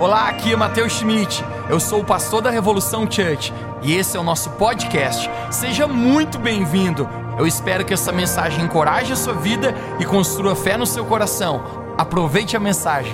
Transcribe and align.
Olá, 0.00 0.30
aqui 0.30 0.50
é 0.50 0.56
Matheus 0.56 0.94
Schmidt. 0.94 1.44
Eu 1.68 1.78
sou 1.78 2.00
o 2.00 2.04
pastor 2.04 2.40
da 2.40 2.48
Revolução 2.48 3.02
Church 3.02 3.52
e 3.82 3.92
esse 3.94 4.16
é 4.16 4.20
o 4.20 4.22
nosso 4.22 4.48
podcast. 4.52 5.30
Seja 5.50 5.86
muito 5.86 6.38
bem-vindo. 6.38 7.06
Eu 7.38 7.46
espero 7.46 7.84
que 7.84 7.92
essa 7.92 8.10
mensagem 8.10 8.64
encoraje 8.64 9.12
a 9.12 9.16
sua 9.16 9.34
vida 9.34 9.74
e 9.98 10.06
construa 10.06 10.56
fé 10.56 10.78
no 10.78 10.86
seu 10.86 11.04
coração. 11.04 11.62
Aproveite 11.98 12.56
a 12.56 12.60
mensagem. 12.60 13.12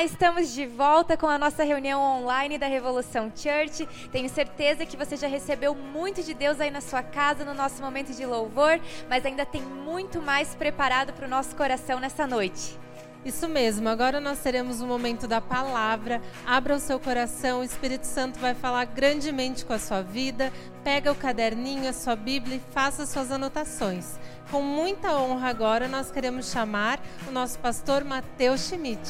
Estamos 0.00 0.52
de 0.52 0.66
volta 0.66 1.16
com 1.16 1.28
a 1.28 1.38
nossa 1.38 1.62
reunião 1.62 2.00
online 2.00 2.58
da 2.58 2.66
Revolução 2.66 3.30
Church. 3.36 3.86
Tenho 4.10 4.28
certeza 4.28 4.84
que 4.84 4.96
você 4.96 5.16
já 5.16 5.28
recebeu 5.28 5.74
muito 5.74 6.24
de 6.24 6.34
Deus 6.34 6.60
aí 6.60 6.70
na 6.70 6.80
sua 6.80 7.04
casa 7.04 7.44
no 7.44 7.54
nosso 7.54 7.80
momento 7.80 8.12
de 8.12 8.26
louvor, 8.26 8.80
mas 9.08 9.24
ainda 9.24 9.46
tem 9.46 9.62
muito 9.62 10.20
mais 10.20 10.56
preparado 10.56 11.12
para 11.12 11.26
o 11.26 11.30
nosso 11.30 11.54
coração 11.54 12.00
nessa 12.00 12.26
noite. 12.26 12.76
Isso 13.24 13.48
mesmo, 13.48 13.88
agora 13.88 14.20
nós 14.20 14.40
teremos 14.40 14.80
o 14.80 14.84
um 14.84 14.88
momento 14.88 15.28
da 15.28 15.40
palavra. 15.40 16.20
Abra 16.44 16.74
o 16.74 16.80
seu 16.80 16.98
coração, 16.98 17.60
o 17.60 17.64
Espírito 17.64 18.04
Santo 18.04 18.40
vai 18.40 18.52
falar 18.52 18.84
grandemente 18.86 19.64
com 19.64 19.72
a 19.72 19.78
sua 19.78 20.02
vida. 20.02 20.52
Pega 20.82 21.12
o 21.12 21.14
caderninho, 21.14 21.88
a 21.88 21.92
sua 21.92 22.16
Bíblia 22.16 22.56
e 22.56 22.72
faça 22.74 23.06
suas 23.06 23.30
anotações. 23.30 24.18
Com 24.50 24.60
muita 24.60 25.16
honra 25.16 25.50
agora 25.50 25.86
nós 25.86 26.10
queremos 26.10 26.50
chamar 26.50 27.00
o 27.28 27.30
nosso 27.30 27.60
pastor 27.60 28.02
Mateus 28.02 28.62
Schmidt. 28.62 29.00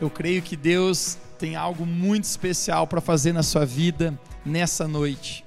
Eu 0.00 0.08
creio 0.08 0.42
que 0.42 0.56
Deus 0.56 1.18
tem 1.40 1.56
algo 1.56 1.84
muito 1.84 2.24
especial 2.24 2.86
para 2.86 3.00
fazer 3.00 3.32
na 3.32 3.42
sua 3.42 3.66
vida 3.66 4.16
nessa 4.46 4.86
noite. 4.86 5.44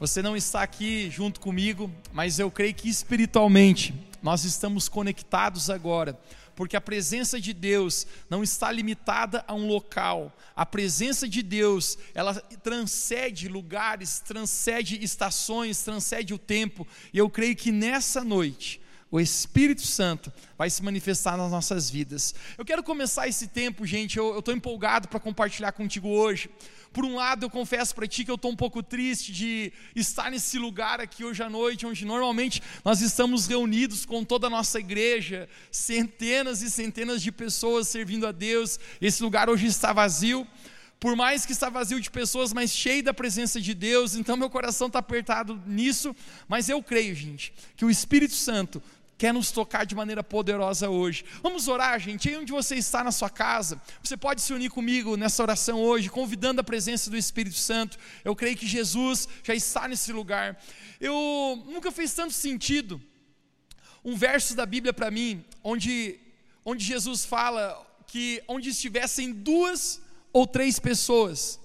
Você 0.00 0.20
não 0.22 0.36
está 0.36 0.62
aqui 0.62 1.08
junto 1.08 1.38
comigo, 1.38 1.88
mas 2.12 2.40
eu 2.40 2.50
creio 2.50 2.74
que 2.74 2.88
espiritualmente 2.88 4.07
nós 4.22 4.44
estamos 4.44 4.88
conectados 4.88 5.70
agora, 5.70 6.18
porque 6.54 6.76
a 6.76 6.80
presença 6.80 7.40
de 7.40 7.52
Deus 7.52 8.06
não 8.28 8.42
está 8.42 8.72
limitada 8.72 9.44
a 9.46 9.54
um 9.54 9.66
local. 9.66 10.32
A 10.56 10.66
presença 10.66 11.28
de 11.28 11.42
Deus, 11.42 11.96
ela 12.12 12.34
transcende 12.34 13.48
lugares, 13.48 14.18
transcende 14.20 15.02
estações, 15.02 15.82
transcende 15.82 16.34
o 16.34 16.38
tempo. 16.38 16.86
E 17.12 17.18
eu 17.18 17.30
creio 17.30 17.54
que 17.54 17.70
nessa 17.70 18.24
noite, 18.24 18.80
o 19.10 19.18
Espírito 19.18 19.86
Santo 19.86 20.32
vai 20.56 20.68
se 20.68 20.82
manifestar 20.82 21.36
nas 21.36 21.50
nossas 21.50 21.88
vidas. 21.88 22.34
Eu 22.58 22.64
quero 22.64 22.82
começar 22.82 23.26
esse 23.26 23.48
tempo, 23.48 23.86
gente. 23.86 24.18
Eu 24.18 24.38
estou 24.38 24.54
empolgado 24.54 25.08
para 25.08 25.18
compartilhar 25.18 25.72
contigo 25.72 26.08
hoje. 26.08 26.50
Por 26.92 27.04
um 27.04 27.16
lado, 27.16 27.46
eu 27.46 27.50
confesso 27.50 27.94
para 27.94 28.06
ti 28.06 28.24
que 28.24 28.30
eu 28.30 28.34
estou 28.34 28.50
um 28.50 28.56
pouco 28.56 28.82
triste 28.82 29.32
de 29.32 29.72
estar 29.94 30.30
nesse 30.30 30.58
lugar 30.58 31.00
aqui 31.00 31.24
hoje 31.24 31.42
à 31.42 31.48
noite, 31.48 31.86
onde 31.86 32.04
normalmente 32.04 32.62
nós 32.84 33.00
estamos 33.00 33.46
reunidos 33.46 34.04
com 34.04 34.24
toda 34.24 34.46
a 34.46 34.50
nossa 34.50 34.78
igreja, 34.78 35.48
centenas 35.70 36.60
e 36.62 36.70
centenas 36.70 37.22
de 37.22 37.32
pessoas 37.32 37.88
servindo 37.88 38.26
a 38.26 38.32
Deus. 38.32 38.78
Esse 39.00 39.22
lugar 39.22 39.48
hoje 39.48 39.66
está 39.66 39.92
vazio 39.92 40.46
por 41.00 41.14
mais 41.14 41.46
que 41.46 41.52
está 41.52 41.70
vazio 41.70 42.00
de 42.00 42.10
pessoas, 42.10 42.52
mas 42.52 42.72
cheio 42.72 43.04
da 43.04 43.14
presença 43.14 43.60
de 43.60 43.72
Deus, 43.72 44.16
então 44.16 44.36
meu 44.36 44.50
coração 44.50 44.88
está 44.88 44.98
apertado 44.98 45.60
nisso, 45.64 46.14
mas 46.48 46.68
eu 46.68 46.82
creio, 46.82 47.14
gente, 47.14 47.52
que 47.76 47.84
o 47.84 47.90
Espírito 47.90 48.34
Santo 48.34 48.82
quer 49.18 49.34
nos 49.34 49.50
tocar 49.50 49.84
de 49.84 49.96
maneira 49.96 50.22
poderosa 50.22 50.88
hoje. 50.88 51.24
Vamos 51.42 51.66
orar, 51.66 51.98
gente. 51.98 52.28
Aí 52.28 52.36
onde 52.36 52.52
você 52.52 52.76
está 52.76 53.02
na 53.02 53.10
sua 53.10 53.28
casa, 53.28 53.82
você 54.00 54.16
pode 54.16 54.40
se 54.40 54.52
unir 54.52 54.70
comigo 54.70 55.16
nessa 55.16 55.42
oração 55.42 55.82
hoje, 55.82 56.08
convidando 56.08 56.60
a 56.60 56.64
presença 56.64 57.10
do 57.10 57.16
Espírito 57.16 57.56
Santo. 57.56 57.98
Eu 58.24 58.36
creio 58.36 58.56
que 58.56 58.66
Jesus 58.66 59.28
já 59.42 59.54
está 59.54 59.88
nesse 59.88 60.12
lugar. 60.12 60.56
Eu 61.00 61.62
nunca 61.66 61.90
fez 61.90 62.14
tanto 62.14 62.32
sentido 62.32 63.02
um 64.04 64.16
verso 64.16 64.54
da 64.54 64.64
Bíblia 64.64 64.92
para 64.92 65.10
mim, 65.10 65.44
onde 65.64 66.20
onde 66.64 66.84
Jesus 66.84 67.24
fala 67.24 67.84
que 68.06 68.42
onde 68.46 68.68
estivessem 68.68 69.32
duas 69.32 70.00
ou 70.32 70.46
três 70.46 70.78
pessoas 70.78 71.58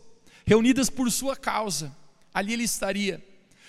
reunidas 0.45 0.89
por 0.89 1.11
sua 1.11 1.35
causa, 1.35 1.95
ali 2.33 2.53
ele 2.53 2.63
estaria. 2.63 3.23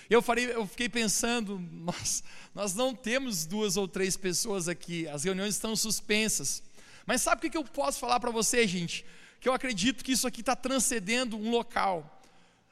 Eu, 0.09 0.21
farei, 0.21 0.51
eu 0.51 0.65
fiquei 0.67 0.89
pensando, 0.89 1.59
nós, 1.71 2.23
nós 2.53 2.73
não 2.73 2.93
temos 2.93 3.45
duas 3.45 3.77
ou 3.77 3.87
três 3.87 4.15
pessoas 4.15 4.67
aqui, 4.67 5.07
as 5.07 5.23
reuniões 5.23 5.55
estão 5.55 5.75
suspensas. 5.75 6.63
Mas 7.05 7.21
sabe 7.21 7.47
o 7.47 7.51
que 7.51 7.57
eu 7.57 7.63
posso 7.63 7.99
falar 7.99 8.19
para 8.19 8.31
você, 8.31 8.67
gente? 8.67 9.05
Que 9.39 9.47
eu 9.47 9.53
acredito 9.53 10.03
que 10.03 10.11
isso 10.11 10.27
aqui 10.27 10.41
está 10.41 10.55
transcendendo 10.55 11.37
um 11.37 11.51
local 11.51 12.11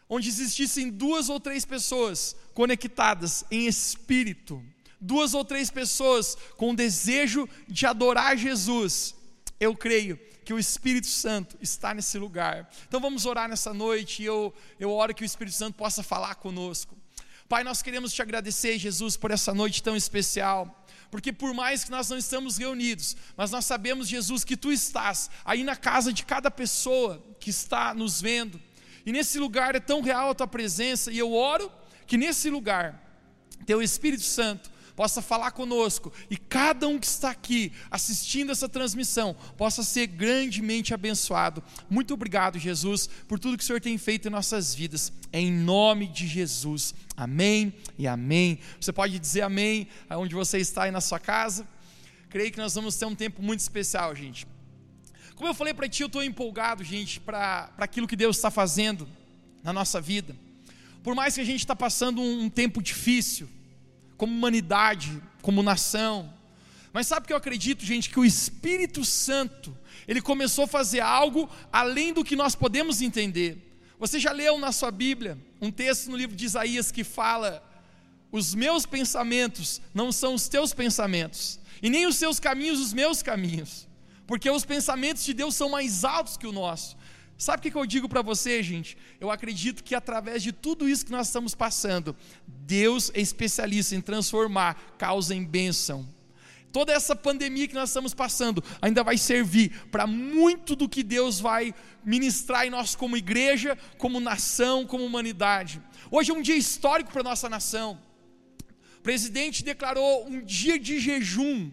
onde 0.09 0.29
existissem 0.29 0.89
duas 0.89 1.29
ou 1.29 1.39
três 1.39 1.66
pessoas 1.66 2.35
conectadas 2.53 3.44
em 3.50 3.65
espírito, 3.67 4.63
duas 5.00 5.33
ou 5.33 5.44
três 5.44 5.71
pessoas 5.71 6.38
com 6.57 6.75
desejo 6.75 7.50
de 7.67 7.85
adorar 7.85 8.38
Jesus. 8.38 9.15
Eu 9.59 9.75
creio 9.75 10.19
que 10.44 10.53
o 10.53 10.59
Espírito 10.59 11.07
Santo 11.07 11.57
está 11.61 11.94
nesse 11.94 12.17
lugar. 12.19 12.69
Então 12.88 13.00
vamos 13.00 13.25
orar 13.25 13.47
nessa 13.47 13.73
noite 13.73 14.21
e 14.21 14.25
eu, 14.25 14.53
eu 14.79 14.91
oro 14.91 15.15
que 15.15 15.23
o 15.23 15.25
Espírito 15.25 15.55
Santo 15.55 15.75
possa 15.75 16.03
falar 16.03 16.35
conosco. 16.35 16.95
Pai, 17.53 17.63
nós 17.63 17.83
queremos 17.83 18.11
te 18.11 18.19
agradecer, 18.19 18.79
Jesus, 18.79 19.15
por 19.15 19.29
essa 19.29 19.53
noite 19.53 19.83
tão 19.83 19.95
especial. 19.95 20.87
Porque 21.11 21.31
por 21.31 21.53
mais 21.53 21.83
que 21.83 21.91
nós 21.91 22.09
não 22.09 22.17
estamos 22.17 22.57
reunidos, 22.57 23.15
mas 23.37 23.51
nós 23.51 23.63
sabemos, 23.63 24.07
Jesus, 24.07 24.43
que 24.43 24.57
tu 24.57 24.71
estás 24.71 25.29
aí 25.45 25.63
na 25.63 25.75
casa 25.75 26.11
de 26.11 26.25
cada 26.25 26.49
pessoa 26.49 27.23
que 27.39 27.51
está 27.51 27.93
nos 27.93 28.19
vendo. 28.19 28.59
E 29.05 29.11
nesse 29.11 29.37
lugar 29.37 29.75
é 29.75 29.79
tão 29.79 30.01
real 30.01 30.31
a 30.31 30.33
tua 30.33 30.47
presença, 30.47 31.11
e 31.11 31.19
eu 31.19 31.31
oro 31.31 31.71
que 32.07 32.17
nesse 32.17 32.49
lugar, 32.49 32.99
teu 33.67 33.83
Espírito 33.83 34.23
Santo 34.23 34.71
possa 34.95 35.21
falar 35.21 35.51
conosco 35.51 36.11
e 36.29 36.37
cada 36.37 36.87
um 36.87 36.99
que 36.99 37.05
está 37.05 37.31
aqui 37.31 37.71
assistindo 37.89 38.51
essa 38.51 38.69
transmissão 38.69 39.35
possa 39.57 39.83
ser 39.83 40.07
grandemente 40.07 40.93
abençoado. 40.93 41.63
Muito 41.89 42.13
obrigado, 42.13 42.59
Jesus, 42.59 43.07
por 43.27 43.39
tudo 43.39 43.57
que 43.57 43.63
o 43.63 43.67
Senhor 43.67 43.81
tem 43.81 43.97
feito 43.97 44.27
em 44.27 44.31
nossas 44.31 44.73
vidas, 44.73 45.11
em 45.31 45.51
nome 45.51 46.07
de 46.07 46.27
Jesus. 46.27 46.93
Amém 47.17 47.73
e 47.97 48.07
amém. 48.07 48.59
Você 48.79 48.91
pode 48.91 49.17
dizer 49.17 49.41
amém 49.41 49.87
aonde 50.09 50.35
você 50.35 50.59
está 50.59 50.83
aí 50.83 50.91
na 50.91 51.01
sua 51.01 51.19
casa. 51.19 51.67
Creio 52.29 52.51
que 52.51 52.57
nós 52.57 52.73
vamos 52.73 52.95
ter 52.95 53.05
um 53.05 53.15
tempo 53.15 53.41
muito 53.41 53.59
especial, 53.59 54.15
gente. 54.15 54.47
Como 55.35 55.49
eu 55.49 55.53
falei 55.53 55.73
para 55.73 55.89
ti, 55.89 56.03
eu 56.03 56.07
estou 56.07 56.23
empolgado, 56.23 56.83
gente, 56.83 57.19
para 57.19 57.71
aquilo 57.77 58.07
que 58.07 58.15
Deus 58.15 58.37
está 58.37 58.51
fazendo 58.51 59.07
na 59.63 59.73
nossa 59.73 59.99
vida. 59.99 60.35
Por 61.03 61.15
mais 61.15 61.35
que 61.35 61.41
a 61.41 61.43
gente 61.43 61.59
está 61.59 61.75
passando 61.75 62.21
um, 62.21 62.43
um 62.43 62.49
tempo 62.49 62.81
difícil, 62.81 63.49
como 64.18 64.34
humanidade, 64.34 65.22
como 65.41 65.63
nação. 65.63 66.34
Mas 66.91 67.07
sabe 67.07 67.24
o 67.24 67.28
que 67.28 67.34
eu 67.34 67.38
acredito, 67.38 67.84
gente? 67.84 68.09
Que 68.09 68.19
o 68.19 68.25
Espírito 68.25 69.03
Santo, 69.03 69.75
ele 70.07 70.22
começou 70.22 70.66
a 70.66 70.68
fazer 70.68 71.00
algo 71.00 71.50
além 71.72 72.13
do 72.13 72.24
que 72.24 72.35
nós 72.35 72.56
podemos 72.56 73.01
entender. 73.01 73.74
Você 74.00 74.19
já 74.19 74.31
leu 74.31 74.59
na 74.59 74.72
sua 74.72 74.91
Bíblia 74.91 75.38
um 75.62 75.72
texto 75.72 76.12
no 76.12 76.18
livro 76.18 76.35
de 76.35 76.46
Isaías 76.46 76.91
que 76.91 77.03
fala: 77.03 77.63
Os 78.31 78.53
meus 78.53 78.85
pensamentos 78.85 79.81
não 79.94 80.12
são 80.12 80.34
os 80.34 80.47
teus 80.47 80.74
pensamentos, 80.74 81.59
e 81.81 81.90
nem 81.90 82.06
os 82.06 82.18
seus 82.18 82.40
caminhos 82.40 82.80
os 82.80 82.94
meus 82.94 83.24
caminhos, 83.24 83.88
porque 84.28 84.50
os 84.50 84.66
pensamentos 84.66 85.24
de 85.24 85.34
Deus 85.34 85.56
são 85.56 85.69
mais 85.69 86.03
altos 86.03 86.38
que 86.38 86.45
o 86.45 86.51
nosso. 86.51 86.95
Sabe 87.38 87.67
o 87.67 87.71
que 87.71 87.77
eu 87.77 87.85
digo 87.85 88.07
para 88.07 88.21
você, 88.21 88.61
gente? 88.61 88.97
Eu 89.19 89.31
acredito 89.31 89.83
que 89.83 89.95
através 89.95 90.41
de 90.44 90.51
tudo 90.51 90.88
isso 90.88 91.05
que 91.05 91.11
nós 91.11 91.27
estamos 91.27 91.55
passando, 91.55 92.16
Deus 92.47 93.11
é 93.13 93.19
especialista 93.19 93.95
em 93.95 94.01
transformar 94.01 94.95
causa 94.97 95.33
em 95.35 95.44
bênção. 95.44 96.07
Toda 96.71 96.91
essa 96.91 97.16
pandemia 97.16 97.67
que 97.67 97.75
nós 97.75 97.89
estamos 97.89 98.16
passando 98.16 98.63
ainda 98.81 99.03
vai 99.03 99.16
servir 99.16 99.69
para 99.91 100.07
muito 100.07 100.75
do 100.75 100.89
que 100.89 101.03
Deus 101.03 101.39
vai 101.39 101.73
ministrar 102.03 102.66
em 102.66 102.71
nós 102.71 102.95
como 102.95 103.16
igreja, 103.16 103.77
como 103.97 104.19
nação, 104.19 104.85
como 104.85 105.05
humanidade. 105.05 105.79
Hoje 106.09 106.31
é 106.31 106.33
um 106.33 106.41
dia 106.41 106.55
histórico 106.55 107.11
para 107.11 107.21
nossa 107.21 107.47
nação. 107.47 108.00
O 108.97 109.01
presidente 109.01 109.63
declarou 109.63 110.27
um 110.27 110.41
dia 110.41 110.80
de 110.80 111.00
jejum. 111.00 111.69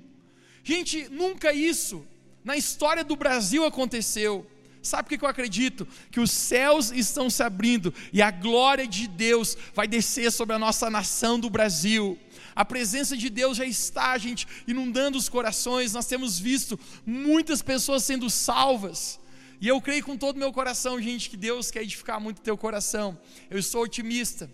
Gente, 0.63 1.09
nunca 1.09 1.53
isso 1.53 2.07
na 2.45 2.57
história 2.57 3.03
do 3.03 3.17
Brasil 3.17 3.65
aconteceu. 3.65 4.47
Sabe 4.83 5.15
o 5.15 5.19
que 5.19 5.25
eu 5.25 5.29
acredito? 5.29 5.87
Que 6.11 6.21
os 6.21 6.31
céus 6.31 6.91
estão 6.91 7.29
se 7.29 7.43
abrindo 7.43 7.93
e 8.13 8.23
a 8.23 8.31
glória 8.31 8.87
de 8.87 9.07
Deus 9.07 9.57
vai 9.75 9.87
descer 9.87 10.33
sobre 10.33 10.57
a 10.57 10.59
nossa 10.59 10.89
nação 10.89 11.39
do 11.39 11.51
Brasil. 11.51 12.19
A 12.55 12.65
presença 12.65 13.17
de 13.17 13.29
Deus 13.29 13.59
já 13.59 13.65
está, 13.65 14.17
gente, 14.17 14.47
inundando 14.67 15.19
os 15.19 15.29
corações. 15.29 15.93
Nós 15.93 16.07
temos 16.07 16.39
visto 16.39 16.81
muitas 17.05 17.61
pessoas 17.61 18.05
sendo 18.05 18.31
salvas. 18.31 19.21
E 19.61 19.69
eu 19.69 19.79
creio 19.83 20.03
com 20.03 20.17
todo 20.17 20.37
o 20.37 20.39
meu 20.39 20.53
coração, 20.53 21.01
gente, 21.01 21.29
que 21.29 21.37
Deus 21.37 21.71
quer 21.71 21.83
edificar 21.83 22.19
muito 22.19 22.39
o 22.39 22.43
teu 22.43 22.57
coração. 22.57 23.19
Eu 23.51 23.59
estou 23.59 23.83
otimista. 23.83 24.51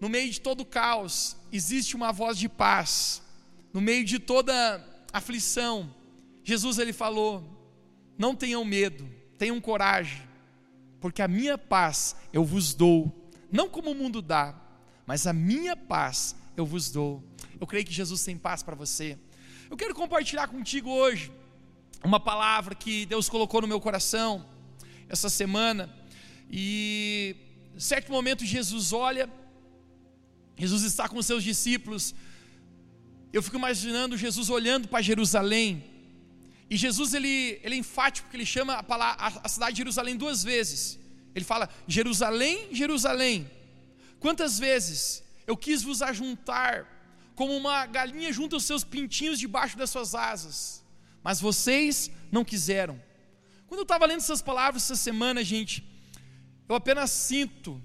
No 0.00 0.08
meio 0.08 0.30
de 0.30 0.40
todo 0.40 0.64
caos, 0.64 1.36
existe 1.52 1.94
uma 1.94 2.12
voz 2.12 2.38
de 2.38 2.48
paz. 2.48 3.22
No 3.74 3.80
meio 3.82 4.04
de 4.04 4.18
toda 4.18 4.82
aflição, 5.12 5.94
Jesus 6.42 6.78
ele 6.78 6.94
falou: 6.94 7.44
"Não 8.16 8.34
tenham 8.34 8.64
medo 8.64 9.06
tenham 9.38 9.60
coragem, 9.60 10.22
porque 11.00 11.22
a 11.22 11.28
minha 11.28 11.56
paz 11.56 12.16
eu 12.32 12.44
vos 12.44 12.74
dou, 12.74 13.30
não 13.50 13.68
como 13.68 13.90
o 13.90 13.94
mundo 13.94 14.20
dá, 14.20 14.54
mas 15.06 15.26
a 15.26 15.32
minha 15.32 15.76
paz 15.76 16.34
eu 16.56 16.66
vos 16.66 16.90
dou. 16.90 17.22
Eu 17.60 17.66
creio 17.66 17.84
que 17.84 17.92
Jesus 17.92 18.24
tem 18.24 18.36
paz 18.36 18.62
para 18.62 18.74
você. 18.74 19.18
Eu 19.70 19.76
quero 19.76 19.94
compartilhar 19.94 20.48
contigo 20.48 20.90
hoje 20.90 21.32
uma 22.02 22.20
palavra 22.20 22.74
que 22.74 23.06
Deus 23.06 23.28
colocou 23.28 23.60
no 23.60 23.68
meu 23.68 23.80
coração 23.80 24.44
essa 25.08 25.28
semana. 25.28 25.94
E 26.50 27.36
em 27.74 27.80
certo 27.80 28.10
momento 28.12 28.44
Jesus 28.44 28.92
olha, 28.92 29.30
Jesus 30.56 30.82
está 30.82 31.08
com 31.08 31.18
os 31.18 31.26
seus 31.26 31.42
discípulos. 31.42 32.14
Eu 33.32 33.42
fico 33.42 33.56
imaginando 33.56 34.16
Jesus 34.16 34.48
olhando 34.48 34.88
para 34.88 35.02
Jerusalém. 35.02 35.84
E 36.68 36.76
Jesus 36.76 37.14
ele, 37.14 37.60
ele 37.62 37.76
é 37.76 37.78
enfático 37.78 38.26
porque 38.26 38.36
ele 38.36 38.46
chama 38.46 38.74
a, 38.74 39.32
a 39.44 39.48
cidade 39.48 39.72
de 39.72 39.78
Jerusalém 39.78 40.16
duas 40.16 40.42
vezes. 40.42 40.98
Ele 41.34 41.44
fala: 41.44 41.68
Jerusalém, 41.86 42.68
Jerusalém. 42.72 43.50
Quantas 44.18 44.58
vezes 44.58 45.22
eu 45.46 45.56
quis 45.56 45.82
vos 45.82 46.02
ajuntar 46.02 46.86
como 47.34 47.54
uma 47.54 47.86
galinha 47.86 48.32
junta 48.32 48.56
os 48.56 48.64
seus 48.64 48.82
pintinhos 48.82 49.38
debaixo 49.38 49.76
das 49.76 49.90
suas 49.90 50.14
asas, 50.14 50.82
mas 51.22 51.40
vocês 51.40 52.10
não 52.32 52.44
quiseram. 52.44 53.00
Quando 53.66 53.80
eu 53.80 53.82
estava 53.82 54.06
lendo 54.06 54.18
essas 54.18 54.40
palavras 54.40 54.84
essa 54.84 54.96
semana, 54.96 55.44
gente, 55.44 55.84
eu 56.68 56.74
apenas 56.74 57.10
sinto 57.10 57.80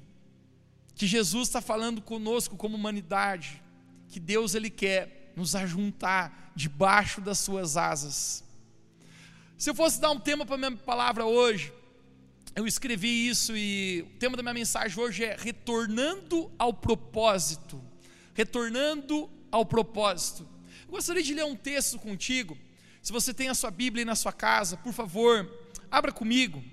que 0.95 1.05
Jesus 1.05 1.49
está 1.49 1.61
falando 1.61 2.01
conosco 2.01 2.55
como 2.55 2.77
humanidade, 2.77 3.61
que 4.07 4.19
Deus 4.19 4.55
ele 4.55 4.69
quer 4.69 5.33
nos 5.35 5.55
ajuntar 5.55 6.51
debaixo 6.55 7.19
das 7.19 7.39
suas 7.39 7.75
asas. 7.75 8.43
Se 9.61 9.69
eu 9.69 9.75
fosse 9.75 10.01
dar 10.01 10.09
um 10.09 10.19
tema 10.19 10.43
para 10.43 10.55
a 10.55 10.57
minha 10.57 10.71
palavra 10.71 11.23
hoje, 11.23 11.71
eu 12.55 12.65
escrevi 12.65 13.27
isso 13.27 13.55
e 13.55 14.01
o 14.01 14.17
tema 14.17 14.35
da 14.35 14.41
minha 14.41 14.55
mensagem 14.55 14.99
hoje 14.99 15.23
é 15.23 15.37
retornando 15.39 16.51
ao 16.57 16.73
propósito. 16.73 17.79
Retornando 18.33 19.29
ao 19.51 19.63
propósito. 19.63 20.47
Eu 20.87 20.93
gostaria 20.93 21.21
de 21.21 21.35
ler 21.35 21.45
um 21.45 21.55
texto 21.55 21.99
contigo. 21.99 22.57
Se 23.03 23.11
você 23.11 23.35
tem 23.35 23.49
a 23.49 23.53
sua 23.53 23.69
Bíblia 23.69 24.01
aí 24.01 24.05
na 24.05 24.15
sua 24.15 24.33
casa, 24.33 24.77
por 24.77 24.93
favor, 24.93 25.47
abra 25.91 26.11
comigo. 26.11 26.63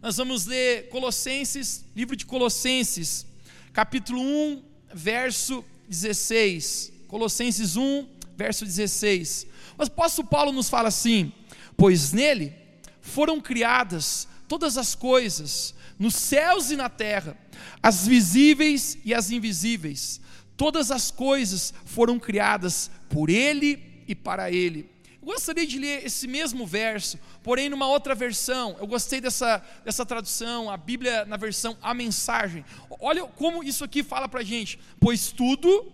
Nós 0.00 0.16
vamos 0.16 0.46
ler 0.46 0.88
Colossenses, 0.88 1.84
livro 1.94 2.16
de 2.16 2.24
Colossenses, 2.24 3.26
capítulo 3.74 4.22
1, 4.22 4.64
verso 4.94 5.62
16. 5.86 6.94
Colossenses 7.08 7.76
1, 7.76 8.08
verso 8.38 8.64
16. 8.64 9.48
Mas 9.76 9.88
o 9.88 9.92
apóstolo 9.92 10.26
Paulo 10.26 10.50
nos 10.50 10.70
fala 10.70 10.88
assim: 10.88 11.30
Pois 11.76 12.12
nele 12.12 12.52
foram 13.00 13.40
criadas 13.40 14.28
todas 14.48 14.78
as 14.78 14.94
coisas, 14.94 15.74
nos 15.98 16.14
céus 16.14 16.70
e 16.70 16.76
na 16.76 16.88
terra, 16.88 17.36
as 17.82 18.06
visíveis 18.06 18.98
e 19.04 19.14
as 19.14 19.30
invisíveis, 19.30 20.20
todas 20.56 20.90
as 20.90 21.10
coisas 21.10 21.72
foram 21.84 22.18
criadas 22.18 22.90
por 23.08 23.30
Ele 23.30 24.02
e 24.06 24.14
para 24.14 24.50
Ele. 24.50 24.90
Eu 25.20 25.32
gostaria 25.32 25.66
de 25.66 25.78
ler 25.78 26.04
esse 26.04 26.28
mesmo 26.28 26.66
verso, 26.66 27.18
porém 27.42 27.70
numa 27.70 27.86
outra 27.86 28.14
versão. 28.14 28.76
Eu 28.78 28.86
gostei 28.86 29.22
dessa, 29.22 29.62
dessa 29.82 30.04
tradução, 30.04 30.70
a 30.70 30.76
Bíblia 30.76 31.24
na 31.24 31.38
versão 31.38 31.78
A 31.80 31.94
Mensagem. 31.94 32.62
Olha 33.00 33.24
como 33.24 33.64
isso 33.64 33.82
aqui 33.82 34.02
fala 34.02 34.28
para 34.28 34.40
a 34.40 34.44
gente: 34.44 34.78
Pois 35.00 35.32
tudo, 35.32 35.90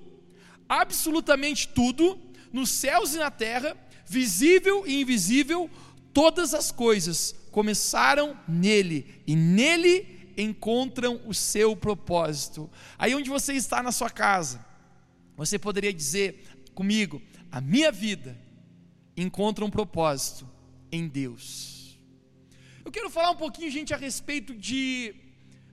absolutamente 0.69 1.69
tudo, 1.69 2.21
nos 2.53 2.71
céus 2.71 3.15
e 3.15 3.19
na 3.19 3.31
terra, 3.31 3.76
visível 4.11 4.85
e 4.89 5.01
invisível, 5.01 5.71
todas 6.12 6.53
as 6.53 6.73
coisas 6.73 7.33
começaram 7.53 8.37
nele, 8.49 9.23
e 9.25 9.37
nele 9.37 10.33
encontram 10.37 11.21
o 11.27 11.33
seu 11.33 11.77
propósito. 11.77 12.69
Aí 12.99 13.15
onde 13.15 13.31
você 13.31 13.53
está 13.53 13.81
na 13.83 13.93
sua 13.93 14.11
casa, 14.11 14.65
você 15.37 15.59
poderia 15.61 15.93
dizer 15.93 16.45
comigo: 16.75 17.23
a 17.53 17.61
minha 17.61 17.93
vida 17.93 18.37
encontra 19.17 19.65
um 19.65 19.71
propósito 19.71 20.49
em 20.91 21.07
Deus. 21.07 21.97
Eu 22.85 22.91
quero 22.91 23.11
falar 23.11 23.31
um 23.31 23.37
pouquinho, 23.37 23.71
gente, 23.71 23.95
a 23.95 23.97
respeito 23.97 24.53
de 24.57 25.15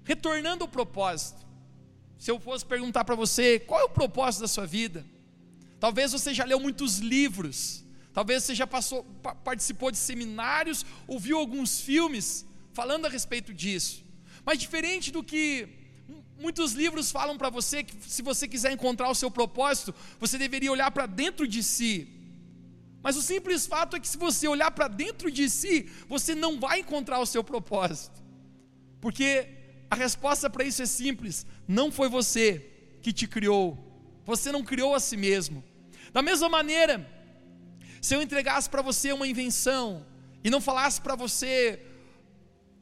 retornando 0.04 0.64
ao 0.64 0.68
propósito. 0.68 1.44
Se 2.20 2.30
eu 2.30 2.40
fosse 2.40 2.64
perguntar 2.64 3.04
para 3.04 3.16
você 3.16 3.60
qual 3.60 3.82
é 3.82 3.84
o 3.84 3.90
propósito 3.90 4.42
da 4.42 4.48
sua 4.48 4.68
vida, 4.68 5.04
talvez 5.80 6.12
você 6.12 6.36
já 6.36 6.46
leu 6.46 6.60
muitos 6.60 7.00
livros, 7.00 7.87
Talvez 8.18 8.44
você 8.44 8.56
já 8.56 8.66
passou, 8.66 9.04
participou 9.44 9.92
de 9.92 9.98
seminários, 9.98 10.84
ouviu 11.08 11.38
alguns 11.38 11.80
filmes 11.80 12.44
falando 12.74 13.06
a 13.06 13.10
respeito 13.10 13.54
disso. 13.54 14.04
Mas 14.44 14.58
diferente 14.58 15.12
do 15.12 15.22
que 15.24 15.70
muitos 16.40 16.72
livros 16.72 17.12
falam 17.12 17.38
para 17.38 17.52
você, 17.52 17.84
que 17.84 17.96
se 18.10 18.24
você 18.24 18.48
quiser 18.48 18.72
encontrar 18.72 19.08
o 19.08 19.14
seu 19.14 19.30
propósito, 19.30 19.94
você 20.20 20.36
deveria 20.36 20.72
olhar 20.72 20.90
para 20.90 21.06
dentro 21.06 21.48
de 21.48 21.62
si. 21.62 22.08
Mas 23.04 23.16
o 23.16 23.22
simples 23.22 23.68
fato 23.68 23.96
é 23.96 24.00
que 24.00 24.08
se 24.08 24.18
você 24.18 24.48
olhar 24.48 24.72
para 24.72 24.88
dentro 24.88 25.30
de 25.30 25.48
si, 25.48 25.88
você 26.10 26.34
não 26.34 26.60
vai 26.60 26.80
encontrar 26.80 27.20
o 27.20 27.26
seu 27.28 27.44
propósito. 27.44 28.20
Porque 29.00 29.48
a 29.92 29.96
resposta 29.96 30.50
para 30.50 30.64
isso 30.64 30.82
é 30.82 30.88
simples: 30.88 31.46
não 31.68 31.92
foi 31.92 32.10
você 32.10 32.66
que 33.04 33.14
te 33.14 33.28
criou. 33.28 33.78
Você 34.26 34.52
não 34.52 34.64
criou 34.64 34.96
a 34.96 35.00
si 35.00 35.16
mesmo. 35.16 35.64
Da 36.12 36.24
mesma 36.24 36.50
maneira, 36.50 37.17
se 38.08 38.16
eu 38.16 38.22
entregasse 38.22 38.70
para 38.70 38.82
você 38.82 39.12
uma 39.12 39.28
invenção 39.28 40.06
e 40.42 40.50
não 40.50 40.62
falasse 40.62 41.02
para 41.02 41.14
você 41.14 41.78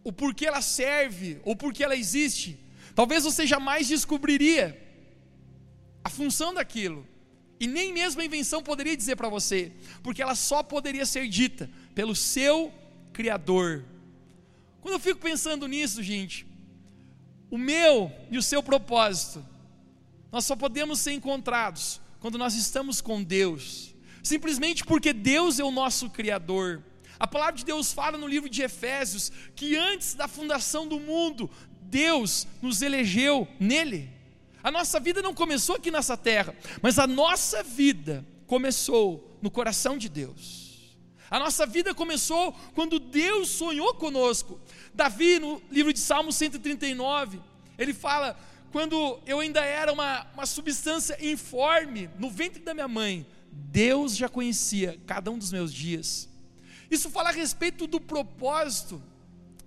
o 0.03 0.11
porquê 0.13 0.45
ela 0.45 0.61
serve 0.61 1.41
ou 1.43 1.55
porquê 1.55 1.83
ela 1.83 1.95
existe, 1.95 2.59
talvez 2.93 3.23
você 3.23 3.47
jamais 3.47 3.87
descobriria 3.87 4.79
a 6.03 6.11
função 6.11 6.53
daquilo. 6.53 7.07
E 7.59 7.65
nem 7.65 7.91
mesmo 7.91 8.21
a 8.21 8.25
invenção 8.25 8.61
poderia 8.61 8.95
dizer 8.95 9.15
para 9.15 9.27
você, 9.27 9.71
porque 10.03 10.21
ela 10.21 10.35
só 10.35 10.61
poderia 10.61 11.07
ser 11.07 11.27
dita 11.27 11.67
pelo 11.95 12.15
seu 12.15 12.71
Criador. 13.11 13.83
Quando 14.79 14.93
eu 14.93 14.99
fico 14.99 15.21
pensando 15.21 15.67
nisso, 15.67 16.03
gente, 16.03 16.45
o 17.49 17.57
meu 17.57 18.11
e 18.29 18.37
o 18.37 18.43
seu 18.43 18.61
propósito, 18.61 19.43
nós 20.31 20.45
só 20.45 20.55
podemos 20.55 20.99
ser 20.99 21.13
encontrados 21.13 21.99
quando 22.19 22.37
nós 22.37 22.53
estamos 22.53 23.01
com 23.01 23.23
Deus 23.23 23.94
simplesmente 24.25 24.83
porque 24.83 25.13
Deus 25.13 25.59
é 25.59 25.63
o 25.63 25.69
nosso 25.71 26.09
Criador. 26.09 26.83
A 27.19 27.27
palavra 27.27 27.53
de 27.53 27.63
Deus 27.63 27.93
fala 27.93 28.17
no 28.17 28.27
livro 28.27 28.49
de 28.49 28.63
Efésios 28.63 29.31
que 29.55 29.77
antes 29.77 30.15
da 30.15 30.27
fundação 30.27 30.87
do 30.87 30.99
mundo, 30.99 31.49
Deus 31.83 32.47
nos 32.61 32.81
elegeu 32.81 33.47
nele. 33.59 34.09
A 34.63 34.71
nossa 34.71 34.99
vida 34.99 35.21
não 35.21 35.33
começou 35.33 35.75
aqui 35.75 35.91
nessa 35.91 36.17
terra, 36.17 36.55
mas 36.81 36.97
a 36.97 37.05
nossa 37.05 37.61
vida 37.61 38.25
começou 38.47 39.37
no 39.43 39.51
coração 39.51 39.95
de 39.95 40.09
Deus. 40.09 40.97
A 41.29 41.37
nossa 41.37 41.65
vida 41.67 41.93
começou 41.93 42.51
quando 42.73 42.99
Deus 42.99 43.49
sonhou 43.49 43.93
conosco. 43.93 44.59
Davi, 44.93 45.37
no 45.37 45.61
livro 45.69 45.93
de 45.93 45.99
Salmos 45.99 46.35
139, 46.35 47.39
ele 47.77 47.93
fala: 47.93 48.39
quando 48.71 49.19
eu 49.25 49.39
ainda 49.39 49.63
era 49.63 49.93
uma, 49.93 50.25
uma 50.33 50.45
substância 50.47 51.17
informe 51.23 52.09
no 52.17 52.29
ventre 52.29 52.61
da 52.61 52.73
minha 52.73 52.87
mãe, 52.87 53.25
Deus 53.55 54.15
já 54.15 54.27
conhecia 54.27 54.99
cada 55.05 55.31
um 55.31 55.37
dos 55.37 55.51
meus 55.51 55.73
dias. 55.73 56.29
Isso 56.89 57.09
fala 57.09 57.29
a 57.29 57.33
respeito 57.33 57.87
do 57.87 57.99
propósito 57.99 59.01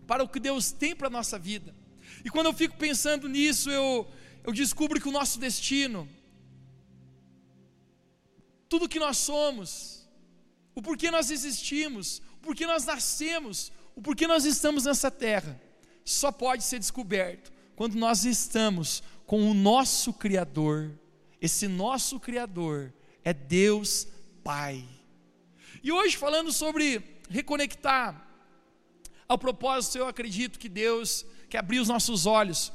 para 0.06 0.22
o 0.22 0.28
que 0.28 0.38
Deus 0.38 0.70
tem 0.70 0.94
para 0.94 1.08
a 1.08 1.10
nossa 1.10 1.38
vida. 1.38 1.74
E 2.24 2.30
quando 2.30 2.46
eu 2.46 2.52
fico 2.52 2.76
pensando 2.76 3.28
nisso, 3.28 3.70
eu, 3.70 4.06
eu 4.44 4.52
descubro 4.52 5.00
que 5.00 5.08
o 5.08 5.12
nosso 5.12 5.38
destino, 5.38 6.08
tudo 8.68 8.88
que 8.88 8.98
nós 8.98 9.18
somos, 9.18 10.08
o 10.74 10.82
porquê 10.82 11.10
nós 11.10 11.30
existimos, 11.30 12.22
o 12.34 12.40
porquê 12.40 12.66
nós 12.66 12.84
nascemos, 12.84 13.72
o 13.94 14.02
porquê 14.02 14.26
nós 14.26 14.44
estamos 14.44 14.84
nessa 14.84 15.10
terra, 15.10 15.60
só 16.04 16.30
pode 16.30 16.64
ser 16.64 16.78
descoberto 16.78 17.52
quando 17.74 17.94
nós 17.94 18.24
estamos 18.24 19.02
com 19.26 19.50
o 19.50 19.54
nosso 19.54 20.12
Criador. 20.12 20.98
Esse 21.40 21.68
nosso 21.68 22.18
Criador 22.18 22.92
é 23.24 23.32
Deus 23.32 24.06
Pai. 24.42 24.84
E 25.82 25.92
hoje, 25.92 26.16
falando 26.16 26.52
sobre 26.52 27.02
reconectar 27.28 28.26
ao 29.28 29.38
propósito, 29.38 29.98
eu 29.98 30.06
acredito 30.06 30.58
que 30.58 30.68
Deus 30.68 31.24
quer 31.48 31.58
abrir 31.58 31.80
os 31.80 31.88
nossos 31.88 32.26
olhos, 32.26 32.72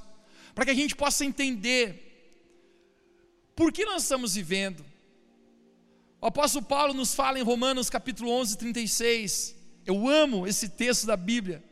para 0.53 0.65
que 0.65 0.71
a 0.71 0.75
gente 0.75 0.95
possa 0.95 1.25
entender 1.25 2.11
por 3.55 3.71
que 3.71 3.85
nós 3.85 4.03
estamos 4.03 4.35
vivendo. 4.35 4.83
O 6.21 6.27
apóstolo 6.27 6.65
Paulo 6.65 6.93
nos 6.93 7.13
fala 7.13 7.39
em 7.39 7.43
Romanos 7.43 7.89
capítulo 7.89 8.31
11, 8.31 8.57
36. 8.57 9.55
Eu 9.85 10.07
amo 10.07 10.47
esse 10.47 10.69
texto 10.69 11.05
da 11.05 11.17
Bíblia, 11.17 11.63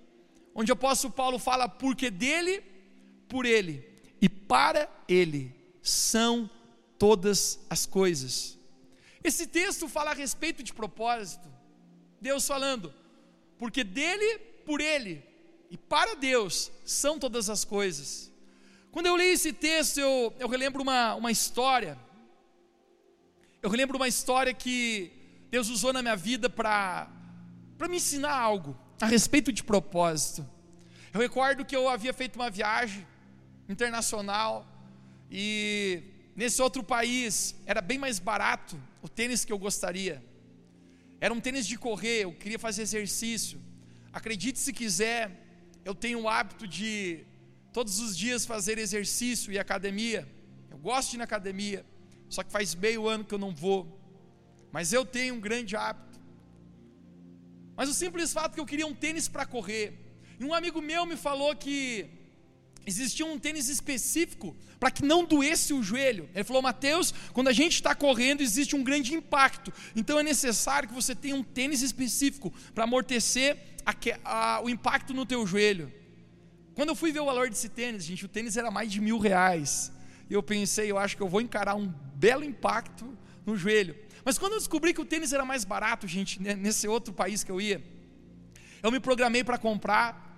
onde 0.54 0.72
o 0.72 0.74
apóstolo 0.74 1.14
Paulo 1.14 1.40
fala: 1.40 1.70
porque 1.70 2.10
dele, 2.10 2.62
por 3.30 3.46
ele 3.46 3.88
e 4.22 4.28
para 4.28 4.90
ele 5.08 5.56
são 5.82 6.50
todas 7.00 7.60
as 7.70 7.86
coisas. 7.86 8.58
Esse 9.24 9.48
texto 9.48 9.88
fala 9.88 10.12
a 10.12 10.16
respeito 10.16 10.64
de 10.64 10.74
propósito. 10.74 11.48
Deus 12.20 12.46
falando, 12.46 12.94
porque 13.58 13.84
dele, 13.84 14.40
por 14.66 14.80
ele 14.80 15.24
e 15.70 15.78
para 15.78 16.16
Deus 16.16 16.72
são 16.86 17.18
todas 17.18 17.50
as 17.50 17.64
coisas. 17.64 18.32
Quando 18.92 19.06
eu 19.06 19.16
li 19.16 19.26
esse 19.26 19.54
texto, 19.54 20.00
eu, 20.00 20.34
eu 20.40 20.48
relembro 20.48 20.82
uma, 20.84 21.16
uma 21.16 21.32
história 21.32 21.98
eu 23.62 23.70
lembro 23.70 23.96
uma 23.96 24.08
história 24.08 24.52
que 24.56 25.12
Deus 25.52 25.70
usou 25.70 25.94
na 25.94 26.02
minha 26.02 26.16
vida 26.16 26.50
para 26.50 27.08
me 27.88 27.98
ensinar 27.98 28.34
algo 28.34 28.76
a 29.00 29.06
respeito 29.06 29.54
de 29.54 29.64
propósito. 29.64 30.44
Eu 31.14 31.22
recordo 31.22 31.64
que 31.64 31.76
eu 31.76 31.88
havia 31.88 32.12
feito 32.12 32.38
uma 32.38 32.50
viagem 32.50 33.06
internacional 33.70 34.66
e 35.30 36.02
nesse 36.36 36.60
outro 36.60 36.84
país 36.84 37.56
era 37.68 37.82
bem 37.82 38.00
mais 38.00 38.18
barato 38.18 38.82
o 39.02 39.10
tênis 39.10 39.44
que 39.44 39.52
eu 39.52 39.58
gostaria. 39.58 40.24
Era 41.20 41.34
um 41.34 41.40
tênis 41.40 41.68
de 41.68 41.78
correr, 41.78 42.24
eu 42.24 42.34
queria 42.34 42.60
fazer 42.60 42.82
exercício. 42.84 43.62
Acredite 44.12 44.60
se 44.60 44.74
quiser, 44.74 45.32
eu 45.86 45.96
tenho 45.96 46.22
o 46.22 46.30
hábito 46.30 46.68
de 46.68 47.26
todos 47.72 48.00
os 48.00 48.18
dias 48.18 48.46
fazer 48.46 48.78
exercício 48.78 49.52
e 49.52 49.60
academia. 49.60 50.28
Eu 50.70 50.78
gosto 50.78 51.12
de 51.12 51.16
ir 51.18 51.20
na 51.20 51.24
academia, 51.24 51.86
só 52.30 52.44
que 52.44 52.52
faz 52.52 52.76
meio 52.76 53.08
ano 53.08 53.24
que 53.24 53.34
eu 53.34 53.40
não 53.40 53.54
vou. 53.54 54.00
Mas 54.72 54.94
eu 54.94 55.06
tenho 55.06 55.36
um 55.36 55.40
grande 55.40 55.76
hábito. 55.76 56.20
Mas 57.76 57.90
o 57.90 57.94
simples 57.94 58.32
fato 58.32 58.54
que 58.54 58.60
eu 58.60 58.66
queria 58.66 58.88
um 58.88 58.94
tênis 58.94 59.28
para 59.28 59.46
correr. 59.46 59.98
E 60.40 60.46
um 60.46 60.54
amigo 60.54 60.82
meu 60.82 61.06
me 61.06 61.18
falou 61.18 61.56
que 61.56 62.10
existia 62.86 63.26
um 63.26 63.38
tênis 63.38 63.70
específico 63.70 64.56
para 64.80 64.92
que 64.92 65.04
não 65.04 65.26
doesse 65.26 65.74
o 65.74 65.84
joelho. 65.84 66.30
Ele 66.34 66.44
falou: 66.44 66.62
Mateus, 66.62 67.14
quando 67.34 67.48
a 67.48 67.54
gente 67.54 67.76
está 67.76 67.94
correndo, 67.94 68.42
existe 68.42 68.76
um 68.76 68.84
grande 68.84 69.14
impacto. 69.14 69.72
Então 69.96 70.20
é 70.20 70.24
necessário 70.24 70.90
que 70.90 70.96
você 70.96 71.14
tenha 71.14 71.36
um 71.36 71.44
tênis 71.44 71.82
específico 71.82 72.54
para 72.74 72.84
amortecer 72.84 73.58
a, 73.86 73.94
a, 74.24 74.62
o 74.62 74.70
impacto 74.70 75.14
no 75.14 75.26
teu 75.26 75.46
joelho. 75.46 75.92
Quando 76.74 76.90
eu 76.90 76.96
fui 76.96 77.12
ver 77.12 77.20
o 77.20 77.26
valor 77.26 77.50
desse 77.50 77.70
tênis, 77.70 78.04
gente, 78.04 78.26
o 78.26 78.30
tênis 78.30 78.58
era 78.58 78.72
mais 78.72 78.92
de 78.92 79.00
mil 79.02 79.20
reais. 79.20 79.92
E 80.30 80.34
eu 80.34 80.42
pensei, 80.42 80.90
eu 80.90 80.98
acho 80.98 81.18
que 81.18 81.22
eu 81.22 81.28
vou 81.28 81.42
encarar 81.42 81.76
um 81.76 81.94
belo 82.16 82.44
impacto 82.44 83.18
no 83.46 83.58
joelho. 83.58 83.96
Mas 84.24 84.38
quando 84.38 84.54
eu 84.54 84.60
descobri 84.60 84.94
que 84.94 85.02
o 85.02 85.06
tênis 85.06 85.34
era 85.34 85.44
mais 85.44 85.66
barato, 85.66 86.08
gente, 86.08 86.42
nesse 86.42 86.88
outro 86.88 87.14
país 87.14 87.44
que 87.44 87.52
eu 87.52 87.60
ia, 87.60 87.84
eu 88.82 88.92
me 88.92 89.00
programei 89.00 89.44
para 89.44 89.58
comprar 89.58 90.31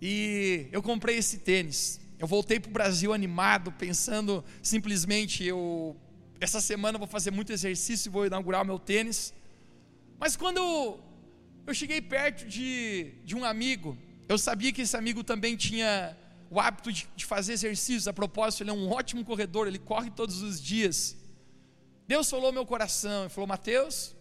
e 0.00 0.68
eu 0.72 0.82
comprei 0.82 1.16
esse 1.16 1.38
tênis. 1.38 2.00
Eu 2.18 2.26
voltei 2.26 2.58
para 2.58 2.70
o 2.70 2.72
Brasil 2.72 3.12
animado, 3.12 3.70
pensando 3.72 4.44
simplesmente, 4.62 5.44
eu 5.44 5.96
essa 6.40 6.60
semana 6.60 6.96
eu 6.96 6.98
vou 6.98 7.08
fazer 7.08 7.30
muito 7.30 7.52
exercício 7.52 8.08
e 8.08 8.12
vou 8.12 8.26
inaugurar 8.26 8.62
o 8.62 8.64
meu 8.64 8.78
tênis. 8.78 9.32
Mas 10.18 10.36
quando 10.36 10.98
eu, 11.66 11.74
cheguei 11.74 12.00
perto 12.00 12.46
de, 12.46 13.14
de 13.24 13.34
um 13.34 13.44
amigo, 13.44 13.96
eu 14.28 14.38
sabia 14.38 14.72
que 14.72 14.82
esse 14.82 14.96
amigo 14.96 15.24
também 15.24 15.56
tinha 15.56 16.16
o 16.50 16.60
hábito 16.60 16.92
de, 16.92 17.08
de 17.16 17.24
fazer 17.24 17.54
exercícios. 17.54 18.08
A 18.08 18.12
propósito, 18.12 18.62
ele 18.62 18.70
é 18.70 18.72
um 18.72 18.90
ótimo 18.90 19.24
corredor, 19.24 19.66
ele 19.66 19.78
corre 19.78 20.10
todos 20.10 20.42
os 20.42 20.60
dias. 20.60 21.16
Deus 22.06 22.28
falou 22.28 22.52
meu 22.52 22.66
coração 22.66 23.26
e 23.26 23.28
falou: 23.28 23.46
Mateus, 23.48 24.14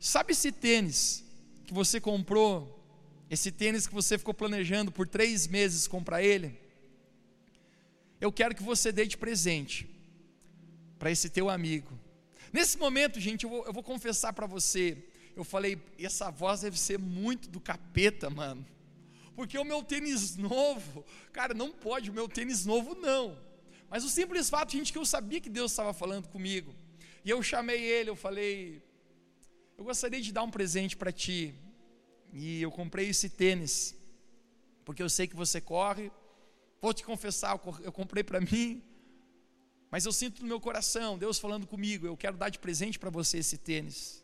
sabe 0.00 0.32
esse 0.32 0.50
tênis 0.50 1.24
que 1.66 1.74
você 1.74 2.00
comprou, 2.00 2.75
esse 3.28 3.50
tênis 3.50 3.86
que 3.86 3.94
você 3.94 4.16
ficou 4.16 4.34
planejando 4.34 4.92
por 4.92 5.08
três 5.08 5.46
meses 5.46 5.86
comprar 5.86 6.22
ele? 6.22 6.58
Eu 8.20 8.32
quero 8.32 8.54
que 8.54 8.62
você 8.62 8.92
dê 8.92 9.06
de 9.06 9.16
presente 9.16 9.88
para 10.98 11.10
esse 11.10 11.28
teu 11.28 11.50
amigo. 11.50 11.98
Nesse 12.52 12.78
momento, 12.78 13.20
gente, 13.20 13.44
eu 13.44 13.50
vou, 13.50 13.66
eu 13.66 13.72
vou 13.72 13.82
confessar 13.82 14.32
para 14.32 14.46
você. 14.46 14.96
Eu 15.34 15.44
falei, 15.44 15.78
essa 15.98 16.30
voz 16.30 16.62
deve 16.62 16.78
ser 16.78 16.98
muito 16.98 17.48
do 17.48 17.60
capeta, 17.60 18.30
mano. 18.30 18.64
Porque 19.34 19.58
o 19.58 19.64
meu 19.64 19.82
tênis 19.82 20.36
novo, 20.36 21.04
cara, 21.32 21.52
não 21.52 21.70
pode, 21.70 22.10
o 22.10 22.14
meu 22.14 22.26
tênis 22.26 22.64
novo 22.64 22.94
não. 22.94 23.38
Mas 23.90 24.02
o 24.02 24.08
simples 24.08 24.48
fato, 24.48 24.72
gente, 24.72 24.92
que 24.92 24.98
eu 24.98 25.04
sabia 25.04 25.40
que 25.40 25.50
Deus 25.50 25.72
estava 25.72 25.92
falando 25.92 26.28
comigo. 26.28 26.74
E 27.22 27.28
eu 27.28 27.42
chamei 27.42 27.82
ele, 27.82 28.08
eu 28.08 28.16
falei: 28.16 28.82
Eu 29.76 29.84
gostaria 29.84 30.20
de 30.20 30.32
dar 30.32 30.42
um 30.42 30.50
presente 30.50 30.96
para 30.96 31.12
ti. 31.12 31.54
E 32.38 32.60
eu 32.60 32.70
comprei 32.70 33.08
esse 33.08 33.30
tênis, 33.30 33.94
porque 34.84 35.02
eu 35.02 35.08
sei 35.08 35.26
que 35.26 35.34
você 35.34 35.58
corre. 35.58 36.12
Vou 36.82 36.92
te 36.92 37.02
confessar, 37.02 37.58
eu 37.82 37.90
comprei 37.90 38.22
para 38.22 38.42
mim, 38.42 38.82
mas 39.90 40.04
eu 40.04 40.12
sinto 40.12 40.42
no 40.42 40.48
meu 40.48 40.60
coração 40.60 41.16
Deus 41.16 41.38
falando 41.38 41.66
comigo. 41.66 42.06
Eu 42.06 42.14
quero 42.14 42.36
dar 42.36 42.50
de 42.50 42.58
presente 42.58 42.98
para 42.98 43.08
você 43.08 43.38
esse 43.38 43.56
tênis. 43.56 44.22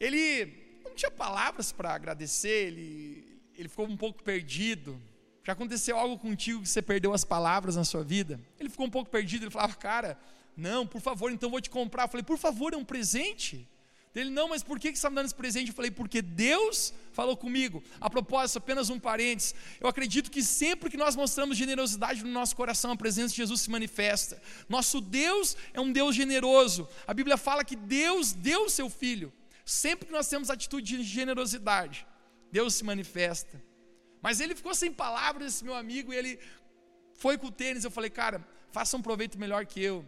Ele 0.00 0.80
não 0.84 0.96
tinha 0.96 1.12
palavras 1.12 1.70
para 1.70 1.94
agradecer, 1.94 2.66
ele, 2.66 3.40
ele 3.54 3.68
ficou 3.68 3.86
um 3.86 3.96
pouco 3.96 4.20
perdido. 4.20 5.00
Já 5.44 5.52
aconteceu 5.52 5.96
algo 5.96 6.18
contigo 6.18 6.60
que 6.60 6.68
você 6.68 6.82
perdeu 6.82 7.12
as 7.12 7.24
palavras 7.24 7.76
na 7.76 7.84
sua 7.84 8.02
vida? 8.02 8.40
Ele 8.58 8.68
ficou 8.68 8.84
um 8.84 8.90
pouco 8.90 9.08
perdido, 9.08 9.44
ele 9.44 9.52
falava, 9.52 9.76
cara, 9.76 10.18
não, 10.56 10.84
por 10.84 11.00
favor, 11.00 11.30
então 11.30 11.48
vou 11.48 11.60
te 11.60 11.70
comprar. 11.70 12.02
Eu 12.02 12.08
falei, 12.08 12.24
por 12.24 12.36
favor, 12.36 12.74
é 12.74 12.76
um 12.76 12.84
presente. 12.84 13.68
Ele, 14.14 14.30
não, 14.30 14.48
mas 14.48 14.62
por 14.62 14.80
que 14.80 14.88
você 14.88 14.94
está 14.94 15.08
me 15.08 15.14
dando 15.14 15.26
esse 15.26 15.34
presente? 15.34 15.68
Eu 15.68 15.74
falei, 15.74 15.90
porque 15.90 16.20
Deus 16.20 16.92
falou 17.12 17.36
comigo. 17.36 17.82
A 18.00 18.10
propósito, 18.10 18.58
apenas 18.58 18.90
um 18.90 18.98
parênteses. 18.98 19.54
Eu 19.78 19.88
acredito 19.88 20.30
que 20.30 20.42
sempre 20.42 20.90
que 20.90 20.96
nós 20.96 21.14
mostramos 21.14 21.56
generosidade 21.56 22.24
no 22.24 22.30
nosso 22.30 22.56
coração, 22.56 22.90
a 22.90 22.96
presença 22.96 23.28
de 23.28 23.36
Jesus 23.36 23.60
se 23.60 23.70
manifesta. 23.70 24.42
Nosso 24.68 25.00
Deus 25.00 25.56
é 25.72 25.80
um 25.80 25.92
Deus 25.92 26.16
generoso. 26.16 26.88
A 27.06 27.14
Bíblia 27.14 27.36
fala 27.36 27.64
que 27.64 27.76
Deus 27.76 28.32
deu 28.32 28.64
o 28.64 28.70
seu 28.70 28.90
filho. 28.90 29.32
Sempre 29.64 30.06
que 30.06 30.12
nós 30.12 30.28
temos 30.28 30.50
atitude 30.50 30.96
de 30.96 31.02
generosidade, 31.04 32.04
Deus 32.50 32.74
se 32.74 32.82
manifesta. 32.82 33.62
Mas 34.20 34.40
ele 34.40 34.56
ficou 34.56 34.74
sem 34.74 34.92
palavras, 34.92 35.54
esse 35.54 35.64
meu 35.64 35.74
amigo, 35.74 36.12
e 36.12 36.16
ele 36.16 36.40
foi 37.14 37.38
com 37.38 37.46
o 37.46 37.52
tênis. 37.52 37.84
Eu 37.84 37.92
falei, 37.92 38.10
cara, 38.10 38.44
faça 38.72 38.96
um 38.96 39.02
proveito 39.02 39.38
melhor 39.38 39.64
que 39.64 39.80
eu. 39.80 40.04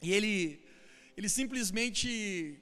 E 0.00 0.12
ele, 0.12 0.62
ele 1.16 1.28
simplesmente. 1.28 2.60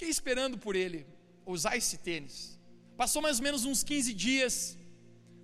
Fiquei 0.00 0.12
esperando 0.12 0.56
por 0.56 0.74
ele 0.74 1.06
usar 1.44 1.76
esse 1.76 1.98
tênis. 1.98 2.58
Passou 2.96 3.20
mais 3.20 3.36
ou 3.38 3.42
menos 3.42 3.66
uns 3.66 3.82
15 3.84 4.14
dias. 4.14 4.78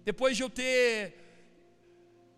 Depois 0.02 0.34
de 0.34 0.42
eu 0.44 0.48
ter 0.48 1.14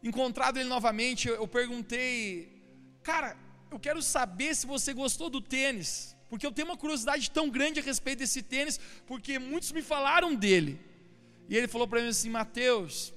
encontrado 0.03 0.59
ele 0.59 0.69
novamente, 0.69 1.29
eu 1.29 1.47
perguntei, 1.47 2.61
cara, 3.05 3.37
eu 3.71 3.79
quero 3.79 4.03
saber 4.03 4.53
se 4.57 4.67
você 4.67 4.93
gostou 4.93 5.31
do 5.31 5.41
tênis, 5.41 6.17
porque 6.29 6.45
eu 6.45 6.51
tenho 6.51 6.67
uma 6.67 6.77
curiosidade 6.77 7.31
tão 7.31 7.49
grande 7.49 7.79
a 7.79 7.85
respeito 7.85 8.19
desse 8.19 8.43
tênis, 8.43 8.81
porque 9.07 9.39
muitos 9.39 9.71
me 9.71 9.81
falaram 9.81 10.35
dele. 10.35 10.81
E 11.49 11.57
ele 11.57 11.69
falou 11.69 11.87
para 11.87 12.03
mim 12.03 12.09
assim: 12.09 12.31
Mateus, 12.31 13.15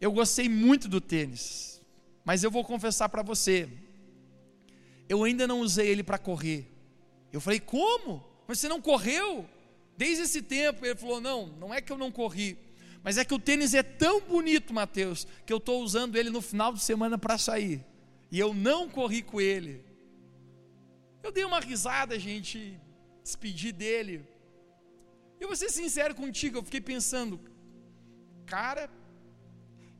eu 0.00 0.10
gostei 0.10 0.48
muito 0.48 0.88
do 0.88 1.00
tênis, 1.00 1.80
mas 2.24 2.42
eu 2.42 2.50
vou 2.50 2.64
confessar 2.64 3.08
para 3.08 3.22
você, 3.22 3.68
eu 5.08 5.22
ainda 5.22 5.46
não 5.46 5.60
usei 5.60 5.86
ele 5.86 6.02
para 6.02 6.18
correr. 6.18 6.79
Eu 7.32 7.40
falei, 7.40 7.60
como? 7.60 8.24
Mas 8.46 8.58
você 8.58 8.68
não 8.68 8.80
correu? 8.80 9.48
Desde 9.96 10.24
esse 10.24 10.42
tempo. 10.42 10.84
Ele 10.84 10.96
falou, 10.96 11.20
não, 11.20 11.46
não 11.46 11.74
é 11.74 11.80
que 11.80 11.92
eu 11.92 11.98
não 11.98 12.10
corri. 12.10 12.58
Mas 13.02 13.16
é 13.16 13.24
que 13.24 13.34
o 13.34 13.38
tênis 13.38 13.72
é 13.72 13.82
tão 13.82 14.20
bonito, 14.20 14.74
Mateus, 14.74 15.26
que 15.46 15.52
eu 15.52 15.56
estou 15.56 15.82
usando 15.82 16.16
ele 16.16 16.30
no 16.30 16.42
final 16.42 16.72
de 16.72 16.82
semana 16.82 17.16
para 17.16 17.38
sair. 17.38 17.84
E 18.30 18.38
eu 18.38 18.52
não 18.52 18.88
corri 18.88 19.22
com 19.22 19.40
ele. 19.40 19.84
Eu 21.22 21.32
dei 21.32 21.44
uma 21.44 21.60
risada, 21.60 22.18
gente, 22.18 22.78
despedi 23.22 23.72
dele. 23.72 24.26
Eu 25.38 25.48
vou 25.48 25.56
ser 25.56 25.70
sincero 25.70 26.14
contigo, 26.14 26.58
eu 26.58 26.62
fiquei 26.62 26.80
pensando, 26.80 27.40
cara, 28.44 28.90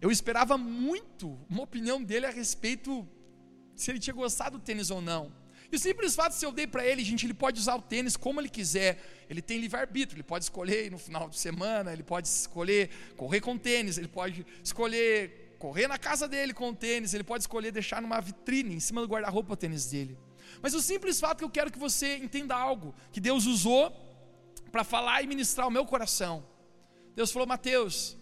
eu 0.00 0.10
esperava 0.10 0.58
muito 0.58 1.38
uma 1.48 1.62
opinião 1.62 2.02
dele 2.02 2.26
a 2.26 2.30
respeito 2.30 3.06
se 3.74 3.90
ele 3.90 3.98
tinha 3.98 4.14
gostado 4.14 4.58
do 4.58 4.64
tênis 4.64 4.90
ou 4.90 5.00
não. 5.00 5.32
E 5.72 5.76
o 5.76 5.78
simples 5.78 6.14
fato, 6.14 6.32
se 6.32 6.44
eu 6.44 6.50
dei 6.50 6.66
para 6.66 6.84
ele, 6.84 7.04
gente, 7.04 7.24
ele 7.24 7.34
pode 7.34 7.60
usar 7.60 7.76
o 7.76 7.82
tênis 7.82 8.16
como 8.16 8.40
ele 8.40 8.48
quiser. 8.48 9.00
Ele 9.28 9.40
tem 9.40 9.60
livre-arbítrio, 9.60 10.16
ele 10.16 10.24
pode 10.24 10.44
escolher 10.44 10.90
no 10.90 10.98
final 10.98 11.28
de 11.28 11.38
semana, 11.38 11.92
ele 11.92 12.02
pode 12.02 12.26
escolher 12.26 12.90
correr 13.16 13.40
com 13.40 13.56
tênis, 13.56 13.96
ele 13.96 14.08
pode 14.08 14.44
escolher 14.64 15.54
correr 15.58 15.86
na 15.86 15.98
casa 15.98 16.26
dele 16.26 16.52
com 16.52 16.74
tênis, 16.74 17.14
ele 17.14 17.22
pode 17.22 17.44
escolher 17.44 17.70
deixar 17.70 18.02
numa 18.02 18.20
vitrine 18.20 18.74
em 18.74 18.80
cima 18.80 19.00
do 19.00 19.06
guarda-roupa 19.06 19.52
o 19.52 19.56
tênis 19.56 19.86
dele. 19.86 20.18
Mas 20.60 20.74
o 20.74 20.80
simples 20.80 21.20
fato 21.20 21.38
que 21.38 21.44
eu 21.44 21.50
quero 21.50 21.70
que 21.70 21.78
você 21.78 22.16
entenda 22.16 22.56
algo 22.56 22.94
que 23.12 23.20
Deus 23.20 23.46
usou 23.46 23.92
para 24.72 24.82
falar 24.82 25.22
e 25.22 25.26
ministrar 25.26 25.68
o 25.68 25.70
meu 25.70 25.84
coração. 25.86 26.44
Deus 27.14 27.30
falou, 27.30 27.46
Mateus, 27.46 28.16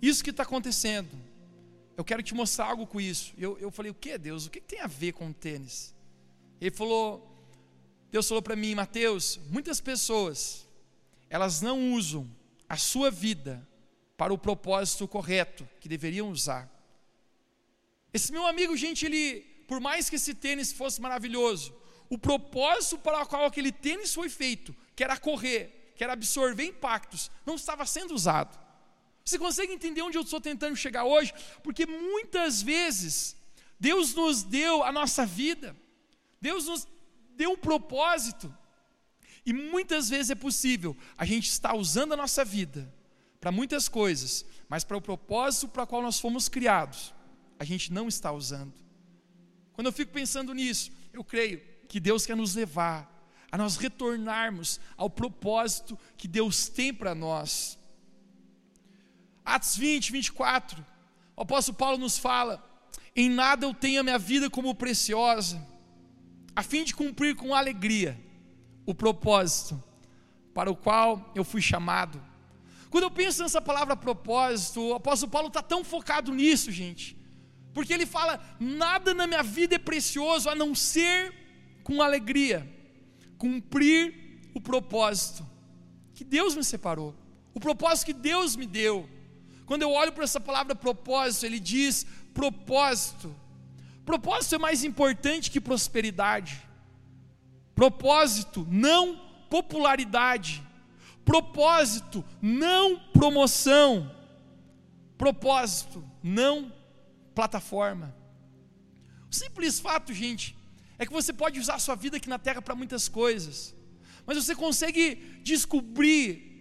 isso 0.00 0.22
que 0.22 0.30
está 0.30 0.42
acontecendo, 0.42 1.10
eu 1.96 2.04
quero 2.04 2.22
te 2.22 2.34
mostrar 2.34 2.66
algo 2.66 2.86
com 2.86 3.00
isso. 3.00 3.32
Eu, 3.36 3.58
eu 3.58 3.70
falei, 3.70 3.90
o 3.90 3.94
que, 3.94 4.16
Deus? 4.18 4.46
O 4.46 4.50
que, 4.50 4.60
que 4.60 4.66
tem 4.66 4.80
a 4.80 4.86
ver 4.86 5.12
com 5.12 5.28
o 5.28 5.34
tênis? 5.34 5.94
Ele 6.62 6.70
falou, 6.70 7.28
Deus 8.08 8.28
falou 8.28 8.40
para 8.40 8.54
mim, 8.54 8.72
Mateus, 8.72 9.40
muitas 9.50 9.80
pessoas, 9.80 10.64
elas 11.28 11.60
não 11.60 11.92
usam 11.92 12.30
a 12.68 12.76
sua 12.76 13.10
vida 13.10 13.68
para 14.16 14.32
o 14.32 14.38
propósito 14.38 15.08
correto 15.08 15.68
que 15.80 15.88
deveriam 15.88 16.30
usar. 16.30 16.70
Esse 18.14 18.30
meu 18.30 18.46
amigo, 18.46 18.76
gente, 18.76 19.04
ele, 19.04 19.40
por 19.66 19.80
mais 19.80 20.08
que 20.08 20.14
esse 20.14 20.34
tênis 20.36 20.72
fosse 20.72 21.00
maravilhoso, 21.00 21.74
o 22.08 22.16
propósito 22.16 22.96
para 22.96 23.20
o 23.22 23.26
qual 23.26 23.44
aquele 23.44 23.72
tênis 23.72 24.14
foi 24.14 24.28
feito, 24.28 24.72
que 24.94 25.02
era 25.02 25.18
correr, 25.18 25.92
que 25.96 26.04
era 26.04 26.12
absorver 26.12 26.66
impactos, 26.66 27.28
não 27.44 27.56
estava 27.56 27.84
sendo 27.84 28.14
usado. 28.14 28.56
Você 29.24 29.36
consegue 29.36 29.72
entender 29.72 30.02
onde 30.02 30.16
eu 30.16 30.22
estou 30.22 30.40
tentando 30.40 30.76
chegar 30.76 31.02
hoje? 31.02 31.34
Porque 31.64 31.86
muitas 31.86 32.62
vezes 32.62 33.36
Deus 33.80 34.14
nos 34.14 34.44
deu 34.44 34.84
a 34.84 34.92
nossa 34.92 35.26
vida, 35.26 35.76
Deus 36.42 36.66
nos 36.66 36.88
deu 37.36 37.52
um 37.52 37.56
propósito. 37.56 38.52
E 39.46 39.52
muitas 39.52 40.08
vezes 40.08 40.30
é 40.30 40.34
possível 40.34 40.96
a 41.16 41.24
gente 41.24 41.48
estar 41.48 41.74
usando 41.74 42.14
a 42.14 42.16
nossa 42.16 42.44
vida 42.44 42.92
para 43.40 43.52
muitas 43.52 43.88
coisas, 43.88 44.44
mas 44.68 44.82
para 44.82 44.96
o 44.96 45.00
propósito 45.00 45.68
para 45.68 45.84
o 45.84 45.86
qual 45.86 46.02
nós 46.02 46.18
fomos 46.18 46.48
criados, 46.48 47.14
a 47.58 47.64
gente 47.64 47.92
não 47.92 48.08
está 48.08 48.32
usando. 48.32 48.74
Quando 49.72 49.86
eu 49.86 49.92
fico 49.92 50.12
pensando 50.12 50.52
nisso, 50.52 50.90
eu 51.12 51.22
creio 51.22 51.60
que 51.88 52.00
Deus 52.00 52.26
quer 52.26 52.36
nos 52.36 52.56
levar 52.56 53.08
a 53.50 53.56
nós 53.56 53.76
retornarmos 53.76 54.80
ao 54.96 55.08
propósito 55.08 55.98
que 56.16 56.26
Deus 56.26 56.68
tem 56.68 56.92
para 56.92 57.14
nós. 57.14 57.78
Atos 59.44 59.76
20, 59.76 60.10
24, 60.10 60.84
o 61.36 61.42
apóstolo 61.42 61.78
Paulo 61.78 61.98
nos 61.98 62.18
fala: 62.18 62.64
Em 63.14 63.28
nada 63.28 63.66
eu 63.66 63.74
tenho 63.74 64.00
a 64.00 64.02
minha 64.04 64.18
vida 64.18 64.48
como 64.48 64.74
preciosa, 64.74 65.71
a 66.54 66.62
fim 66.62 66.84
de 66.84 66.94
cumprir 66.94 67.34
com 67.34 67.54
alegria 67.54 68.18
o 68.84 68.94
propósito 68.94 69.82
para 70.52 70.70
o 70.70 70.76
qual 70.76 71.32
eu 71.34 71.44
fui 71.44 71.62
chamado. 71.62 72.22
Quando 72.90 73.04
eu 73.04 73.10
penso 73.10 73.42
nessa 73.42 73.60
palavra 73.60 73.96
propósito, 73.96 74.80
o 74.88 74.94
apóstolo 74.94 75.32
Paulo 75.32 75.48
está 75.48 75.62
tão 75.62 75.82
focado 75.82 76.34
nisso, 76.34 76.70
gente, 76.70 77.16
porque 77.72 77.92
ele 77.92 78.04
fala: 78.04 78.38
nada 78.60 79.14
na 79.14 79.26
minha 79.26 79.42
vida 79.42 79.76
é 79.76 79.78
precioso 79.78 80.48
a 80.50 80.54
não 80.54 80.74
ser 80.74 81.34
com 81.82 82.02
alegria, 82.02 82.68
cumprir 83.38 84.50
o 84.54 84.60
propósito 84.60 85.46
que 86.14 86.22
Deus 86.22 86.54
me 86.54 86.62
separou, 86.62 87.14
o 87.54 87.60
propósito 87.60 88.06
que 88.06 88.12
Deus 88.12 88.54
me 88.56 88.66
deu. 88.66 89.08
Quando 89.64 89.82
eu 89.82 89.90
olho 89.90 90.12
para 90.12 90.24
essa 90.24 90.40
palavra 90.40 90.74
propósito, 90.74 91.46
ele 91.46 91.58
diz 91.58 92.06
propósito. 92.34 93.34
Propósito 94.04 94.56
é 94.56 94.58
mais 94.58 94.82
importante 94.84 95.50
que 95.50 95.60
prosperidade. 95.60 96.60
Propósito, 97.74 98.66
não 98.70 99.16
popularidade. 99.48 100.62
Propósito, 101.24 102.24
não 102.40 102.98
promoção. 103.12 104.10
Propósito, 105.16 106.04
não 106.22 106.72
plataforma. 107.34 108.14
O 109.30 109.34
simples 109.34 109.78
fato, 109.78 110.12
gente, 110.12 110.56
é 110.98 111.06
que 111.06 111.12
você 111.12 111.32
pode 111.32 111.58
usar 111.58 111.74
a 111.76 111.78
sua 111.78 111.94
vida 111.94 112.16
aqui 112.16 112.28
na 112.28 112.38
terra 112.38 112.60
para 112.60 112.74
muitas 112.74 113.08
coisas, 113.08 113.74
mas 114.26 114.36
você 114.36 114.54
consegue 114.54 115.40
descobrir 115.42 116.52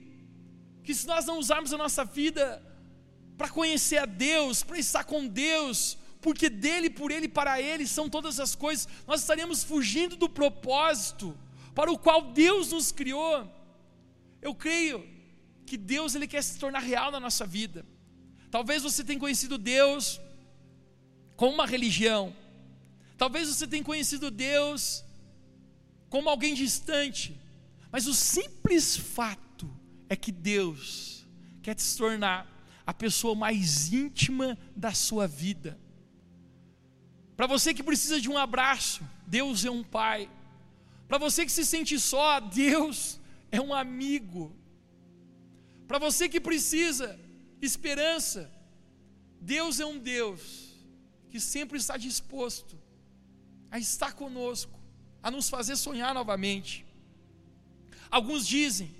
que 0.83 0.93
se 0.95 1.05
nós 1.05 1.25
não 1.25 1.37
usarmos 1.37 1.73
a 1.73 1.77
nossa 1.77 2.03
vida 2.05 2.61
para 3.37 3.49
conhecer 3.49 3.97
a 3.97 4.05
Deus, 4.05 4.63
para 4.63 4.77
estar 4.77 5.03
com 5.03 5.27
Deus, 5.27 5.97
porque 6.21 6.49
dele, 6.49 6.89
por 6.89 7.11
ele, 7.11 7.27
para 7.27 7.59
ele 7.59 7.87
são 7.87 8.07
todas 8.07 8.39
as 8.39 8.53
coisas, 8.55 8.87
nós 9.07 9.21
estaríamos 9.21 9.63
fugindo 9.63 10.15
do 10.15 10.29
propósito 10.29 11.37
para 11.73 11.91
o 11.91 11.97
qual 11.97 12.31
Deus 12.31 12.71
nos 12.71 12.91
criou. 12.91 13.49
Eu 14.41 14.53
creio 14.53 15.07
que 15.65 15.77
Deus 15.77 16.13
ele 16.13 16.27
quer 16.27 16.43
se 16.43 16.59
tornar 16.59 16.79
real 16.79 17.11
na 17.11 17.19
nossa 17.19 17.45
vida. 17.45 17.85
Talvez 18.51 18.83
você 18.83 19.03
tenha 19.03 19.19
conhecido 19.19 19.57
Deus 19.57 20.21
como 21.35 21.53
uma 21.53 21.65
religião. 21.65 22.35
Talvez 23.17 23.47
você 23.47 23.67
tenha 23.67 23.83
conhecido 23.83 24.29
Deus 24.29 25.03
como 26.09 26.29
alguém 26.29 26.53
distante. 26.53 27.39
Mas 27.91 28.05
o 28.05 28.13
simples 28.13 28.95
fato 28.95 29.69
é 30.07 30.15
que 30.15 30.31
Deus 30.31 31.25
quer 31.63 31.73
te 31.73 31.97
tornar 31.97 32.47
a 32.85 32.93
pessoa 32.93 33.33
mais 33.33 33.91
íntima 33.91 34.57
da 34.75 34.93
sua 34.93 35.27
vida. 35.27 35.79
Para 37.41 37.47
você 37.47 37.73
que 37.73 37.81
precisa 37.81 38.21
de 38.21 38.29
um 38.29 38.37
abraço, 38.37 39.01
Deus 39.25 39.65
é 39.65 39.71
um 39.71 39.83
pai. 39.83 40.29
Para 41.07 41.17
você 41.17 41.43
que 41.43 41.51
se 41.51 41.65
sente 41.65 41.99
só, 41.99 42.39
Deus 42.39 43.19
é 43.51 43.59
um 43.59 43.73
amigo. 43.73 44.55
Para 45.87 45.97
você 45.97 46.29
que 46.29 46.39
precisa 46.39 47.19
esperança, 47.59 48.47
Deus 49.53 49.79
é 49.79 49.85
um 49.87 49.97
Deus 49.97 50.75
que 51.31 51.39
sempre 51.39 51.79
está 51.79 51.97
disposto 51.97 52.79
a 53.71 53.79
estar 53.79 54.13
conosco, 54.13 54.79
a 55.23 55.31
nos 55.31 55.49
fazer 55.49 55.77
sonhar 55.77 56.13
novamente. 56.13 56.85
Alguns 58.11 58.45
dizem: 58.45 58.93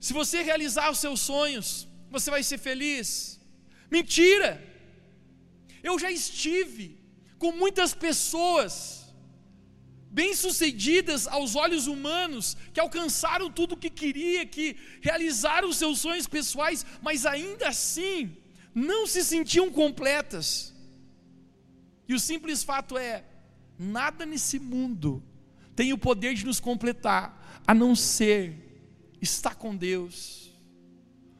se 0.00 0.14
você 0.14 0.40
realizar 0.40 0.90
os 0.90 0.98
seus 0.98 1.20
sonhos, 1.20 1.86
você 2.10 2.30
vai 2.30 2.42
ser 2.42 2.56
feliz. 2.56 3.38
Mentira! 3.90 4.69
Eu 5.82 5.98
já 5.98 6.10
estive 6.10 6.98
com 7.38 7.52
muitas 7.52 7.94
pessoas 7.94 9.00
bem-sucedidas 10.10 11.26
aos 11.28 11.54
olhos 11.54 11.86
humanos, 11.86 12.56
que 12.72 12.80
alcançaram 12.80 13.50
tudo 13.50 13.74
o 13.74 13.76
que 13.76 13.88
queria, 13.88 14.44
que 14.44 14.76
realizaram 15.00 15.72
seus 15.72 16.00
sonhos 16.00 16.26
pessoais, 16.26 16.84
mas 17.00 17.24
ainda 17.24 17.68
assim 17.68 18.36
não 18.74 19.06
se 19.06 19.24
sentiam 19.24 19.70
completas. 19.70 20.74
E 22.08 22.14
o 22.14 22.20
simples 22.20 22.62
fato 22.62 22.98
é: 22.98 23.24
nada 23.78 24.26
nesse 24.26 24.58
mundo 24.58 25.22
tem 25.76 25.92
o 25.92 25.98
poder 25.98 26.34
de 26.34 26.44
nos 26.44 26.60
completar, 26.60 27.62
a 27.66 27.72
não 27.72 27.94
ser 27.94 28.82
estar 29.20 29.54
com 29.54 29.76
Deus. 29.76 30.50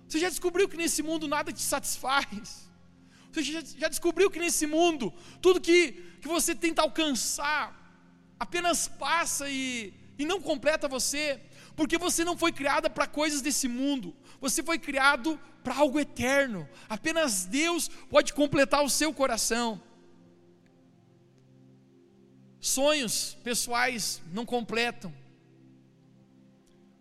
Você 0.08 0.18
já 0.18 0.28
descobriu 0.28 0.68
que 0.68 0.76
nesse 0.76 1.02
mundo 1.02 1.28
nada 1.28 1.52
te 1.52 1.60
satisfaz? 1.60 2.69
Você 3.32 3.42
já, 3.42 3.88
descobriu 3.88 4.30
que 4.30 4.38
nesse 4.38 4.66
mundo, 4.66 5.12
tudo 5.40 5.60
que, 5.60 5.92
que 6.20 6.26
você 6.26 6.54
tenta 6.54 6.82
alcançar, 6.82 7.62
apenas 8.38 8.88
passa 8.88 9.48
e, 9.48 9.94
e 10.18 10.24
não 10.24 10.40
completa 10.40 10.88
você, 10.88 11.40
porque 11.76 11.96
você 11.96 12.24
não 12.24 12.36
foi 12.36 12.52
criada 12.52 12.90
para 12.90 13.06
coisas 13.06 13.40
desse 13.40 13.68
mundo, 13.68 14.14
você 14.40 14.62
foi 14.62 14.78
criado 14.78 15.38
para 15.62 15.76
algo 15.76 16.00
eterno, 16.00 16.68
apenas 16.88 17.44
Deus 17.44 17.88
pode 18.08 18.32
completar 18.34 18.82
o 18.82 18.90
seu 18.90 19.12
coração. 19.12 19.80
Sonhos 22.58 23.38
pessoais 23.44 24.20
não 24.32 24.44
completam, 24.44 25.14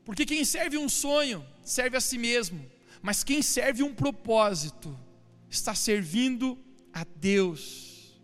porque 0.05 0.25
quem 0.25 0.45
serve 0.45 0.77
um 0.77 0.87
sonho 0.87 1.45
serve 1.63 1.97
a 1.97 2.01
si 2.01 2.17
mesmo, 2.17 2.69
mas 3.01 3.23
quem 3.23 3.41
serve 3.41 3.83
um 3.83 3.93
propósito, 3.93 4.97
está 5.49 5.73
servindo 5.73 6.57
a 6.93 7.03
Deus. 7.03 8.19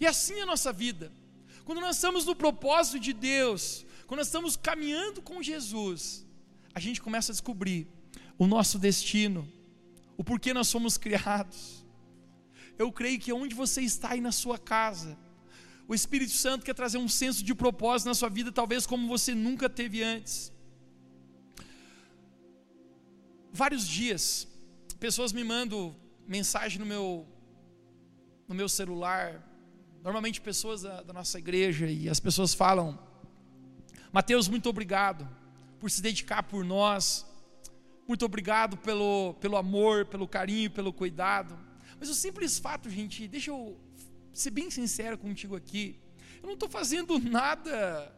E 0.00 0.06
assim 0.06 0.34
é 0.34 0.42
a 0.42 0.46
nossa 0.46 0.72
vida. 0.72 1.12
Quando 1.64 1.80
nós 1.80 1.96
estamos 1.96 2.24
no 2.24 2.34
propósito 2.34 2.98
de 2.98 3.12
Deus, 3.12 3.86
quando 4.06 4.18
nós 4.18 4.26
estamos 4.26 4.56
caminhando 4.56 5.22
com 5.22 5.42
Jesus, 5.42 6.26
a 6.74 6.80
gente 6.80 7.00
começa 7.00 7.32
a 7.32 7.34
descobrir 7.34 7.86
o 8.38 8.46
nosso 8.46 8.78
destino, 8.78 9.48
o 10.16 10.24
porquê 10.24 10.52
nós 10.52 10.68
somos 10.68 10.96
criados. 10.96 11.84
Eu 12.78 12.90
creio 12.90 13.20
que 13.20 13.32
onde 13.32 13.54
você 13.54 13.82
está 13.82 14.10
aí 14.10 14.20
na 14.20 14.32
sua 14.32 14.58
casa, 14.58 15.16
o 15.86 15.94
Espírito 15.94 16.32
Santo 16.32 16.64
quer 16.64 16.74
trazer 16.74 16.98
um 16.98 17.08
senso 17.08 17.44
de 17.44 17.54
propósito 17.54 18.08
na 18.08 18.14
sua 18.14 18.28
vida, 18.28 18.50
talvez 18.50 18.86
como 18.86 19.06
você 19.06 19.34
nunca 19.34 19.68
teve 19.68 20.02
antes. 20.02 20.52
Vários 23.52 23.86
dias, 23.86 24.48
pessoas 24.98 25.32
me 25.32 25.44
mandam 25.44 25.94
mensagem 26.32 26.78
no 26.78 26.86
meu, 26.86 27.26
no 28.48 28.54
meu 28.54 28.66
celular, 28.66 29.46
normalmente 30.02 30.40
pessoas 30.40 30.80
da, 30.80 31.02
da 31.02 31.12
nossa 31.12 31.38
igreja, 31.38 31.86
e 31.86 32.08
as 32.08 32.18
pessoas 32.18 32.54
falam: 32.54 32.98
Mateus, 34.10 34.48
muito 34.48 34.66
obrigado 34.70 35.28
por 35.78 35.90
se 35.90 36.00
dedicar 36.00 36.42
por 36.42 36.64
nós, 36.64 37.26
muito 38.08 38.24
obrigado 38.24 38.78
pelo, 38.78 39.34
pelo 39.42 39.58
amor, 39.58 40.06
pelo 40.06 40.26
carinho, 40.26 40.70
pelo 40.70 40.90
cuidado. 40.90 41.58
Mas 42.00 42.08
o 42.08 42.14
simples 42.14 42.58
fato, 42.58 42.88
gente, 42.88 43.28
deixa 43.28 43.50
eu 43.50 43.78
ser 44.32 44.50
bem 44.50 44.70
sincero 44.70 45.18
contigo 45.18 45.54
aqui, 45.54 46.00
eu 46.40 46.46
não 46.46 46.54
estou 46.54 46.68
fazendo 46.68 47.18
nada, 47.18 48.10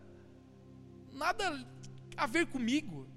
nada 1.12 1.66
a 2.16 2.26
ver 2.28 2.46
comigo, 2.46 3.08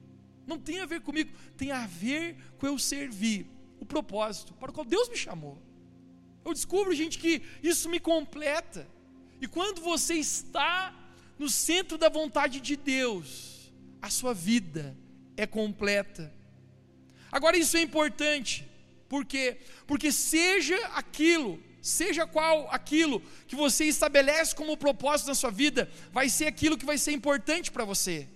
não 0.48 0.58
tem 0.58 0.80
a 0.80 0.88
ver 0.88 1.02
comigo, 1.02 1.30
tem 1.56 1.72
a 1.72 1.86
ver 1.86 2.36
com 2.58 2.66
eu 2.66 2.80
servir 2.80 3.57
propósito 3.88 4.54
para 4.54 4.72
o 4.72 4.74
qual 4.74 4.86
Deus 4.86 5.10
me 5.10 5.18
chamou. 5.18 5.62
Eu 6.46 6.54
descubro, 6.54 6.94
gente, 6.94 7.18
que 7.18 7.42
isso 7.62 7.90
me 7.90 8.00
completa. 8.00 8.88
E 9.42 9.48
quando 9.48 9.82
você 9.82 10.16
está 10.16 10.94
no 11.38 11.50
centro 11.50 11.98
da 11.98 12.10
vontade 12.10 12.60
de 12.60 12.76
Deus, 12.76 13.72
a 14.02 14.10
sua 14.10 14.34
vida 14.34 14.98
é 15.36 15.46
completa. 15.46 16.34
Agora 17.32 17.58
isso 17.58 17.78
é 17.78 17.82
importante, 17.82 18.68
por 19.10 19.26
quê? 19.26 19.58
Porque 19.86 20.12
seja 20.12 20.78
aquilo, 20.88 21.62
seja 21.82 22.26
qual 22.26 22.70
aquilo 22.72 23.22
que 23.48 23.56
você 23.56 23.86
estabelece 23.86 24.56
como 24.56 24.78
propósito 24.78 25.28
na 25.28 25.36
sua 25.36 25.52
vida, 25.52 25.92
vai 26.12 26.30
ser 26.30 26.46
aquilo 26.48 26.78
que 26.78 26.86
vai 26.86 26.98
ser 26.98 27.12
importante 27.12 27.72
para 27.72 27.86
você. 27.86 28.28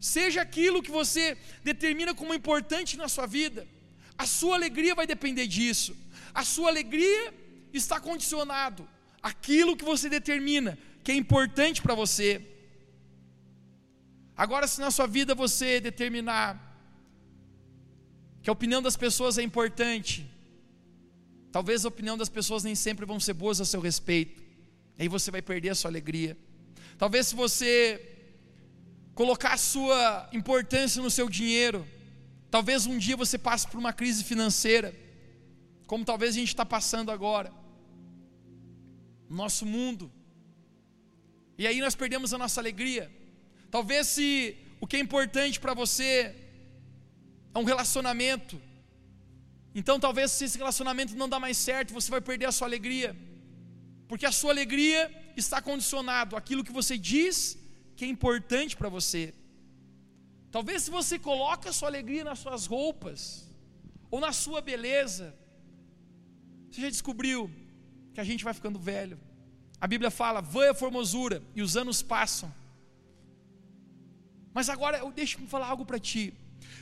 Seja 0.00 0.42
aquilo 0.42 0.82
que 0.82 0.90
você 0.90 1.36
determina 1.64 2.14
como 2.14 2.34
importante 2.34 2.96
na 2.96 3.08
sua 3.08 3.26
vida. 3.26 3.66
A 4.18 4.26
sua 4.26 4.54
alegria 4.56 4.94
vai 4.94 5.06
depender 5.06 5.46
disso. 5.46 5.96
A 6.34 6.44
sua 6.44 6.68
alegria 6.68 7.32
está 7.72 8.00
condicionado 8.00 8.86
àquilo 9.22 9.76
que 9.76 9.84
você 9.84 10.08
determina 10.08 10.76
que 11.04 11.12
é 11.12 11.14
importante 11.14 11.80
para 11.80 11.94
você. 11.94 12.30
Agora, 14.36 14.66
se 14.68 14.80
na 14.80 14.90
sua 14.90 15.06
vida 15.06 15.34
você 15.34 15.80
determinar 15.80 16.50
que 18.42 18.50
a 18.50 18.52
opinião 18.52 18.82
das 18.82 18.96
pessoas 18.96 19.38
é 19.38 19.42
importante, 19.42 20.28
talvez 21.50 21.84
a 21.84 21.88
opinião 21.88 22.16
das 22.16 22.28
pessoas 22.28 22.62
nem 22.64 22.74
sempre 22.74 23.06
vão 23.06 23.18
ser 23.18 23.32
boas 23.32 23.60
a 23.60 23.64
seu 23.64 23.80
respeito, 23.80 24.42
aí 24.98 25.08
você 25.08 25.30
vai 25.30 25.42
perder 25.42 25.70
a 25.70 25.74
sua 25.74 25.90
alegria. 25.90 26.36
Talvez 26.96 27.28
se 27.28 27.34
você 27.34 27.74
colocar 29.14 29.54
a 29.54 29.56
sua 29.56 30.28
importância 30.32 31.02
no 31.02 31.10
seu 31.10 31.28
dinheiro, 31.28 31.86
talvez 32.50 32.86
um 32.86 32.98
dia 32.98 33.16
você 33.16 33.38
passe 33.38 33.66
por 33.66 33.78
uma 33.78 33.92
crise 33.92 34.24
financeira, 34.24 34.94
como 35.86 36.04
talvez 36.04 36.34
a 36.34 36.38
gente 36.38 36.48
está 36.48 36.64
passando 36.64 37.10
agora, 37.10 37.52
nosso 39.28 39.64
mundo, 39.66 40.10
e 41.58 41.66
aí 41.66 41.80
nós 41.80 41.94
perdemos 41.94 42.32
a 42.32 42.38
nossa 42.38 42.60
alegria. 42.60 43.10
Talvez 43.70 44.06
se 44.06 44.56
o 44.80 44.86
que 44.86 44.96
é 44.96 45.00
importante 45.00 45.58
para 45.58 45.74
você 45.74 46.34
é 47.54 47.58
um 47.58 47.64
relacionamento, 47.64 48.60
então 49.74 49.98
talvez 49.98 50.30
se 50.30 50.44
esse 50.44 50.56
relacionamento 50.56 51.16
não 51.16 51.28
dá 51.28 51.40
mais 51.40 51.56
certo, 51.56 51.92
você 51.92 52.10
vai 52.10 52.20
perder 52.20 52.46
a 52.46 52.52
sua 52.52 52.68
alegria, 52.68 53.16
porque 54.06 54.24
a 54.24 54.32
sua 54.32 54.52
alegria 54.52 55.10
está 55.36 55.60
condicionado 55.60 56.36
àquilo 56.36 56.64
que 56.64 56.72
você 56.72 56.96
diz 56.96 57.58
que 57.96 58.04
é 58.04 58.08
importante 58.08 58.76
para 58.76 58.88
você. 58.88 59.34
Talvez 60.50 60.82
se 60.84 60.90
você 60.90 61.18
coloca 61.18 61.72
sua 61.72 61.88
alegria 61.88 62.24
nas 62.24 62.38
suas 62.38 62.66
roupas 62.66 63.46
ou 64.10 64.20
na 64.20 64.32
sua 64.32 64.60
beleza, 64.60 65.34
você 66.70 66.80
já 66.80 66.88
descobriu 66.88 67.50
que 68.14 68.20
a 68.20 68.24
gente 68.24 68.44
vai 68.44 68.54
ficando 68.54 68.78
velho. 68.78 69.18
A 69.80 69.86
Bíblia 69.86 70.10
fala: 70.10 70.40
vã 70.40 70.64
é 70.64 70.70
a 70.70 70.74
formosura 70.74 71.42
e 71.54 71.62
os 71.62 71.76
anos 71.76 72.02
passam. 72.02 72.52
Mas 74.52 74.68
agora 74.68 74.98
eu 74.98 75.12
deixo 75.12 75.40
me 75.40 75.46
falar 75.46 75.68
algo 75.68 75.84
para 75.84 75.98
ti. 75.98 76.34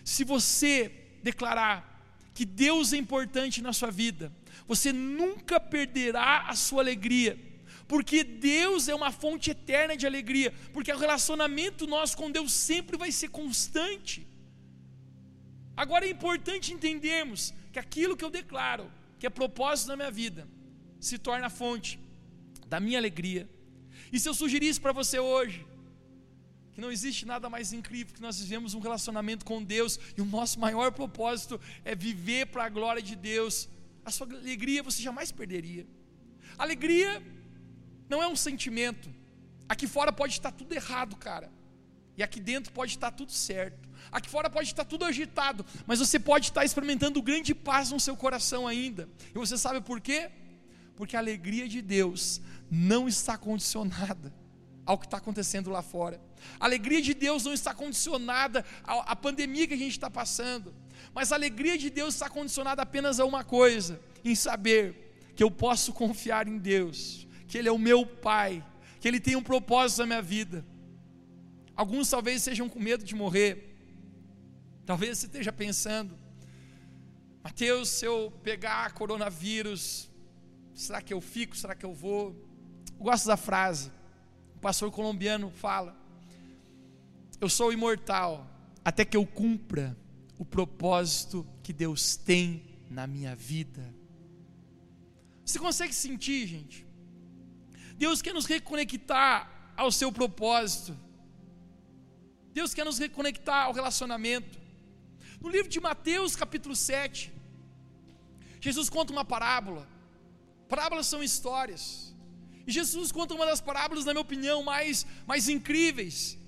Se 0.05 0.25
você 0.25 0.91
declarar 1.23 1.97
que 2.33 2.45
Deus 2.45 2.93
é 2.93 2.97
importante 2.97 3.61
na 3.61 3.73
sua 3.73 3.91
vida, 3.91 4.33
você 4.67 4.93
nunca 4.93 5.59
perderá 5.59 6.49
a 6.49 6.55
sua 6.55 6.83
alegria, 6.83 7.39
porque 7.89 8.25
Deus 8.25 8.89
é 8.89 8.95
uma 8.95 9.13
fonte 9.13 9.51
eterna 9.51 9.97
de 9.97 10.07
alegria, 10.07 10.53
porque 10.73 10.93
o 10.93 10.99
relacionamento 10.99 11.87
nosso 11.87 12.17
com 12.17 12.31
Deus 12.31 12.53
sempre 12.53 12.97
vai 12.97 13.13
ser 13.13 13.29
constante. 13.29 14.27
Agora 15.77 16.07
é 16.07 16.11
importante 16.11 16.73
entendermos 16.73 17.53
que 17.73 17.79
aquilo 17.79 18.17
que 18.17 18.25
eu 18.25 18.31
declaro, 18.31 18.91
que 19.19 19.27
é 19.27 19.31
propósito 19.31 19.89
na 19.89 19.97
minha 19.97 20.11
vida, 20.11 20.49
se 20.99 21.19
torna 21.19 21.51
fonte 21.51 22.01
da 22.67 22.81
minha 22.81 22.99
alegria. 22.99 23.49
E 24.13 24.19
se 24.19 24.29
eu 24.29 24.35
sugerisse 24.35 24.81
para 24.81 24.93
você 24.93 25.19
hoje, 25.19 25.67
que 26.73 26.81
não 26.81 26.91
existe 26.91 27.25
nada 27.25 27.49
mais 27.49 27.73
incrível 27.73 28.15
que 28.15 28.21
nós 28.21 28.41
vivemos 28.41 28.75
um 28.75 28.81
relacionamento 28.81 29.45
com 29.45 29.63
Deus 29.63 29.99
e 30.17 30.21
o 30.21 30.27
nosso 30.27 30.59
maior 30.61 30.93
propósito 30.93 31.61
é 31.85 31.95
viver 31.95 32.47
para 32.47 32.65
a 32.65 32.69
glória 32.69 33.03
de 33.03 33.17
Deus, 33.17 33.69
a 34.05 34.11
sua 34.11 34.27
alegria 34.27 34.83
você 34.83 35.03
jamais 35.03 35.33
perderia. 35.33 35.87
Alegria 36.59 37.23
não 38.09 38.23
é 38.23 38.29
um 38.29 38.37
sentimento. 38.37 39.09
Aqui 39.69 39.87
fora 39.87 40.13
pode 40.13 40.33
estar 40.33 40.53
tudo 40.53 40.73
errado, 40.73 41.17
cara. 41.17 41.51
E 42.17 42.23
aqui 42.23 42.41
dentro 42.41 42.73
pode 42.73 42.93
estar 42.93 43.11
tudo 43.11 43.33
certo. 43.33 43.87
Aqui 44.11 44.29
fora 44.29 44.49
pode 44.49 44.69
estar 44.69 44.85
tudo 44.85 45.05
agitado, 45.05 45.67
mas 45.87 45.99
você 45.99 46.19
pode 46.19 46.47
estar 46.47 46.65
experimentando 46.65 47.21
grande 47.21 47.55
paz 47.55 47.91
no 47.91 48.01
seu 48.01 48.17
coração 48.17 48.67
ainda. 48.67 49.09
E 49.35 49.39
você 49.39 49.59
sabe 49.59 49.81
por 49.81 50.01
quê? 50.01 50.31
Porque 50.97 51.17
a 51.17 51.19
alegria 51.19 51.69
de 51.69 51.83
Deus 51.83 52.41
não 52.71 53.07
está 53.07 53.37
condicionada 53.37 54.33
ao 54.87 54.97
que 54.97 55.07
está 55.07 55.17
acontecendo 55.17 55.69
lá 55.69 55.83
fora. 55.83 56.21
A 56.61 56.65
alegria 56.65 57.03
de 57.03 57.13
Deus 57.13 57.45
não 57.45 57.53
está 57.53 57.75
condicionada 57.75 58.65
à, 58.85 59.15
pandemia 59.17 59.67
que 59.67 59.75
a 59.75 59.79
gente 59.79 59.91
está 59.91 60.09
passando. 60.09 60.73
Mas 61.13 61.33
a 61.33 61.35
alegria 61.35 61.77
de 61.77 61.91
Deus 61.91 62.15
está 62.15 62.31
condicionada 62.31 62.83
apenas 62.83 63.19
a 63.19 63.25
uma 63.25 63.43
coisa: 63.43 64.01
em 64.25 64.35
saber 64.35 65.33
que 65.35 65.43
eu 65.43 65.51
posso 65.51 65.93
confiar 65.93 66.47
em 66.47 66.57
Deus, 66.57 67.26
que 67.47 67.59
Ele 67.59 67.69
é 67.69 67.73
o 67.73 67.79
meu 67.79 68.07
Pai, 68.07 68.65
que 69.01 69.07
Ele 69.09 69.21
tem 69.21 69.37
um 69.37 69.43
propósito 69.43 69.99
na 69.99 70.07
minha 70.07 70.23
vida. 70.23 70.65
Alguns 71.75 72.09
talvez 72.09 72.43
sejam 72.43 72.69
com 72.69 72.81
medo 72.81 73.05
de 73.05 73.15
morrer, 73.15 73.77
talvez 74.85 75.19
você 75.19 75.27
esteja 75.27 75.53
pensando, 75.53 76.17
Mateus, 77.45 77.91
se 77.91 78.05
eu 78.05 78.33
pegar 78.43 78.93
coronavírus, 78.93 80.11
será 80.75 81.01
que 81.03 81.13
eu 81.13 81.21
fico? 81.21 81.57
Será 81.57 81.75
que 81.75 81.85
eu 81.85 81.93
vou? 81.93 82.35
Eu 82.99 83.05
gosto 83.05 83.27
da 83.27 83.37
frase, 83.37 83.93
o 84.55 84.59
pastor 84.59 84.91
colombiano 84.91 85.51
fala: 85.51 85.97
Eu 87.41 87.49
sou 87.49 87.73
imortal 87.73 88.51
até 88.85 89.05
que 89.05 89.17
eu 89.17 89.27
cumpra 89.27 89.97
o 90.39 90.45
propósito 90.45 91.47
que 91.63 91.73
Deus 91.73 92.17
tem 92.17 92.63
na 92.91 93.07
minha 93.07 93.35
vida. 93.35 93.95
Você 95.45 95.59
consegue 95.59 95.95
sentir, 95.95 96.47
gente? 96.47 96.86
Deus 97.97 98.21
quer 98.21 98.35
nos 98.35 98.47
reconectar 98.47 99.73
ao 99.77 99.91
seu 99.91 100.11
propósito. 100.13 100.97
Deus 102.53 102.73
quer 102.75 102.85
nos 102.85 102.99
reconectar 102.99 103.67
ao 103.67 103.73
relacionamento. 103.73 104.59
No 105.41 105.49
livro 105.49 105.69
de 105.69 105.81
Mateus, 105.81 106.35
capítulo 106.35 106.75
7, 106.75 107.33
Jesus 108.61 108.89
conta 108.89 109.13
uma 109.13 109.25
parábola. 109.25 109.87
Parábolas 110.69 111.07
são 111.07 111.23
histórias. 111.23 112.15
E 112.67 112.73
Jesus 112.73 113.13
conta 113.13 113.35
uma 113.35 113.47
das 113.47 113.61
parábolas, 113.61 114.05
na 114.05 114.13
minha 114.13 114.23
opinião, 114.23 114.63
mais, 114.63 115.07
mais 115.27 115.49
incríveis. 115.49 116.39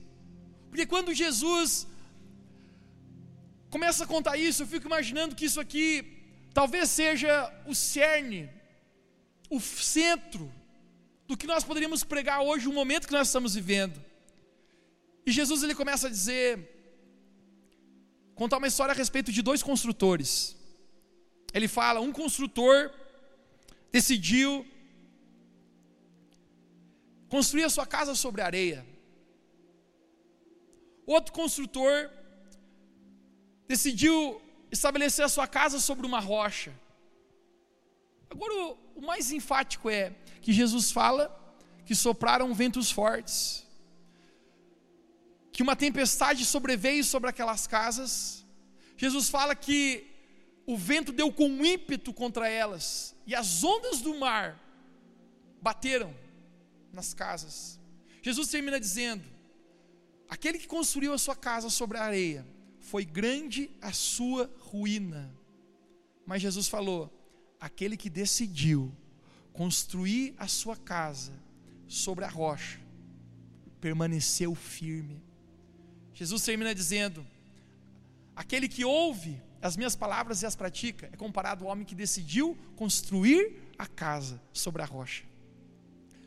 Porque 0.68 0.86
quando 0.86 1.14
Jesus 1.14 1.86
começa 3.70 4.04
a 4.04 4.06
contar 4.06 4.36
isso, 4.36 4.62
eu 4.62 4.66
fico 4.66 4.86
imaginando 4.86 5.36
que 5.36 5.44
isso 5.44 5.60
aqui 5.60 5.86
talvez 6.52 6.90
seja 6.90 7.30
o 7.66 7.74
cerne, 7.74 8.50
o 9.48 9.60
centro 9.60 10.52
do 11.28 11.36
que 11.36 11.46
nós 11.46 11.62
poderíamos 11.62 12.02
pregar 12.02 12.40
hoje, 12.40 12.66
o 12.66 12.72
momento 12.72 13.06
que 13.06 13.12
nós 13.12 13.28
estamos 13.28 13.54
vivendo. 13.54 14.02
E 15.26 15.30
Jesus 15.30 15.62
ele 15.62 15.74
começa 15.74 16.06
a 16.06 16.10
dizer, 16.10 16.48
contar 18.34 18.56
uma 18.56 18.66
história 18.66 18.92
a 18.92 18.96
respeito 18.96 19.30
de 19.30 19.42
dois 19.42 19.62
construtores. 19.62 20.56
Ele 21.52 21.68
fala: 21.68 22.00
um 22.00 22.12
construtor 22.12 22.90
decidiu 23.92 24.66
construir 27.28 27.64
a 27.64 27.70
sua 27.76 27.86
casa 27.86 28.14
sobre 28.14 28.40
areia. 28.40 28.86
Outro 31.06 31.32
construtor 31.32 32.10
decidiu 33.66 34.40
estabelecer 34.70 35.24
a 35.24 35.28
sua 35.28 35.46
casa 35.46 35.78
sobre 35.78 36.06
uma 36.06 36.20
rocha. 36.20 36.72
Agora, 38.30 38.76
o, 38.94 39.00
mais 39.00 39.32
enfático 39.32 39.88
é 39.88 40.14
que 40.42 40.52
Jesus 40.52 40.90
fala 40.90 41.34
que 41.84 41.94
sopraram 41.94 42.52
ventos 42.54 42.90
fortes, 42.90 43.66
que 45.52 45.62
uma 45.62 45.74
tempestade 45.74 46.44
sobreveio 46.44 47.02
sobre 47.02 47.30
aquelas 47.30 47.66
casas. 47.66 48.46
Jesus 48.96 49.28
fala 49.28 49.54
que 49.54 50.06
o 50.66 50.76
vento 50.76 51.12
deu 51.12 51.32
com 51.32 51.64
ímpeto 51.64 52.12
contra 52.12 52.48
elas 52.48 53.16
e 53.26 53.34
as 53.34 53.64
ondas 53.64 54.00
do 54.00 54.18
mar 54.18 54.60
bateram 55.62 56.14
nas 56.92 57.14
casas. 57.14 57.80
Jesus 58.22 58.48
termina 58.48 58.78
dizendo: 58.78 59.24
Aquele 60.28 60.58
que 60.58 60.66
construiu 60.66 61.12
a 61.14 61.18
sua 61.18 61.34
casa 61.34 61.70
sobre 61.70 61.96
a 61.96 62.04
areia, 62.04 62.46
foi 62.78 63.04
grande 63.04 63.70
a 63.80 63.92
sua 63.92 64.50
ruína. 64.60 65.34
Mas 66.26 66.42
Jesus 66.42 66.68
falou: 66.68 67.10
aquele 67.60 67.96
que 67.96 68.10
decidiu 68.10 68.92
construir 69.52 70.34
a 70.38 70.46
sua 70.46 70.76
casa 70.76 71.32
sobre 71.86 72.24
a 72.24 72.28
rocha, 72.28 72.78
permaneceu 73.80 74.54
firme. 74.54 75.22
Jesus 76.14 76.42
termina 76.42 76.74
dizendo: 76.74 77.26
aquele 78.36 78.68
que 78.68 78.84
ouve 78.84 79.40
as 79.60 79.76
minhas 79.76 79.96
palavras 79.96 80.42
e 80.42 80.46
as 80.46 80.54
pratica 80.54 81.10
é 81.12 81.16
comparado 81.16 81.64
ao 81.64 81.70
homem 81.70 81.84
que 81.84 81.94
decidiu 81.94 82.56
construir 82.76 83.72
a 83.76 83.86
casa 83.86 84.40
sobre 84.52 84.82
a 84.82 84.84
rocha. 84.84 85.24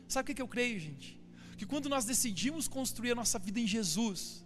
Sabe 0.08 0.32
o 0.32 0.34
que 0.34 0.42
eu 0.42 0.48
creio, 0.48 0.78
gente? 0.78 1.18
Que 1.56 1.64
quando 1.64 1.88
nós 1.88 2.04
decidimos 2.04 2.68
construir 2.68 3.12
a 3.12 3.14
nossa 3.14 3.38
vida 3.38 3.58
em 3.60 3.66
Jesus, 3.66 4.44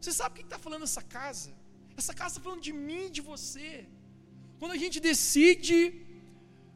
você 0.00 0.12
sabe 0.12 0.32
o 0.32 0.36
que 0.38 0.44
está 0.44 0.58
falando 0.58 0.84
essa 0.84 1.02
casa? 1.02 1.52
Essa 1.96 2.14
casa 2.14 2.34
está 2.34 2.40
falando 2.40 2.62
de 2.62 2.72
mim, 2.72 3.10
de 3.10 3.20
você. 3.20 3.86
Quando 4.58 4.72
a 4.72 4.76
gente 4.76 4.98
decide 5.00 5.76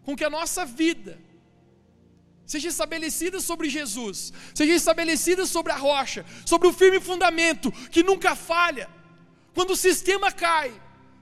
com 0.07 0.15
que 0.15 0.25
a 0.25 0.31
nossa 0.31 0.65
vida 0.65 1.21
seja 2.47 2.69
estabelecida 2.69 3.41
sobre 3.41 3.69
Jesus, 3.69 4.33
seja 4.55 4.73
estabelecida 4.73 5.45
sobre 5.45 5.73
a 5.73 5.77
rocha, 5.77 6.25
sobre 6.47 6.69
o 6.69 6.73
firme 6.73 7.01
fundamento 7.01 7.73
que 7.91 8.05
nunca 8.05 8.37
falha. 8.37 8.89
Quando 9.53 9.73
o 9.73 9.77
sistema 9.77 10.31
cai, 10.31 10.73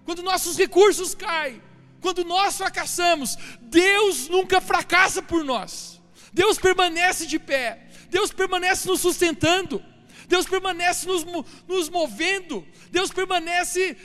quando 0.04 0.22
nossos 0.22 0.58
recursos 0.58 1.14
caem, 1.14 1.62
quando 2.02 2.26
nós 2.26 2.58
fracassamos, 2.58 3.38
Deus 3.62 4.28
nunca 4.28 4.60
fracassa 4.60 5.22
por 5.22 5.42
nós. 5.42 5.98
Deus 6.30 6.58
permanece 6.58 7.24
de 7.24 7.38
pé, 7.38 7.88
Deus 8.10 8.32
permanece 8.32 8.86
nos 8.86 9.00
sustentando, 9.00 9.82
Deus 10.28 10.46
permanece 10.46 11.06
nos, 11.06 11.24
nos 11.66 11.88
movendo, 11.88 12.66
Deus 12.90 13.10
permanece 13.10 13.96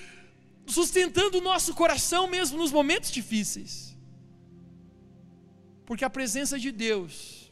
sustentando 0.67 1.39
o 1.39 1.41
nosso 1.41 1.73
coração 1.73 2.27
mesmo 2.27 2.57
nos 2.57 2.71
momentos 2.71 3.11
difíceis. 3.11 3.88
Porque 5.89 6.05
a 6.05 6.09
presença 6.09 6.59
de 6.59 6.71
Deus 6.71 7.51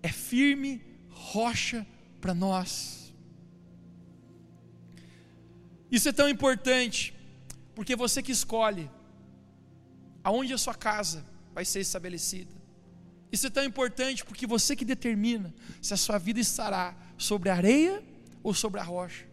é 0.00 0.08
firme 0.08 0.80
rocha 1.10 1.84
para 2.20 2.32
nós. 2.32 3.12
Isso 5.90 6.08
é 6.08 6.12
tão 6.12 6.28
importante, 6.28 7.12
porque 7.74 7.96
você 7.96 8.22
que 8.22 8.30
escolhe 8.30 8.88
aonde 10.22 10.52
a 10.52 10.58
sua 10.58 10.76
casa 10.76 11.26
vai 11.52 11.64
ser 11.64 11.80
estabelecida. 11.80 12.54
Isso 13.32 13.48
é 13.48 13.50
tão 13.50 13.64
importante 13.64 14.24
porque 14.24 14.46
você 14.46 14.76
que 14.76 14.84
determina 14.84 15.52
se 15.82 15.92
a 15.92 15.96
sua 15.96 16.18
vida 16.18 16.38
estará 16.38 16.96
sobre 17.18 17.50
a 17.50 17.56
areia 17.56 18.00
ou 18.44 18.54
sobre 18.54 18.78
a 18.78 18.84
rocha. 18.84 19.26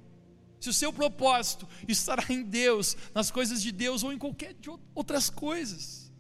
Se 0.59 0.69
o 0.69 0.73
seu 0.73 0.91
propósito 0.91 1.69
estará 1.87 2.25
em 2.29 2.41
Deus, 2.41 2.97
nas 3.13 3.29
coisas 3.29 3.61
de 3.61 3.71
Deus 3.71 4.01
ou 4.03 4.11
em 4.11 4.17
qualquer 4.17 4.55
de 4.55 4.71
outras 4.95 5.29
coisas. 5.29 6.10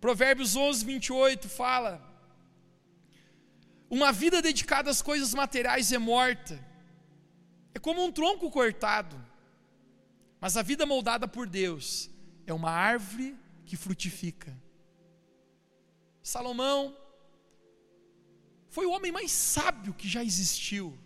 Provérbios 0.00 0.54
11, 0.54 0.84
28 0.84 1.48
fala: 1.48 2.00
Uma 3.90 4.12
vida 4.12 4.40
dedicada 4.40 4.90
às 4.90 5.02
coisas 5.02 5.34
materiais 5.34 5.92
é 5.92 5.98
morta, 5.98 6.64
é 7.74 7.78
como 7.78 8.04
um 8.04 8.12
tronco 8.12 8.50
cortado, 8.50 9.16
mas 10.40 10.56
a 10.56 10.62
vida 10.62 10.86
moldada 10.86 11.26
por 11.26 11.48
Deus 11.48 12.10
é 12.46 12.52
uma 12.52 12.70
árvore 12.70 13.36
que 13.66 13.76
frutifica. 13.76 14.56
Salomão 16.22 16.96
foi 18.68 18.86
o 18.86 18.92
homem 18.92 19.10
mais 19.10 19.30
sábio 19.32 19.94
que 19.94 20.08
já 20.08 20.22
existiu. 20.22 20.96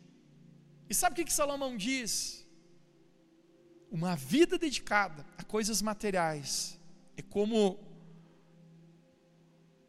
E 0.91 0.95
sabe 0.95 1.15
o 1.15 1.17
que, 1.17 1.25
que 1.25 1.33
Salomão 1.33 1.77
diz? 1.77 2.47
Uma 3.91 4.15
vida 4.17 4.59
dedicada 4.59 5.25
a 5.39 5.45
coisas 5.45 5.81
materiais 5.81 6.79
é 7.17 7.23
como 7.23 7.92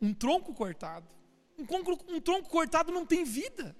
um 0.04 0.14
tronco 0.14 0.54
cortado. 0.54 1.08
Um, 1.58 1.66
um 2.16 2.20
tronco 2.20 2.50
cortado 2.50 2.92
não 2.92 3.06
tem 3.06 3.24
vida. 3.24 3.74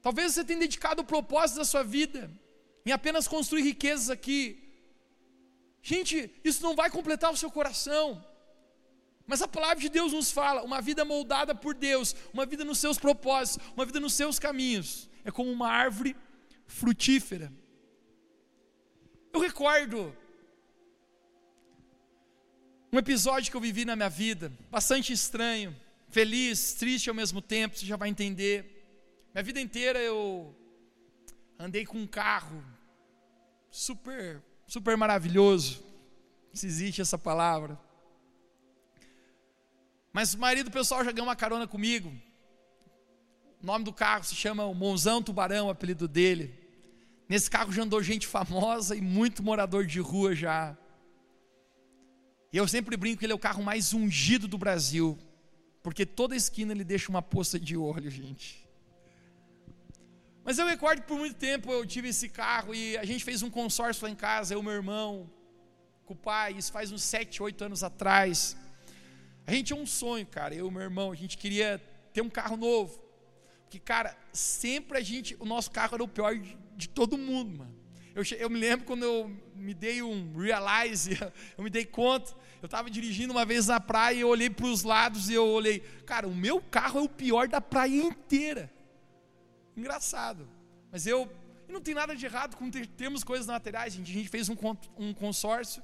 Talvez 0.00 0.32
você 0.32 0.42
tenha 0.42 0.58
dedicado 0.58 1.02
o 1.02 1.04
propósito 1.04 1.58
da 1.58 1.66
sua 1.66 1.84
vida 1.84 2.30
em 2.86 2.92
apenas 2.92 3.28
construir 3.28 3.62
riquezas 3.62 4.08
aqui. 4.08 4.58
Gente, 5.82 6.34
isso 6.42 6.62
não 6.62 6.74
vai 6.74 6.88
completar 6.90 7.30
o 7.30 7.36
seu 7.36 7.50
coração. 7.50 8.24
Mas 9.26 9.42
a 9.42 9.48
palavra 9.48 9.80
de 9.80 9.90
Deus 9.90 10.12
nos 10.12 10.32
fala: 10.32 10.62
uma 10.62 10.80
vida 10.80 11.04
moldada 11.04 11.54
por 11.54 11.74
Deus, 11.74 12.16
uma 12.32 12.46
vida 12.46 12.64
nos 12.64 12.78
seus 12.78 12.98
propósitos, 12.98 13.64
uma 13.76 13.84
vida 13.84 14.00
nos 14.00 14.14
seus 14.14 14.38
caminhos, 14.38 15.10
é 15.24 15.30
como 15.30 15.50
uma 15.50 15.68
árvore 15.68 16.16
frutífera. 16.66 17.52
Eu 19.30 19.40
recordo 19.40 20.16
um 22.92 22.98
episódio 22.98 23.50
que 23.50 23.56
eu 23.56 23.60
vivi 23.60 23.86
na 23.86 23.96
minha 23.96 24.10
vida, 24.10 24.52
bastante 24.70 25.14
estranho, 25.14 25.74
feliz, 26.10 26.74
triste 26.74 27.08
ao 27.08 27.14
mesmo 27.14 27.40
tempo, 27.40 27.74
você 27.74 27.86
já 27.86 27.96
vai 27.96 28.10
entender. 28.10 28.84
Minha 29.32 29.42
vida 29.42 29.58
inteira 29.58 29.98
eu 29.98 30.54
andei 31.58 31.86
com 31.86 31.96
um 31.96 32.06
carro 32.06 32.62
super, 33.70 34.42
super 34.66 34.94
maravilhoso, 34.94 35.82
se 36.52 36.66
existe 36.66 37.00
essa 37.00 37.16
palavra. 37.16 37.80
Mas 40.12 40.34
o 40.34 40.38
marido 40.38 40.68
do 40.68 40.72
pessoal 40.72 41.02
já 41.02 41.12
ganhou 41.12 41.28
uma 41.28 41.36
carona 41.36 41.66
comigo. 41.66 42.12
O 43.62 43.64
nome 43.64 43.86
do 43.86 43.92
carro 43.94 44.24
se 44.24 44.34
chama 44.34 44.66
o 44.66 44.74
Monzão 44.74 45.22
Tubarão, 45.22 45.68
o 45.68 45.70
apelido 45.70 46.06
dele. 46.06 46.52
Nesse 47.26 47.48
carro 47.48 47.72
já 47.72 47.84
andou 47.84 48.02
gente 48.02 48.26
famosa 48.26 48.94
e 48.94 49.00
muito 49.00 49.42
morador 49.42 49.86
de 49.86 49.98
rua 49.98 50.34
já. 50.34 50.76
E 52.52 52.56
eu 52.56 52.68
sempre 52.68 52.96
brinco 52.96 53.18
que 53.18 53.24
ele 53.24 53.32
é 53.32 53.36
o 53.36 53.38
carro 53.38 53.62
mais 53.62 53.94
ungido 53.94 54.46
do 54.46 54.58
Brasil, 54.58 55.18
porque 55.82 56.04
toda 56.04 56.36
esquina 56.36 56.72
ele 56.72 56.84
deixa 56.84 57.08
uma 57.08 57.22
poça 57.22 57.58
de 57.58 57.76
óleo, 57.76 58.10
gente. 58.10 58.68
Mas 60.44 60.58
eu 60.58 60.66
recordo 60.66 61.00
que 61.00 61.08
por 61.08 61.18
muito 61.18 61.36
tempo 61.36 61.72
eu 61.72 61.86
tive 61.86 62.08
esse 62.08 62.28
carro 62.28 62.74
e 62.74 62.96
a 62.98 63.04
gente 63.04 63.24
fez 63.24 63.42
um 63.42 63.50
consórcio 63.50 64.04
lá 64.04 64.10
em 64.10 64.14
casa, 64.14 64.54
eu, 64.54 64.62
meu 64.62 64.72
irmão, 64.72 65.30
com 66.04 66.14
o 66.14 66.16
pai, 66.16 66.54
isso 66.58 66.70
faz 66.70 66.92
uns 66.92 67.02
7, 67.02 67.42
8 67.42 67.64
anos 67.64 67.82
atrás. 67.82 68.56
A 69.46 69.52
gente 69.52 69.68
tinha 69.68 69.78
um 69.78 69.86
sonho, 69.86 70.26
cara, 70.26 70.54
eu 70.54 70.68
e 70.68 70.70
meu 70.70 70.82
irmão, 70.82 71.10
a 71.10 71.14
gente 71.14 71.38
queria 71.38 71.80
ter 72.12 72.20
um 72.20 72.28
carro 72.28 72.56
novo. 72.56 73.02
Porque, 73.62 73.78
cara, 73.78 74.16
sempre 74.32 74.98
a 74.98 75.00
gente, 75.00 75.36
o 75.40 75.46
nosso 75.46 75.70
carro 75.70 75.94
era 75.94 76.04
o 76.04 76.08
pior 76.08 76.36
de, 76.36 76.56
de 76.76 76.88
todo 76.88 77.16
mundo, 77.16 77.58
mano. 77.58 77.82
Eu, 78.14 78.22
eu, 78.38 78.50
me 78.50 78.58
lembro 78.58 78.84
quando 78.84 79.04
eu 79.04 79.34
me 79.54 79.72
dei 79.72 80.02
um 80.02 80.36
realize, 80.36 81.18
eu 81.56 81.64
me 81.64 81.70
dei 81.70 81.84
conta. 81.86 82.34
Eu 82.62 82.66
estava 82.66 82.88
dirigindo 82.88 83.32
uma 83.32 83.44
vez 83.44 83.66
na 83.66 83.80
praia 83.80 84.16
e 84.16 84.20
eu 84.20 84.28
olhei 84.28 84.48
para 84.48 84.66
os 84.66 84.82
lados 84.84 85.28
e 85.28 85.34
eu 85.34 85.46
olhei, 85.46 85.80
cara, 86.06 86.26
o 86.26 86.34
meu 86.34 86.62
carro 86.62 87.00
é 87.00 87.02
o 87.02 87.08
pior 87.08 87.48
da 87.48 87.60
praia 87.60 88.00
inteira. 88.00 88.72
Engraçado. 89.76 90.48
Mas 90.90 91.06
eu, 91.06 91.30
não 91.68 91.80
tem 91.80 91.94
nada 91.94 92.14
de 92.14 92.24
errado 92.24 92.56
com 92.56 92.70
ter, 92.70 92.86
termos 92.86 93.24
coisas 93.24 93.46
materiais, 93.46 93.92
gente. 93.92 94.10
A 94.10 94.14
gente 94.14 94.28
fez 94.28 94.48
um, 94.48 94.56
um 94.96 95.12
consórcio 95.12 95.82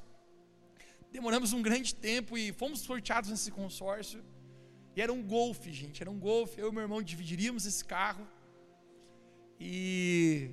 demoramos 1.11 1.53
um 1.53 1.63
grande 1.63 1.95
tempo 1.95 2.37
e 2.37 2.53
fomos 2.53 2.81
sorteados 2.81 3.31
nesse 3.31 3.51
consórcio. 3.51 4.23
E 4.95 5.01
era 5.01 5.13
um 5.13 5.23
golfe, 5.23 5.73
gente, 5.73 6.03
era 6.03 6.11
um 6.11 6.19
golfe. 6.19 6.61
Eu 6.61 6.71
e 6.71 6.73
meu 6.73 6.83
irmão 6.83 7.03
dividiríamos 7.03 7.67
esse 7.67 7.85
carro. 7.85 8.27
E 9.61 10.51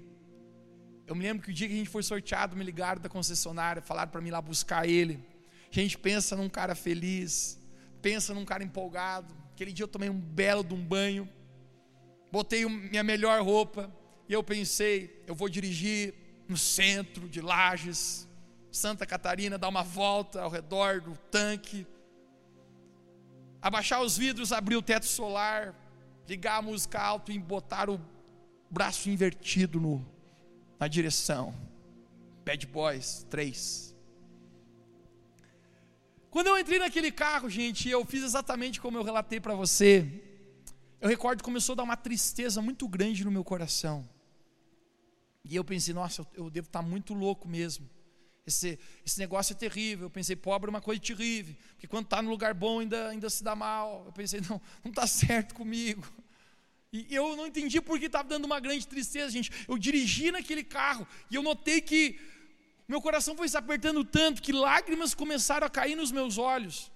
eu 1.08 1.16
me 1.16 1.24
lembro 1.24 1.44
que 1.44 1.52
o 1.52 1.54
dia 1.54 1.68
que 1.68 1.74
a 1.74 1.78
gente 1.78 1.90
foi 1.90 2.04
sorteado, 2.04 2.56
me 2.56 2.64
ligaram 2.64 3.02
da 3.02 3.10
concessionária, 3.10 3.82
falaram 3.82 4.12
para 4.12 4.22
mim 4.22 4.30
lá 4.30 4.42
buscar 4.42 4.88
ele. 4.88 5.20
A 5.72 5.74
gente 5.74 5.98
pensa 5.98 6.36
num 6.36 6.50
cara 6.50 6.76
feliz, 6.76 7.60
pensa 8.02 8.34
num 8.34 8.46
cara 8.46 8.64
empolgado. 8.64 9.34
Aquele 9.54 9.74
dia 9.74 9.84
eu 9.84 9.88
tomei 9.88 10.10
um 10.10 10.20
belo 10.20 10.64
de 10.64 10.74
um 10.74 10.84
banho, 10.84 11.28
botei 12.32 12.66
minha 12.66 13.04
melhor 13.04 13.42
roupa 13.42 13.92
e 14.28 14.34
eu 14.34 14.44
pensei, 14.44 15.24
eu 15.28 15.36
vou 15.36 15.48
dirigir 15.48 16.14
no 16.48 16.58
centro 16.58 17.28
de 17.30 17.42
Lages, 17.42 18.28
Santa 18.72 19.06
Catarina, 19.06 19.58
dar 19.58 19.70
uma 19.70 19.84
volta 19.84 20.42
ao 20.42 20.50
redor 20.50 21.02
do 21.02 21.16
tanque, 21.32 21.88
abaixar 23.62 24.02
os 24.02 24.18
vidros, 24.18 24.52
abrir 24.52 24.76
o 24.76 24.82
teto 24.82 25.06
solar, 25.06 25.74
ligar 26.28 26.58
a 26.58 26.62
música 26.62 27.02
alto 27.02 27.32
e 27.32 27.40
botar 27.40 27.90
o 27.90 28.00
braço 28.70 29.10
invertido 29.10 29.80
no, 29.80 30.06
na 30.80 30.88
direção. 30.88 31.56
Bad 32.44 32.68
Boys 32.68 33.26
3. 33.30 33.95
Quando 36.36 36.48
eu 36.48 36.60
entrei 36.60 36.80
naquele 36.80 37.14
carro, 37.14 37.50
gente, 37.50 37.88
eu 37.88 38.04
fiz 38.04 38.22
exatamente 38.22 38.82
como 38.82 38.98
eu 38.98 39.04
relatei 39.04 39.40
para 39.40 39.56
você. 39.56 40.06
Eu 41.00 41.08
recordo 41.08 41.38
que 41.38 41.46
começou 41.46 41.72
a 41.72 41.76
dar 41.78 41.84
uma 41.84 41.96
tristeza 41.96 42.62
muito 42.62 42.90
grande 42.90 43.24
no 43.24 43.32
meu 43.32 43.42
coração. 43.42 44.06
E 45.46 45.56
eu 45.56 45.64
pensei, 45.64 45.94
nossa, 45.94 46.28
eu, 46.34 46.50
devo 46.50 46.68
estar 46.68 46.82
muito 46.82 47.14
louco 47.14 47.48
mesmo. 47.48 47.90
Esse, 48.46 48.78
esse 49.06 49.18
negócio 49.18 49.54
é 49.54 49.56
terrível. 49.56 50.08
Eu 50.08 50.10
pensei, 50.10 50.36
pobre 50.36 50.68
é 50.68 50.72
uma 50.72 50.82
coisa 50.82 51.00
terrível, 51.02 51.56
porque 51.70 51.88
quando 51.88 52.04
está 52.04 52.22
no 52.22 52.30
lugar 52.30 52.54
bom 52.54 52.82
ainda, 52.82 53.08
ainda 53.08 53.30
se 53.30 53.42
dá 53.42 53.56
mal. 53.56 54.04
Eu 54.06 54.12
pensei, 54.12 54.42
não, 54.42 54.62
não 54.84 54.90
está 54.90 55.08
certo 55.08 55.56
comigo. 55.56 56.06
E 56.92 57.16
eu 57.16 57.38
não 57.38 57.48
entendi 57.48 57.80
por 57.80 57.98
que 57.98 58.08
estava 58.08 58.28
dando 58.28 58.44
uma 58.44 58.60
grande 58.60 58.86
tristeza, 58.86 59.30
gente. 59.30 59.54
Eu 59.70 59.78
dirigi 59.78 60.32
naquele 60.32 60.66
carro 60.66 61.08
e 61.32 61.36
eu 61.36 61.42
notei 61.42 61.80
que 61.80 62.20
meu 62.88 63.02
coração 63.02 63.36
foi 63.36 63.50
se 63.50 63.58
apertando 63.58 64.04
tanto 64.04 64.42
que 64.42 64.52
lágrimas 64.52 65.14
começaram 65.14 65.66
a 65.66 65.70
cair 65.70 65.96
nos 65.96 66.12
meus 66.12 66.38
olhos. 66.38 66.92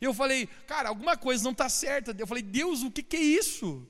Eu 0.00 0.12
falei, 0.12 0.46
cara, 0.66 0.88
alguma 0.88 1.16
coisa 1.16 1.44
não 1.44 1.52
está 1.52 1.68
certa. 1.68 2.14
Eu 2.18 2.26
falei, 2.26 2.42
Deus, 2.42 2.82
o 2.82 2.90
que, 2.90 3.02
que 3.02 3.16
é 3.16 3.20
isso? 3.20 3.86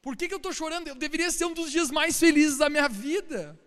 Por 0.00 0.16
que, 0.16 0.28
que 0.28 0.34
eu 0.34 0.38
estou 0.38 0.52
chorando? 0.52 0.86
Eu 0.86 0.94
deveria 0.94 1.30
ser 1.30 1.46
um 1.46 1.52
dos 1.52 1.70
dias 1.70 1.90
mais 1.90 2.18
felizes 2.18 2.58
da 2.58 2.70
minha 2.70 2.88
vida. 2.88 3.58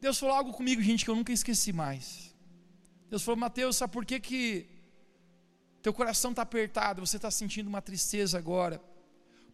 Deus 0.00 0.18
falou 0.18 0.34
algo 0.34 0.52
comigo, 0.52 0.82
gente, 0.82 1.04
que 1.04 1.10
eu 1.10 1.14
nunca 1.14 1.32
esqueci 1.32 1.72
mais. 1.72 2.34
Deus 3.08 3.22
falou, 3.22 3.38
Mateus, 3.38 3.76
sabe 3.76 3.92
por 3.92 4.04
que, 4.04 4.18
que 4.18 4.66
teu 5.80 5.92
coração 5.92 6.32
está 6.32 6.42
apertado, 6.42 7.04
você 7.04 7.16
está 7.16 7.30
sentindo 7.30 7.68
uma 7.68 7.80
tristeza 7.80 8.36
agora? 8.36 8.82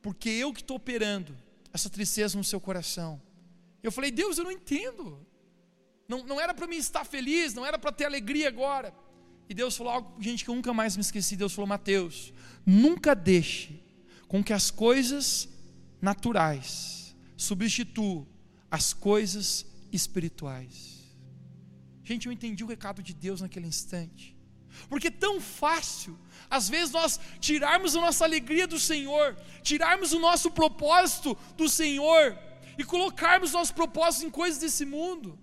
Porque 0.01 0.31
eu 0.31 0.53
que 0.53 0.61
estou 0.61 0.77
operando 0.77 1.37
essa 1.73 1.91
tristeza 1.91 2.39
no 2.39 2.45
seu 2.45 2.61
coração. 2.61 3.21
Eu 3.87 3.93
falei, 3.93 4.11
Deus, 4.11 4.39
eu 4.39 4.45
não 4.45 4.53
entendo. 4.53 5.25
Não, 6.09 6.25
não 6.25 6.41
era 6.41 6.55
para 6.55 6.67
mim 6.67 6.77
estar 6.77 7.05
feliz, 7.05 7.55
não 7.55 7.65
era 7.65 7.79
para 7.79 7.93
ter 7.93 8.05
alegria 8.05 8.49
agora. 8.49 8.95
E 9.49 9.55
Deus 9.55 9.77
falou 9.77 9.93
algo, 9.93 10.23
gente, 10.23 10.45
que 10.45 10.51
eu 10.51 10.55
nunca 10.55 10.73
mais 10.73 10.97
me 10.97 11.03
esqueci. 11.03 11.37
Deus 11.37 11.55
falou, 11.55 11.69
Mateus, 11.69 12.33
nunca 12.65 13.15
deixe 13.15 13.83
com 14.29 14.43
que 14.43 14.53
as 14.53 14.71
coisas 14.71 15.49
naturais 16.01 17.17
substituam 17.37 18.27
as 18.71 18.93
coisas 18.93 19.67
espirituais. 19.93 21.15
Gente, 22.03 22.27
eu 22.27 22.33
entendi 22.33 22.63
o 22.65 22.67
recado 22.67 23.03
de 23.03 23.15
Deus 23.15 23.41
naquele 23.41 23.67
instante. 23.67 24.37
Porque 24.89 25.09
é 25.09 25.11
tão 25.11 25.41
fácil, 25.41 26.19
às 26.51 26.69
vezes, 26.69 26.91
nós 26.93 27.19
tirarmos 27.41 27.97
a 27.97 28.01
nossa 28.01 28.25
alegria 28.25 28.67
do 28.67 28.79
Senhor, 28.79 29.35
tirarmos 29.63 30.13
o 30.13 30.19
nosso 30.19 30.51
propósito 30.51 31.37
do 31.57 31.69
Senhor 31.69 32.39
e 32.79 32.85
colocarmos 32.85 33.53
nossos 33.53 33.73
propósitos 33.73 34.27
em 34.27 34.31
coisas 34.31 34.59
desse 34.61 34.85
mundo. 34.85 35.39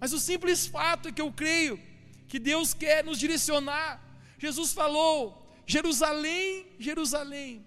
Mas 0.00 0.12
o 0.12 0.20
simples 0.20 0.66
fato 0.66 1.08
é 1.08 1.12
que 1.12 1.20
eu 1.20 1.32
creio 1.32 1.80
que 2.28 2.38
Deus 2.38 2.74
quer 2.74 3.04
nos 3.04 3.18
direcionar. 3.18 3.90
Jesus 4.38 4.72
falou: 4.72 5.18
Jerusalém, 5.66 6.66
Jerusalém, 6.78 7.64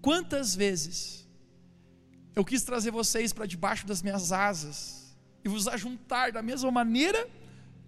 quantas 0.00 0.54
vezes 0.54 1.28
eu 2.34 2.44
quis 2.44 2.62
trazer 2.62 2.90
vocês 2.90 3.32
para 3.32 3.46
debaixo 3.46 3.86
das 3.86 4.02
minhas 4.02 4.32
asas 4.32 5.16
e 5.44 5.48
vos 5.48 5.66
ajuntar 5.66 6.32
da 6.32 6.42
mesma 6.42 6.70
maneira 6.70 7.28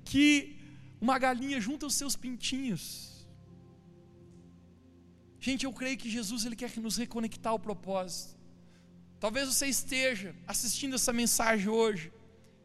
que 0.04 0.56
uma 1.00 1.18
galinha 1.18 1.60
junta 1.60 1.86
os 1.86 1.94
seus 1.94 2.14
pintinhos. 2.16 3.26
Gente, 5.40 5.64
eu 5.64 5.72
creio 5.72 5.98
que 5.98 6.08
Jesus 6.08 6.44
ele 6.44 6.54
quer 6.54 6.70
nos 6.78 6.96
reconectar 6.96 7.52
ao 7.52 7.58
propósito. 7.58 8.41
Talvez 9.22 9.46
você 9.46 9.66
esteja 9.68 10.34
assistindo 10.48 10.96
essa 10.96 11.12
mensagem 11.12 11.68
hoje 11.68 12.12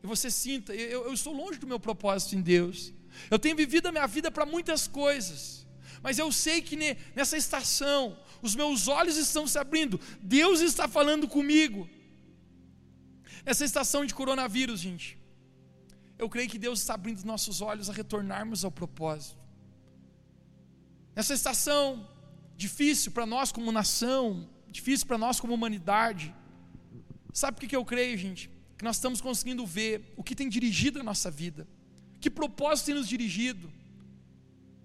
e 0.01 0.07
você 0.07 0.31
sinta, 0.31 0.73
eu, 0.73 1.03
eu 1.05 1.13
estou 1.13 1.31
longe 1.31 1.59
do 1.59 1.67
meu 1.67 1.79
propósito 1.79 2.35
em 2.35 2.41
Deus. 2.41 2.91
Eu 3.29 3.37
tenho 3.37 3.55
vivido 3.55 3.85
a 3.85 3.91
minha 3.91 4.07
vida 4.07 4.31
para 4.31 4.43
muitas 4.43 4.87
coisas, 4.87 5.67
mas 6.01 6.17
eu 6.17 6.31
sei 6.31 6.59
que 6.63 6.75
nessa 7.15 7.37
estação, 7.37 8.17
os 8.41 8.55
meus 8.55 8.87
olhos 8.87 9.17
estão 9.17 9.45
se 9.45 9.59
abrindo, 9.59 9.99
Deus 10.19 10.59
está 10.61 10.87
falando 10.87 11.27
comigo. 11.27 11.87
Nessa 13.45 13.63
estação 13.63 14.03
de 14.03 14.15
coronavírus, 14.15 14.79
gente, 14.79 15.15
eu 16.17 16.27
creio 16.27 16.49
que 16.49 16.57
Deus 16.57 16.79
está 16.79 16.95
abrindo 16.95 17.17
os 17.17 17.23
nossos 17.23 17.61
olhos 17.61 17.87
a 17.87 17.93
retornarmos 17.93 18.65
ao 18.65 18.71
propósito. 18.71 19.37
Nessa 21.15 21.35
estação 21.35 22.09
difícil 22.55 23.11
para 23.11 23.27
nós 23.27 23.51
como 23.51 23.71
nação, 23.71 24.49
difícil 24.69 25.05
para 25.05 25.19
nós 25.19 25.39
como 25.39 25.53
humanidade, 25.53 26.33
sabe 27.39 27.57
o 27.57 27.69
que 27.69 27.75
eu 27.75 27.85
creio, 27.93 28.17
gente? 28.17 28.43
que 28.77 28.83
nós 28.83 28.97
estamos 28.97 29.19
conseguindo 29.19 29.65
ver 29.65 30.13
o 30.15 30.23
que 30.23 30.35
tem 30.35 30.47
dirigido 30.47 30.99
a 30.99 31.03
nossa 31.03 31.31
vida, 31.31 31.67
que 32.21 32.29
propósito 32.29 32.87
tem 32.87 32.95
nos 32.95 33.09
dirigido. 33.09 33.71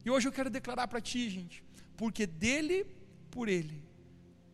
E 0.04 0.10
hoje 0.10 0.26
eu 0.26 0.32
quero 0.32 0.48
declarar 0.48 0.88
para 0.88 1.00
ti, 1.00 1.28
gente, 1.28 1.62
porque 1.96 2.26
dele, 2.26 2.86
por 3.30 3.48
ele, 3.48 3.84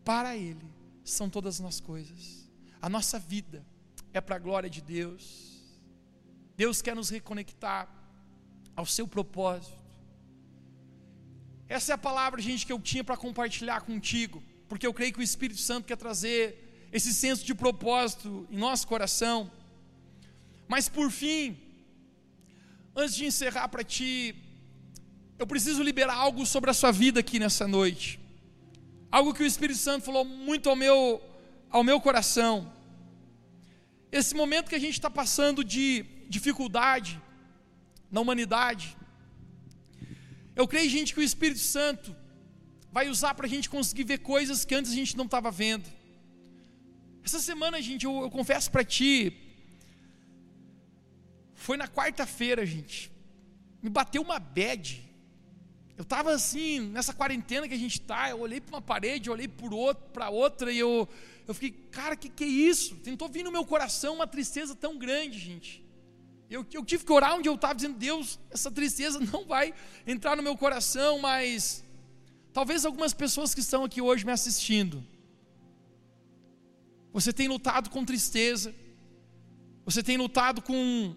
para 0.03 0.35
ele, 0.35 0.67
são 1.05 1.29
todas 1.29 1.55
as 1.55 1.59
nossas 1.61 1.79
coisas. 1.79 2.49
A 2.81 2.89
nossa 2.89 3.17
vida 3.17 3.65
é 4.13 4.19
para 4.19 4.35
a 4.35 4.39
glória 4.39 4.69
de 4.69 4.81
Deus. 4.81 5.23
Deus 6.57 6.81
quer 6.81 6.95
nos 6.95 7.09
reconectar 7.09 7.87
ao 8.75 8.85
seu 8.85 9.07
propósito. 9.07 9.79
Essa 11.69 11.93
é 11.93 11.95
a 11.95 11.97
palavra, 11.97 12.41
gente, 12.41 12.65
que 12.65 12.73
eu 12.73 12.79
tinha 12.79 13.03
para 13.03 13.15
compartilhar 13.15 13.81
contigo, 13.81 14.43
porque 14.67 14.85
eu 14.85 14.93
creio 14.93 15.13
que 15.13 15.19
o 15.19 15.23
Espírito 15.23 15.61
Santo 15.61 15.85
quer 15.85 15.95
trazer 15.95 16.68
esse 16.91 17.13
senso 17.13 17.45
de 17.45 17.53
propósito 17.53 18.47
em 18.49 18.57
nosso 18.57 18.87
coração. 18.87 19.51
Mas 20.67 20.89
por 20.89 21.11
fim, 21.11 21.57
antes 22.95 23.15
de 23.15 23.25
encerrar 23.25 23.67
para 23.67 23.83
ti, 23.83 24.35
eu 25.37 25.47
preciso 25.47 25.81
liberar 25.81 26.15
algo 26.15 26.45
sobre 26.45 26.69
a 26.69 26.73
sua 26.73 26.91
vida 26.91 27.19
aqui 27.19 27.39
nessa 27.39 27.67
noite. 27.67 28.19
Algo 29.11 29.33
que 29.33 29.43
o 29.43 29.45
Espírito 29.45 29.79
Santo 29.79 30.05
falou 30.05 30.25
muito 30.25 30.69
ao 30.69 30.75
meu, 30.75 31.21
ao 31.69 31.83
meu 31.83 31.99
coração. 32.01 32.71
Esse 34.11 34.35
momento 34.35 34.69
que 34.69 34.75
a 34.75 34.79
gente 34.79 34.93
está 34.93 35.09
passando 35.09 35.63
de 35.63 36.03
dificuldade 36.27 37.19
na 38.11 38.21
humanidade, 38.21 38.97
eu 40.55 40.67
creio, 40.67 40.89
gente, 40.89 41.13
que 41.13 41.19
o 41.19 41.23
Espírito 41.23 41.59
Santo 41.59 42.15
vai 42.91 43.07
usar 43.07 43.33
para 43.33 43.45
a 43.45 43.49
gente 43.49 43.69
conseguir 43.69 44.03
ver 44.03 44.19
coisas 44.19 44.65
que 44.65 44.75
antes 44.75 44.91
a 44.91 44.95
gente 44.95 45.15
não 45.15 45.25
estava 45.25 45.49
vendo. 45.49 45.98
Essa 47.29 47.39
semana, 47.41 47.79
gente, 47.79 48.07
eu, 48.07 48.21
eu 48.23 48.29
confesso 48.31 48.71
para 48.71 48.83
ti, 48.83 49.37
foi 51.53 51.77
na 51.77 51.87
quarta-feira, 51.87 52.65
gente, 52.65 53.11
me 53.83 53.89
bateu 53.91 54.23
uma 54.23 54.39
bad. 54.39 55.07
Eu 55.95 56.01
estava 56.01 56.31
assim, 56.31 56.79
nessa 56.79 57.13
quarentena 57.13 57.67
que 57.67 57.73
a 57.75 57.77
gente 57.77 58.01
está, 58.01 58.31
eu 58.31 58.39
olhei 58.39 58.59
para 58.59 58.77
uma 58.77 58.81
parede, 58.81 59.29
eu 59.29 59.33
olhei 59.33 59.47
para 59.47 60.31
outra, 60.31 60.71
e 60.71 60.79
eu, 60.79 61.07
eu 61.47 61.53
fiquei, 61.53 61.69
cara, 61.91 62.15
que 62.15 62.29
que 62.29 62.43
é 62.43 62.47
isso? 62.47 62.95
Tentou 62.95 63.29
vir 63.29 63.43
no 63.43 63.51
meu 63.51 63.63
coração 63.63 64.15
uma 64.15 64.25
tristeza 64.25 64.73
tão 64.73 64.97
grande, 64.97 65.37
gente. 65.37 65.85
Eu, 66.49 66.65
eu 66.73 66.83
tive 66.83 67.05
que 67.05 67.13
orar 67.13 67.35
onde 67.35 67.47
eu 67.47 67.53
estava, 67.53 67.75
dizendo, 67.75 67.95
Deus, 67.95 68.39
essa 68.49 68.71
tristeza 68.71 69.19
não 69.31 69.45
vai 69.45 69.71
entrar 70.07 70.35
no 70.35 70.41
meu 70.41 70.57
coração, 70.57 71.19
mas 71.19 71.83
talvez 72.51 72.85
algumas 72.85 73.13
pessoas 73.13 73.53
que 73.53 73.59
estão 73.59 73.83
aqui 73.83 74.01
hoje 74.01 74.25
me 74.25 74.31
assistindo, 74.31 75.05
você 77.11 77.33
tem 77.33 77.47
lutado 77.47 77.89
com 77.89 78.05
tristeza. 78.05 78.73
Você 79.85 80.03
tem 80.03 80.17
lutado 80.17 80.61
com, 80.61 81.15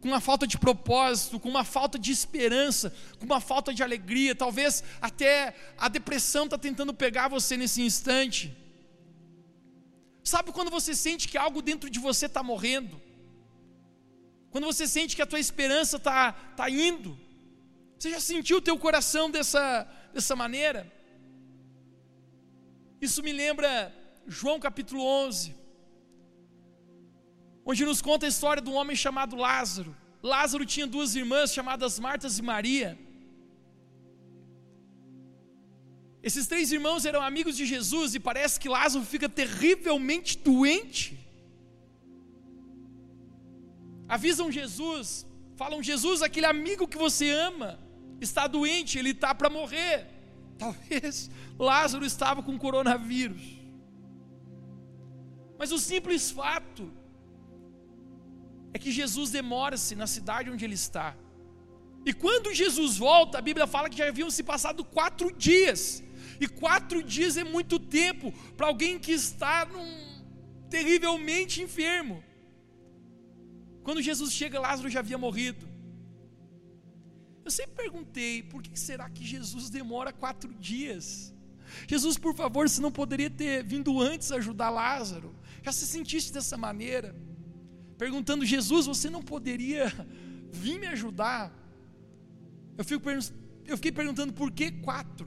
com 0.00 0.08
uma 0.08 0.20
falta 0.20 0.46
de 0.46 0.58
propósito, 0.58 1.38
com 1.38 1.48
uma 1.48 1.64
falta 1.64 1.98
de 1.98 2.10
esperança, 2.10 2.92
com 3.18 3.24
uma 3.24 3.40
falta 3.40 3.72
de 3.72 3.82
alegria. 3.82 4.34
Talvez 4.34 4.82
até 5.00 5.54
a 5.78 5.88
depressão 5.88 6.44
está 6.44 6.58
tentando 6.58 6.92
pegar 6.92 7.28
você 7.28 7.56
nesse 7.56 7.82
instante. 7.82 8.56
Sabe 10.24 10.52
quando 10.52 10.70
você 10.70 10.94
sente 10.94 11.28
que 11.28 11.38
algo 11.38 11.62
dentro 11.62 11.88
de 11.88 11.98
você 11.98 12.26
está 12.26 12.42
morrendo? 12.42 13.00
Quando 14.50 14.64
você 14.64 14.86
sente 14.86 15.14
que 15.14 15.22
a 15.22 15.26
tua 15.26 15.38
esperança 15.38 15.96
está 15.96 16.32
tá 16.32 16.68
indo? 16.68 17.16
Você 17.96 18.10
já 18.10 18.20
sentiu 18.20 18.56
o 18.56 18.60
teu 18.60 18.76
coração 18.78 19.30
dessa, 19.30 19.86
dessa 20.12 20.34
maneira? 20.34 20.92
Isso 23.00 23.22
me 23.22 23.32
lembra 23.32 23.94
João 24.38 24.60
capítulo 24.60 25.02
11, 25.26 25.56
onde 27.64 27.84
nos 27.84 28.00
conta 28.00 28.26
a 28.26 28.28
história 28.28 28.62
de 28.62 28.70
um 28.70 28.76
homem 28.80 28.94
chamado 28.94 29.34
Lázaro. 29.34 29.92
Lázaro 30.22 30.64
tinha 30.64 30.86
duas 30.86 31.16
irmãs 31.16 31.52
chamadas 31.52 31.98
Martas 31.98 32.38
e 32.38 32.42
Maria. 32.42 32.96
Esses 36.22 36.46
três 36.46 36.70
irmãos 36.70 37.04
eram 37.04 37.20
amigos 37.20 37.56
de 37.56 37.66
Jesus 37.66 38.14
e 38.14 38.20
parece 38.20 38.60
que 38.60 38.68
Lázaro 38.68 39.04
fica 39.04 39.28
terrivelmente 39.28 40.38
doente. 40.38 41.18
Avisam 44.08 44.48
Jesus, 44.52 45.26
falam: 45.56 45.82
Jesus, 45.82 46.22
aquele 46.22 46.46
amigo 46.46 46.86
que 46.86 46.96
você 46.96 47.30
ama, 47.32 47.80
está 48.20 48.46
doente, 48.46 48.96
ele 48.96 49.10
está 49.10 49.34
para 49.34 49.50
morrer. 49.50 50.06
Talvez 50.56 51.28
Lázaro 51.58 52.04
estava 52.04 52.44
com 52.44 52.56
coronavírus. 52.56 53.59
Mas 55.60 55.72
o 55.76 55.78
simples 55.78 56.30
fato 56.30 56.84
é 58.74 58.78
que 58.82 58.90
Jesus 58.90 59.30
demora-se 59.38 59.94
na 60.02 60.06
cidade 60.06 60.50
onde 60.52 60.64
ele 60.64 60.78
está. 60.84 61.08
E 62.08 62.12
quando 62.22 62.54
Jesus 62.60 62.96
volta, 62.96 63.36
a 63.36 63.42
Bíblia 63.48 63.66
fala 63.66 63.90
que 63.90 63.98
já 63.98 64.08
haviam 64.08 64.30
se 64.30 64.42
passado 64.42 64.82
quatro 64.82 65.30
dias. 65.48 66.02
E 66.40 66.48
quatro 66.48 67.02
dias 67.02 67.36
é 67.36 67.44
muito 67.44 67.78
tempo 67.78 68.32
para 68.56 68.68
alguém 68.68 68.98
que 68.98 69.12
está 69.12 69.66
num, 69.66 69.90
terrivelmente 70.70 71.60
enfermo. 71.60 72.24
Quando 73.82 74.00
Jesus 74.00 74.32
chega, 74.32 74.58
Lázaro 74.58 74.88
já 74.88 75.00
havia 75.00 75.18
morrido. 75.18 75.68
Eu 77.44 77.50
sempre 77.50 77.74
perguntei, 77.82 78.42
por 78.42 78.62
que 78.62 78.78
será 78.78 79.10
que 79.10 79.24
Jesus 79.34 79.68
demora 79.68 80.10
quatro 80.10 80.54
dias? 80.54 81.34
Jesus, 81.86 82.16
por 82.16 82.34
favor, 82.34 82.66
se 82.68 82.80
não 82.80 82.90
poderia 82.90 83.28
ter 83.28 83.62
vindo 83.62 84.00
antes 84.00 84.32
ajudar 84.32 84.70
Lázaro. 84.70 85.34
Já 85.62 85.72
se 85.72 85.86
sentiste 85.86 86.32
dessa 86.32 86.56
maneira? 86.56 87.14
Perguntando, 87.98 88.46
Jesus, 88.46 88.86
você 88.86 89.10
não 89.10 89.22
poderia 89.22 89.92
vir 90.52 90.78
me 90.78 90.86
ajudar? 90.86 91.52
Eu, 92.78 92.84
fico, 92.84 93.10
eu 93.10 93.76
fiquei 93.76 93.92
perguntando 93.92 94.32
por 94.32 94.50
que 94.50 94.70
quatro? 94.70 95.26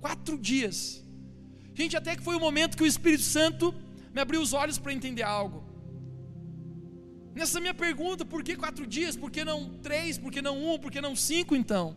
Quatro 0.00 0.38
dias. 0.38 1.04
Gente, 1.74 1.96
até 1.96 2.16
que 2.16 2.22
foi 2.22 2.36
o 2.36 2.40
momento 2.40 2.76
que 2.76 2.82
o 2.82 2.86
Espírito 2.86 3.24
Santo 3.24 3.74
me 4.14 4.20
abriu 4.20 4.40
os 4.40 4.52
olhos 4.52 4.78
para 4.78 4.92
entender 4.92 5.22
algo. 5.22 5.64
Nessa 7.34 7.60
minha 7.60 7.74
pergunta, 7.74 8.24
por 8.24 8.44
que 8.44 8.54
quatro 8.54 8.86
dias? 8.86 9.16
Por 9.16 9.30
que 9.30 9.44
não 9.44 9.70
três? 9.82 10.16
Por 10.16 10.30
que 10.30 10.40
não 10.40 10.56
um? 10.56 10.78
Por 10.78 10.90
que 10.90 11.00
não 11.00 11.16
cinco 11.16 11.56
então? 11.56 11.96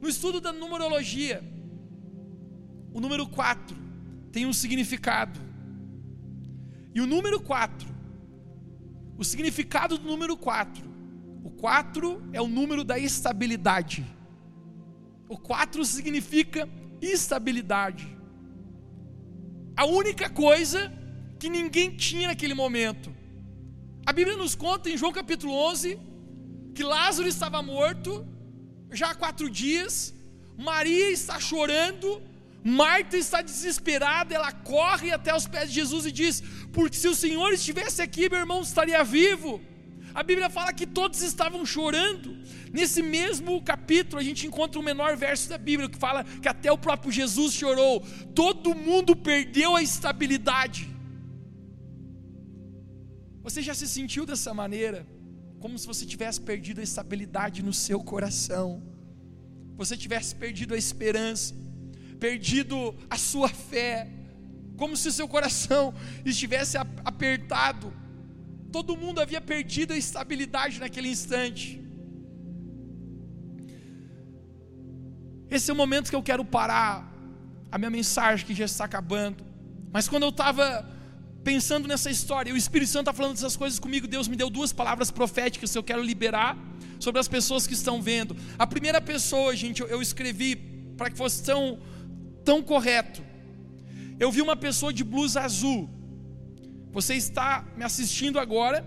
No 0.00 0.08
estudo 0.08 0.40
da 0.40 0.52
numerologia, 0.52 1.44
o 2.92 3.00
número 3.00 3.26
quatro 3.28 3.76
tem 4.32 4.46
um 4.46 4.52
significado. 4.52 5.38
E 6.94 7.00
o 7.00 7.06
número 7.06 7.40
4, 7.40 7.88
o 9.18 9.24
significado 9.24 9.98
do 9.98 10.06
número 10.06 10.36
4, 10.36 10.84
o 11.42 11.50
4 11.50 12.30
é 12.32 12.40
o 12.40 12.48
número 12.48 12.84
da 12.84 12.98
estabilidade. 12.98 14.04
O 15.28 15.36
4 15.36 15.84
significa 15.84 16.68
estabilidade. 17.00 18.06
A 19.76 19.84
única 19.86 20.30
coisa 20.30 20.92
que 21.38 21.48
ninguém 21.48 21.96
tinha 21.96 22.28
naquele 22.28 22.54
momento. 22.54 23.14
A 24.06 24.12
Bíblia 24.12 24.36
nos 24.36 24.54
conta 24.54 24.88
em 24.88 24.96
João 24.96 25.12
capítulo 25.12 25.52
11 25.70 25.98
que 26.74 26.82
Lázaro 26.82 27.28
estava 27.28 27.62
morto 27.62 28.26
já 28.90 29.10
há 29.10 29.14
quatro 29.14 29.50
dias, 29.50 30.14
Maria 30.56 31.10
está 31.10 31.40
chorando, 31.40 32.22
Marta 32.62 33.16
está 33.16 33.42
desesperada, 33.42 34.34
ela 34.34 34.52
corre 34.52 35.10
até 35.10 35.34
os 35.34 35.46
pés 35.46 35.68
de 35.68 35.74
Jesus 35.74 36.06
e 36.06 36.12
diz: 36.12 36.42
Porque 36.74 36.96
se 36.96 37.08
o 37.08 37.14
Senhor 37.14 37.52
estivesse 37.52 38.02
aqui, 38.02 38.28
meu 38.28 38.40
irmão 38.40 38.60
estaria 38.60 39.02
vivo. 39.04 39.60
A 40.12 40.22
Bíblia 40.22 40.48
fala 40.50 40.72
que 40.72 40.86
todos 40.86 41.22
estavam 41.22 41.64
chorando. 41.64 42.36
Nesse 42.72 43.00
mesmo 43.00 43.62
capítulo, 43.62 44.20
a 44.20 44.24
gente 44.24 44.46
encontra 44.48 44.80
o 44.80 44.82
menor 44.82 45.16
verso 45.16 45.48
da 45.48 45.56
Bíblia 45.56 45.88
que 45.88 45.98
fala 45.98 46.24
que 46.42 46.48
até 46.48 46.70
o 46.72 46.78
próprio 46.78 47.12
Jesus 47.12 47.52
chorou. 47.52 48.00
Todo 48.34 48.74
mundo 48.74 49.14
perdeu 49.14 49.76
a 49.76 49.82
estabilidade. 49.82 50.88
Você 53.42 53.62
já 53.62 53.74
se 53.74 53.86
sentiu 53.86 54.26
dessa 54.26 54.52
maneira? 54.52 55.06
Como 55.60 55.78
se 55.78 55.86
você 55.86 56.04
tivesse 56.04 56.40
perdido 56.40 56.80
a 56.80 56.84
estabilidade 56.84 57.62
no 57.62 57.72
seu 57.72 58.00
coração, 58.00 58.82
você 59.76 59.96
tivesse 59.96 60.34
perdido 60.34 60.74
a 60.74 60.78
esperança, 60.78 61.54
perdido 62.18 62.94
a 63.08 63.16
sua 63.16 63.48
fé, 63.48 64.08
como 64.76 64.96
se 64.96 65.12
seu 65.12 65.28
coração 65.28 65.94
estivesse 66.24 66.76
apertado. 67.04 67.92
Todo 68.72 68.96
mundo 68.96 69.20
havia 69.20 69.40
perdido 69.40 69.92
a 69.92 69.96
estabilidade 69.96 70.80
naquele 70.80 71.08
instante. 71.08 71.80
Esse 75.50 75.70
é 75.70 75.74
o 75.74 75.76
momento 75.76 76.10
que 76.10 76.16
eu 76.16 76.22
quero 76.22 76.44
parar 76.44 77.12
a 77.70 77.78
minha 77.78 77.90
mensagem 77.90 78.44
que 78.46 78.54
já 78.54 78.64
está 78.64 78.84
acabando. 78.84 79.44
Mas 79.92 80.08
quando 80.08 80.24
eu 80.24 80.30
estava 80.30 80.88
pensando 81.44 81.86
nessa 81.86 82.10
história, 82.10 82.52
o 82.52 82.56
Espírito 82.56 82.90
Santo 82.90 83.10
está 83.10 83.12
falando 83.12 83.34
dessas 83.34 83.56
coisas 83.56 83.78
comigo, 83.78 84.08
Deus 84.08 84.26
me 84.26 84.34
deu 84.34 84.48
duas 84.48 84.72
palavras 84.72 85.10
proféticas 85.10 85.70
que 85.70 85.78
eu 85.78 85.82
quero 85.82 86.02
liberar 86.02 86.56
sobre 86.98 87.20
as 87.20 87.28
pessoas 87.28 87.66
que 87.66 87.74
estão 87.74 88.00
vendo. 88.00 88.36
A 88.58 88.66
primeira 88.66 89.00
pessoa, 89.00 89.54
gente, 89.54 89.82
eu 89.82 90.00
escrevi 90.00 90.56
para 90.96 91.10
que 91.10 91.16
fosse 91.16 91.42
tão, 91.44 91.78
tão 92.44 92.62
correto. 92.62 93.22
Eu 94.24 94.30
vi 94.32 94.40
uma 94.40 94.56
pessoa 94.56 94.90
de 94.98 95.04
blusa 95.04 95.42
azul. 95.42 95.80
Você 96.96 97.14
está 97.14 97.62
me 97.76 97.84
assistindo 97.84 98.38
agora. 98.38 98.78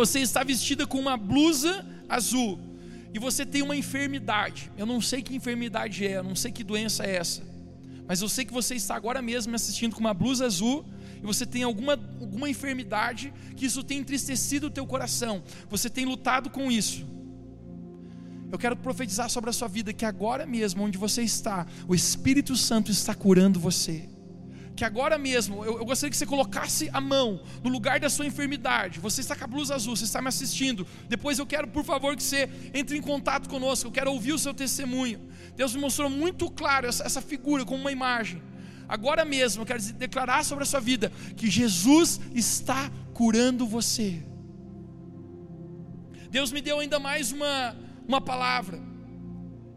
Você 0.00 0.18
está 0.20 0.44
vestida 0.44 0.86
com 0.86 0.98
uma 0.98 1.16
blusa 1.16 1.72
azul. 2.06 2.58
E 3.14 3.18
você 3.18 3.46
tem 3.46 3.62
uma 3.62 3.74
enfermidade. 3.74 4.70
Eu 4.76 4.84
não 4.84 5.00
sei 5.00 5.22
que 5.22 5.34
enfermidade 5.34 6.06
é, 6.06 6.18
eu 6.18 6.22
não 6.30 6.36
sei 6.36 6.52
que 6.52 6.62
doença 6.62 7.02
é 7.04 7.16
essa. 7.16 7.42
Mas 8.06 8.20
eu 8.20 8.28
sei 8.28 8.44
que 8.44 8.52
você 8.52 8.74
está 8.74 8.94
agora 8.94 9.22
mesmo 9.22 9.50
me 9.52 9.56
assistindo 9.56 9.94
com 9.94 10.00
uma 10.00 10.12
blusa 10.12 10.44
azul 10.44 10.84
e 11.22 11.24
você 11.24 11.46
tem 11.46 11.62
alguma, 11.62 11.94
alguma 12.20 12.50
enfermidade 12.50 13.32
que 13.56 13.64
isso 13.64 13.82
tem 13.82 13.98
entristecido 14.00 14.66
o 14.66 14.70
teu 14.70 14.86
coração. 14.86 15.42
Você 15.70 15.88
tem 15.88 16.04
lutado 16.04 16.50
com 16.50 16.70
isso. 16.70 17.06
Eu 18.50 18.58
quero 18.58 18.76
profetizar 18.76 19.30
sobre 19.30 19.48
a 19.48 19.52
sua 19.54 19.68
vida 19.68 19.94
que 19.94 20.04
agora 20.04 20.44
mesmo, 20.44 20.82
onde 20.82 20.98
você 20.98 21.22
está, 21.22 21.66
o 21.88 21.94
Espírito 21.94 22.54
Santo 22.54 22.90
está 22.90 23.14
curando 23.14 23.58
você. 23.58 24.11
Que 24.74 24.84
agora 24.84 25.18
mesmo, 25.18 25.64
eu, 25.64 25.78
eu, 25.78 25.84
gostaria 25.84 26.10
que 26.10 26.16
você 26.16 26.24
colocasse 26.24 26.88
a 26.92 27.00
mão 27.00 27.42
no 27.62 27.70
lugar 27.70 28.00
da 28.00 28.08
sua 28.08 28.26
enfermidade. 28.26 29.00
Você 29.00 29.20
está 29.20 29.36
com 29.36 29.44
a 29.44 29.46
blusa 29.46 29.74
azul, 29.74 29.94
você 29.94 30.04
está 30.04 30.22
me 30.22 30.28
assistindo. 30.28 30.86
Depois 31.08 31.38
eu 31.38 31.46
quero, 31.46 31.68
por 31.68 31.84
favor, 31.84 32.16
que 32.16 32.22
você 32.22 32.48
entre 32.72 32.96
em 32.96 33.02
contato 33.02 33.48
conosco. 33.48 33.88
Eu 33.88 33.92
quero 33.92 34.12
ouvir 34.12 34.32
o 34.32 34.38
seu 34.38 34.54
testemunho. 34.54 35.20
Deus 35.54 35.74
me 35.74 35.80
mostrou 35.80 36.08
muito 36.08 36.50
claro 36.50 36.86
essa, 36.86 37.04
essa 37.04 37.20
figura 37.20 37.64
como 37.64 37.80
uma 37.80 37.92
imagem. 37.92 38.42
Agora 38.88 39.24
mesmo, 39.24 39.62
eu 39.62 39.66
quero 39.66 39.82
declarar 39.94 40.44
sobre 40.44 40.64
a 40.64 40.66
sua 40.66 40.80
vida 40.80 41.12
que 41.36 41.50
Jesus 41.50 42.20
está 42.34 42.90
curando 43.12 43.66
você. 43.66 44.22
Deus 46.30 46.50
me 46.50 46.62
deu 46.62 46.80
ainda 46.80 46.98
mais 46.98 47.30
uma 47.30 47.76
uma 48.06 48.20
palavra. 48.20 48.78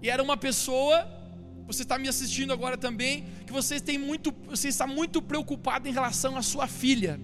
E 0.02 0.10
era 0.10 0.22
uma 0.22 0.38
pessoa, 0.38 1.08
você 1.68 1.82
está 1.82 1.98
me 1.98 2.08
assistindo 2.08 2.54
agora 2.54 2.78
também, 2.78 3.26
que 3.46 3.52
você 3.52 3.80
tem 3.80 3.98
muito, 3.98 4.34
você 4.48 4.68
está 4.68 4.86
muito 4.86 5.22
preocupado 5.22 5.88
em 5.88 5.92
relação 5.92 6.38
à 6.38 6.42
sua 6.42 6.68
filha. 6.68 7.20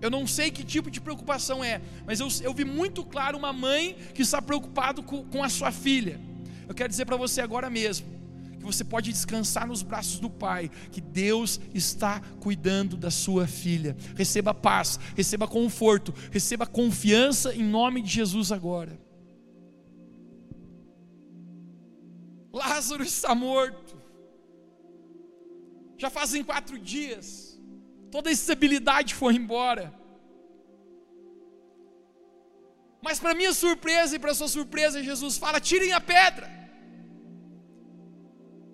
Eu 0.00 0.10
não 0.10 0.26
sei 0.26 0.50
que 0.50 0.64
tipo 0.64 0.90
de 0.90 1.00
preocupação 1.00 1.62
é, 1.62 1.80
mas 2.06 2.20
eu, 2.20 2.28
eu 2.42 2.54
vi 2.54 2.64
muito 2.64 3.04
claro 3.04 3.36
uma 3.36 3.52
mãe 3.52 3.96
que 4.14 4.22
está 4.22 4.40
preocupado 4.40 5.02
com, 5.02 5.24
com 5.24 5.44
a 5.44 5.48
sua 5.48 5.70
filha. 5.70 6.20
Eu 6.66 6.74
quero 6.74 6.88
dizer 6.88 7.04
para 7.04 7.16
você 7.16 7.40
agora 7.40 7.68
mesmo, 7.68 8.06
que 8.58 8.64
você 8.64 8.84
pode 8.84 9.10
descansar 9.12 9.66
nos 9.66 9.82
braços 9.82 10.18
do 10.18 10.28
Pai, 10.28 10.70
que 10.90 11.00
Deus 11.00 11.60
está 11.74 12.20
cuidando 12.40 12.96
da 12.96 13.10
sua 13.10 13.46
filha. 13.46 13.96
Receba 14.16 14.52
paz, 14.52 14.98
receba 15.16 15.46
conforto, 15.46 16.14
receba 16.30 16.66
confiança 16.66 17.54
em 17.54 17.62
nome 17.62 18.02
de 18.02 18.10
Jesus 18.10 18.50
agora. 18.52 19.09
Lázaro 22.52 23.02
está 23.02 23.34
morto. 23.34 24.00
Já 25.96 26.10
fazem 26.10 26.42
quatro 26.42 26.78
dias. 26.78 27.58
Toda 28.10 28.28
a 28.28 28.32
estabilidade 28.32 29.14
foi 29.14 29.34
embora. 29.34 29.94
Mas 33.02 33.18
para 33.18 33.34
minha 33.34 33.52
surpresa 33.52 34.16
e 34.16 34.18
para 34.18 34.34
sua 34.34 34.48
surpresa, 34.48 35.02
Jesus 35.02 35.38
fala: 35.38 35.60
tirem 35.60 35.92
a 35.92 36.00
pedra. 36.00 36.48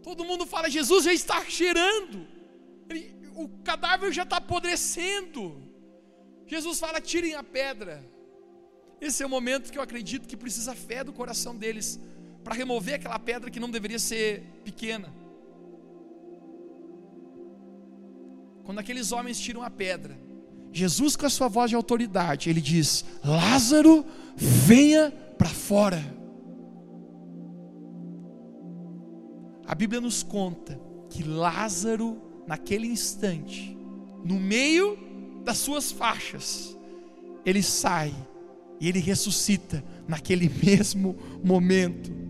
Todo 0.02 0.24
mundo 0.24 0.46
fala: 0.46 0.70
Jesus 0.70 1.04
já 1.04 1.12
está 1.12 1.44
cheirando. 1.44 2.26
Ele, 2.88 3.14
o 3.34 3.48
cadáver 3.62 4.12
já 4.12 4.22
está 4.22 4.38
apodrecendo. 4.38 5.62
Jesus 6.46 6.78
fala: 6.80 7.00
tirem 7.00 7.34
a 7.34 7.42
pedra. 7.42 8.02
Esse 9.00 9.22
é 9.22 9.26
o 9.26 9.28
momento 9.28 9.70
que 9.70 9.78
eu 9.78 9.82
acredito 9.82 10.26
que 10.26 10.36
precisa 10.36 10.74
fé 10.74 11.04
do 11.04 11.12
coração 11.12 11.54
deles 11.54 12.00
para 12.46 12.54
remover 12.54 12.94
aquela 12.94 13.18
pedra 13.18 13.50
que 13.50 13.58
não 13.58 13.68
deveria 13.68 13.98
ser 13.98 14.40
pequena. 14.62 15.12
Quando 18.62 18.78
aqueles 18.78 19.10
homens 19.10 19.40
tiram 19.40 19.64
a 19.64 19.68
pedra, 19.68 20.16
Jesus, 20.72 21.16
com 21.16 21.26
a 21.26 21.28
sua 21.28 21.48
voz 21.48 21.70
de 21.70 21.74
autoridade, 21.74 22.48
ele 22.48 22.60
diz: 22.60 23.04
Lázaro, 23.24 24.06
venha 24.36 25.10
para 25.36 25.48
fora. 25.48 26.00
A 29.66 29.74
Bíblia 29.74 30.00
nos 30.00 30.22
conta 30.22 30.80
que 31.10 31.24
Lázaro, 31.24 32.16
naquele 32.46 32.86
instante, 32.86 33.76
no 34.24 34.38
meio 34.38 34.96
das 35.42 35.58
suas 35.58 35.90
faixas, 35.90 36.78
ele 37.44 37.60
sai 37.60 38.14
e 38.78 38.88
ele 38.88 39.00
ressuscita 39.00 39.82
naquele 40.06 40.48
mesmo 40.64 41.16
momento. 41.42 42.25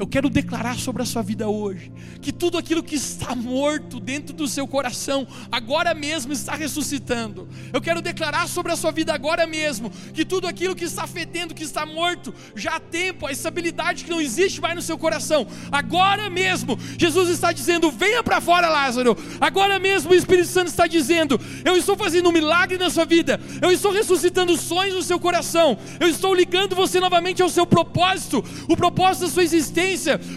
Eu 0.00 0.06
quero 0.06 0.30
declarar 0.30 0.78
sobre 0.78 1.02
a 1.02 1.04
sua 1.04 1.20
vida 1.20 1.46
hoje 1.46 1.92
que 2.22 2.32
tudo 2.32 2.56
aquilo 2.56 2.82
que 2.82 2.94
está 2.94 3.34
morto 3.34 4.00
dentro 4.00 4.34
do 4.34 4.48
seu 4.48 4.66
coração 4.66 5.28
agora 5.52 5.92
mesmo 5.92 6.32
está 6.32 6.54
ressuscitando. 6.54 7.46
Eu 7.70 7.82
quero 7.82 8.00
declarar 8.00 8.48
sobre 8.48 8.72
a 8.72 8.76
sua 8.76 8.92
vida 8.92 9.12
agora 9.12 9.46
mesmo 9.46 9.90
que 10.14 10.24
tudo 10.24 10.46
aquilo 10.48 10.74
que 10.74 10.86
está 10.86 11.06
fedendo, 11.06 11.54
que 11.54 11.62
está 11.62 11.84
morto, 11.84 12.34
já 12.56 12.76
há 12.76 12.80
tempo, 12.80 13.26
a 13.26 13.32
estabilidade 13.32 14.04
que 14.04 14.10
não 14.10 14.22
existe 14.22 14.58
mais 14.58 14.74
no 14.74 14.80
seu 14.80 14.96
coração. 14.96 15.46
Agora 15.70 16.30
mesmo, 16.30 16.78
Jesus 16.96 17.28
está 17.28 17.52
dizendo: 17.52 17.90
venha 17.90 18.22
para 18.22 18.40
fora, 18.40 18.70
Lázaro. 18.70 19.14
Agora 19.38 19.78
mesmo, 19.78 20.12
o 20.12 20.14
Espírito 20.14 20.48
Santo 20.48 20.68
está 20.68 20.86
dizendo: 20.86 21.38
eu 21.62 21.76
estou 21.76 21.94
fazendo 21.94 22.30
um 22.30 22.32
milagre 22.32 22.78
na 22.78 22.88
sua 22.88 23.04
vida, 23.04 23.38
eu 23.60 23.70
estou 23.70 23.92
ressuscitando 23.92 24.56
sonhos 24.56 24.94
no 24.94 25.02
seu 25.02 25.20
coração, 25.20 25.76
eu 26.00 26.08
estou 26.08 26.34
ligando 26.34 26.74
você 26.74 26.98
novamente 27.00 27.42
ao 27.42 27.50
seu 27.50 27.66
propósito, 27.66 28.42
o 28.66 28.74
propósito 28.74 29.26
da 29.26 29.30
sua 29.30 29.42
existência 29.44 29.89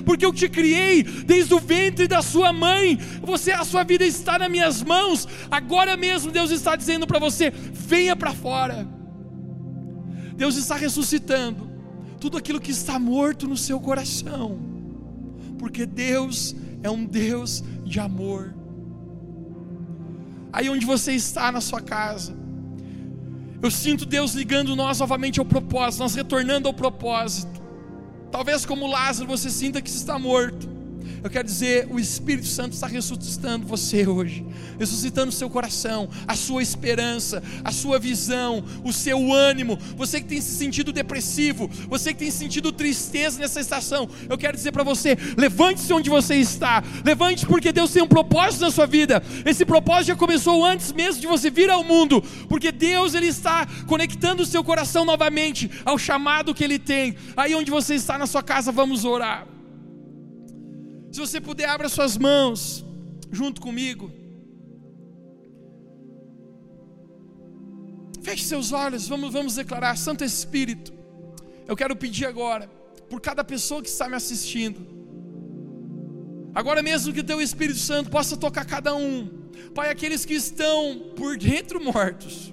porque 0.06 0.26
eu 0.26 0.34
te 0.34 0.48
criei 0.50 1.04
desde 1.04 1.54
o 1.54 1.60
ventre 1.60 2.08
da 2.08 2.22
sua 2.22 2.52
mãe. 2.54 2.98
Você, 3.22 3.52
a 3.52 3.64
sua 3.64 3.84
vida 3.84 4.06
está 4.06 4.40
nas 4.40 4.50
minhas 4.50 4.84
mãos. 4.84 5.28
Agora 5.50 5.96
mesmo 5.98 6.32
Deus 6.32 6.52
está 6.52 6.76
dizendo 6.76 7.06
para 7.08 7.20
você: 7.20 7.52
venha 7.52 8.16
para 8.16 8.34
fora. 8.34 8.88
Deus 10.36 10.56
está 10.56 10.76
ressuscitando 10.76 11.72
tudo 12.20 12.38
aquilo 12.38 12.60
que 12.60 12.72
está 12.72 12.98
morto 12.98 13.48
no 13.48 13.58
seu 13.58 13.80
coração, 13.80 14.58
porque 15.60 15.86
Deus 15.86 16.56
é 16.82 16.90
um 16.90 17.06
Deus 17.06 17.64
de 17.86 18.00
amor. 18.00 18.54
Aí 20.52 20.70
onde 20.70 20.86
você 20.86 21.14
está 21.14 21.52
na 21.52 21.60
sua 21.62 21.82
casa, 21.82 22.36
eu 23.62 23.72
sinto 23.72 24.06
Deus 24.06 24.34
ligando 24.34 24.76
nós 24.76 25.00
novamente 25.00 25.40
ao 25.40 25.46
propósito, 25.46 26.02
nós 26.02 26.16
retornando 26.16 26.68
ao 26.68 26.74
propósito. 26.74 27.63
Talvez 28.34 28.66
como 28.66 28.88
Lázaro 28.88 29.30
você 29.30 29.48
sinta 29.48 29.80
que 29.80 29.92
está 29.92 30.18
morto. 30.18 30.73
Eu 31.24 31.30
quero 31.30 31.48
dizer, 31.48 31.88
o 31.90 32.00
Espírito 32.00 32.48
Santo 32.48 32.74
está 32.74 32.88
ressuscitando 32.88 33.66
você 33.66 34.08
hoje, 34.08 34.46
ressuscitando 34.80 35.30
o 35.30 35.32
seu 35.32 35.50
coração, 35.50 36.10
a 36.28 36.36
sua 36.36 36.62
esperança, 36.62 37.42
a 37.64 37.72
sua 37.72 38.00
visão, 38.00 38.64
o 38.84 38.92
seu 38.92 39.32
ânimo. 39.34 39.78
Você 39.96 40.22
que 40.22 40.28
tem 40.28 40.42
se 40.42 40.56
sentido 40.56 40.92
depressivo, 40.92 41.70
você 41.88 42.14
que 42.14 42.20
tem 42.20 42.32
sentido 42.32 42.72
tristeza 42.72 43.40
nessa 43.40 43.60
estação, 43.60 44.10
eu 44.30 44.38
quero 44.38 44.58
dizer 44.58 44.72
para 44.72 44.84
você: 44.84 45.18
levante-se 45.38 45.94
onde 45.94 46.10
você 46.10 46.36
está, 46.36 46.84
levante 47.04 47.46
porque 47.46 47.72
Deus 47.72 47.92
tem 47.92 48.04
um 48.04 48.08
propósito 48.08 48.62
na 48.62 48.72
sua 48.72 48.86
vida. 48.86 49.24
Esse 49.46 49.66
propósito 49.66 50.08
já 50.08 50.16
começou 50.16 50.64
antes 50.66 50.92
mesmo 50.92 51.22
de 51.22 51.28
você 51.28 51.50
vir 51.50 51.70
ao 51.70 51.84
mundo, 51.84 52.22
porque 52.48 52.72
Deus 52.72 53.14
ele 53.14 53.28
está 53.28 53.68
conectando 53.88 54.44
o 54.44 54.46
seu 54.46 54.64
coração 54.64 55.06
novamente 55.06 55.70
ao 55.86 55.98
chamado 55.98 56.54
que 56.54 56.64
Ele 56.64 56.80
tem. 56.80 57.16
Aí 57.36 57.56
onde 57.56 57.72
você 57.72 57.96
está 57.96 58.18
na 58.18 58.28
sua 58.28 58.44
casa, 58.44 58.72
vamos 58.72 59.06
orar. 59.06 59.53
Se 61.14 61.20
você 61.20 61.40
puder, 61.40 61.70
abra 61.70 61.88
suas 61.88 62.18
mãos 62.18 62.84
junto 63.32 63.62
comigo. 63.62 64.12
Feche 68.24 68.44
seus 68.46 68.72
olhos, 68.72 69.08
vamos, 69.08 69.32
vamos 69.32 69.54
declarar, 69.54 69.96
Santo 69.96 70.24
Espírito. 70.24 70.92
Eu 71.68 71.76
quero 71.76 71.96
pedir 71.96 72.26
agora, 72.26 72.68
por 73.12 73.22
cada 73.22 73.44
pessoa 73.44 73.80
que 73.84 73.90
está 73.90 74.10
me 74.10 74.16
assistindo, 74.16 74.82
agora 76.56 76.82
mesmo 76.82 77.14
que 77.14 77.20
o 77.20 77.24
Teu 77.24 77.40
Espírito 77.40 77.78
Santo 77.78 78.10
possa 78.10 78.36
tocar 78.36 78.66
cada 78.66 78.96
um, 78.96 79.30
Pai, 79.76 79.92
aqueles 79.92 80.26
que 80.26 80.34
estão 80.34 81.12
por 81.16 81.38
dentro 81.38 81.80
mortos, 81.80 82.52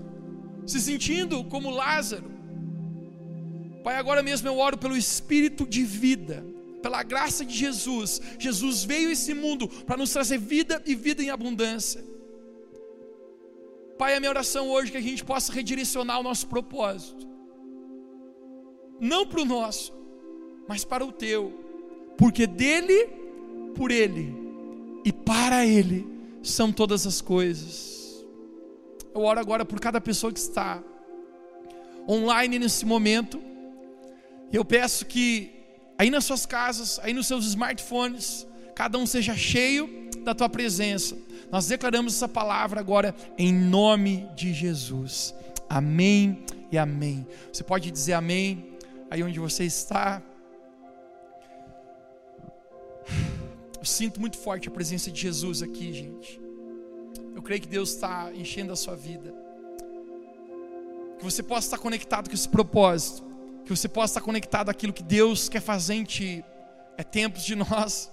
se 0.66 0.78
sentindo 0.82 1.44
como 1.44 1.70
Lázaro, 1.70 2.30
Pai, 3.82 3.96
agora 3.96 4.22
mesmo 4.22 4.48
eu 4.48 4.58
oro 4.58 4.76
pelo 4.76 4.98
Espírito 4.98 5.66
de 5.66 5.82
vida, 5.82 6.44
pela 6.80 7.02
graça 7.02 7.44
de 7.44 7.54
Jesus, 7.54 8.20
Jesus 8.38 8.84
veio 8.84 9.08
a 9.08 9.12
esse 9.12 9.34
mundo 9.34 9.68
para 9.68 9.96
nos 9.96 10.12
trazer 10.12 10.38
vida 10.38 10.82
e 10.86 10.94
vida 10.94 11.22
em 11.22 11.30
abundância. 11.30 12.04
Pai, 13.98 14.16
a 14.16 14.20
minha 14.20 14.30
oração 14.30 14.70
hoje 14.70 14.88
é 14.88 14.92
que 14.92 14.98
a 14.98 15.02
gente 15.02 15.24
possa 15.24 15.52
redirecionar 15.52 16.18
o 16.18 16.22
nosso 16.22 16.46
propósito, 16.46 17.28
não 18.98 19.26
para 19.26 19.42
o 19.42 19.44
nosso, 19.44 19.92
mas 20.66 20.84
para 20.84 21.04
o 21.04 21.12
teu, 21.12 21.52
porque 22.16 22.46
dele, 22.46 23.08
por 23.74 23.90
ele 23.90 24.34
e 25.04 25.12
para 25.12 25.66
ele 25.66 26.06
são 26.42 26.72
todas 26.72 27.06
as 27.06 27.20
coisas. 27.20 28.24
Eu 29.14 29.22
oro 29.22 29.40
agora 29.40 29.64
por 29.64 29.78
cada 29.80 30.00
pessoa 30.00 30.32
que 30.32 30.38
está 30.38 30.82
online 32.08 32.58
nesse 32.58 32.86
momento, 32.86 33.42
eu 34.52 34.64
peço 34.64 35.04
que 35.06 35.59
aí 36.00 36.08
nas 36.08 36.24
suas 36.24 36.46
casas, 36.46 36.98
aí 37.02 37.12
nos 37.12 37.26
seus 37.26 37.44
smartphones, 37.44 38.46
cada 38.74 38.96
um 38.96 39.04
seja 39.04 39.36
cheio 39.36 40.08
da 40.24 40.34
tua 40.34 40.48
presença. 40.48 41.14
Nós 41.52 41.66
declaramos 41.66 42.14
essa 42.14 42.26
palavra 42.26 42.80
agora 42.80 43.14
em 43.36 43.52
nome 43.52 44.26
de 44.34 44.54
Jesus. 44.54 45.34
Amém 45.68 46.42
e 46.72 46.78
amém. 46.78 47.26
Você 47.52 47.62
pode 47.62 47.90
dizer 47.90 48.14
amém 48.14 48.78
aí 49.10 49.22
onde 49.22 49.38
você 49.38 49.64
está. 49.64 50.22
Eu 53.78 53.84
sinto 53.84 54.18
muito 54.18 54.38
forte 54.38 54.68
a 54.68 54.70
presença 54.70 55.10
de 55.10 55.20
Jesus 55.20 55.60
aqui, 55.60 55.92
gente. 55.92 56.40
Eu 57.34 57.42
creio 57.42 57.60
que 57.60 57.68
Deus 57.68 57.90
está 57.90 58.32
enchendo 58.32 58.72
a 58.72 58.76
sua 58.76 58.96
vida. 58.96 59.34
Que 61.18 61.24
você 61.24 61.42
possa 61.42 61.66
estar 61.66 61.78
conectado 61.78 62.30
com 62.30 62.34
esse 62.34 62.48
propósito 62.48 63.29
que 63.64 63.70
você 63.70 63.88
possa 63.88 64.12
estar 64.12 64.20
conectado 64.20 64.68
àquilo 64.68 64.92
que 64.92 65.02
Deus 65.02 65.48
quer 65.48 65.60
fazer 65.60 65.94
em 65.94 66.04
ti. 66.04 66.44
É 66.96 67.02
tempos 67.02 67.44
de 67.44 67.54
nós 67.54 68.12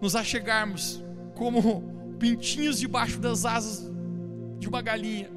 nos 0.00 0.14
achegarmos 0.14 1.02
como 1.34 1.82
pintinhos 2.18 2.78
debaixo 2.78 3.18
das 3.18 3.44
asas 3.44 3.90
de 4.58 4.68
uma 4.68 4.82
galinha, 4.82 5.30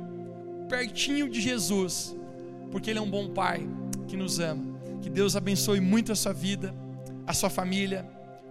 pertinho 0.68 1.30
de 1.30 1.40
Jesus, 1.40 2.16
porque 2.72 2.90
Ele 2.90 3.00
é 3.00 3.02
um 3.02 3.10
bom 3.10 3.30
Pai 3.30 3.68
que 4.08 4.18
nos 4.18 4.40
ama. 4.40 4.80
Que 5.02 5.10
Deus 5.10 5.36
abençoe 5.36 5.80
muito 5.80 6.12
a 6.12 6.16
sua 6.16 6.34
vida, 6.34 6.74
a 7.26 7.34
sua 7.34 7.50
família. 7.50 8.06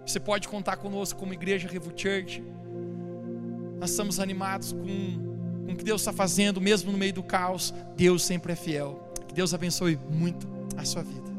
Você 0.05 0.19
pode 0.19 0.47
contar 0.47 0.77
conosco 0.77 1.19
como 1.19 1.33
Igreja 1.33 1.67
Revo 1.67 1.91
Church. 1.95 2.43
Nós 3.79 3.91
estamos 3.91 4.19
animados 4.19 4.73
com, 4.73 5.65
com 5.65 5.73
o 5.73 5.75
que 5.75 5.83
Deus 5.83 6.01
está 6.01 6.11
fazendo, 6.11 6.59
mesmo 6.59 6.91
no 6.91 6.97
meio 6.97 7.13
do 7.13 7.23
caos. 7.23 7.73
Deus 7.95 8.23
sempre 8.23 8.53
é 8.53 8.55
fiel. 8.55 9.11
Que 9.27 9.33
Deus 9.33 9.53
abençoe 9.53 9.97
muito 10.09 10.47
a 10.77 10.85
sua 10.85 11.03
vida. 11.03 11.30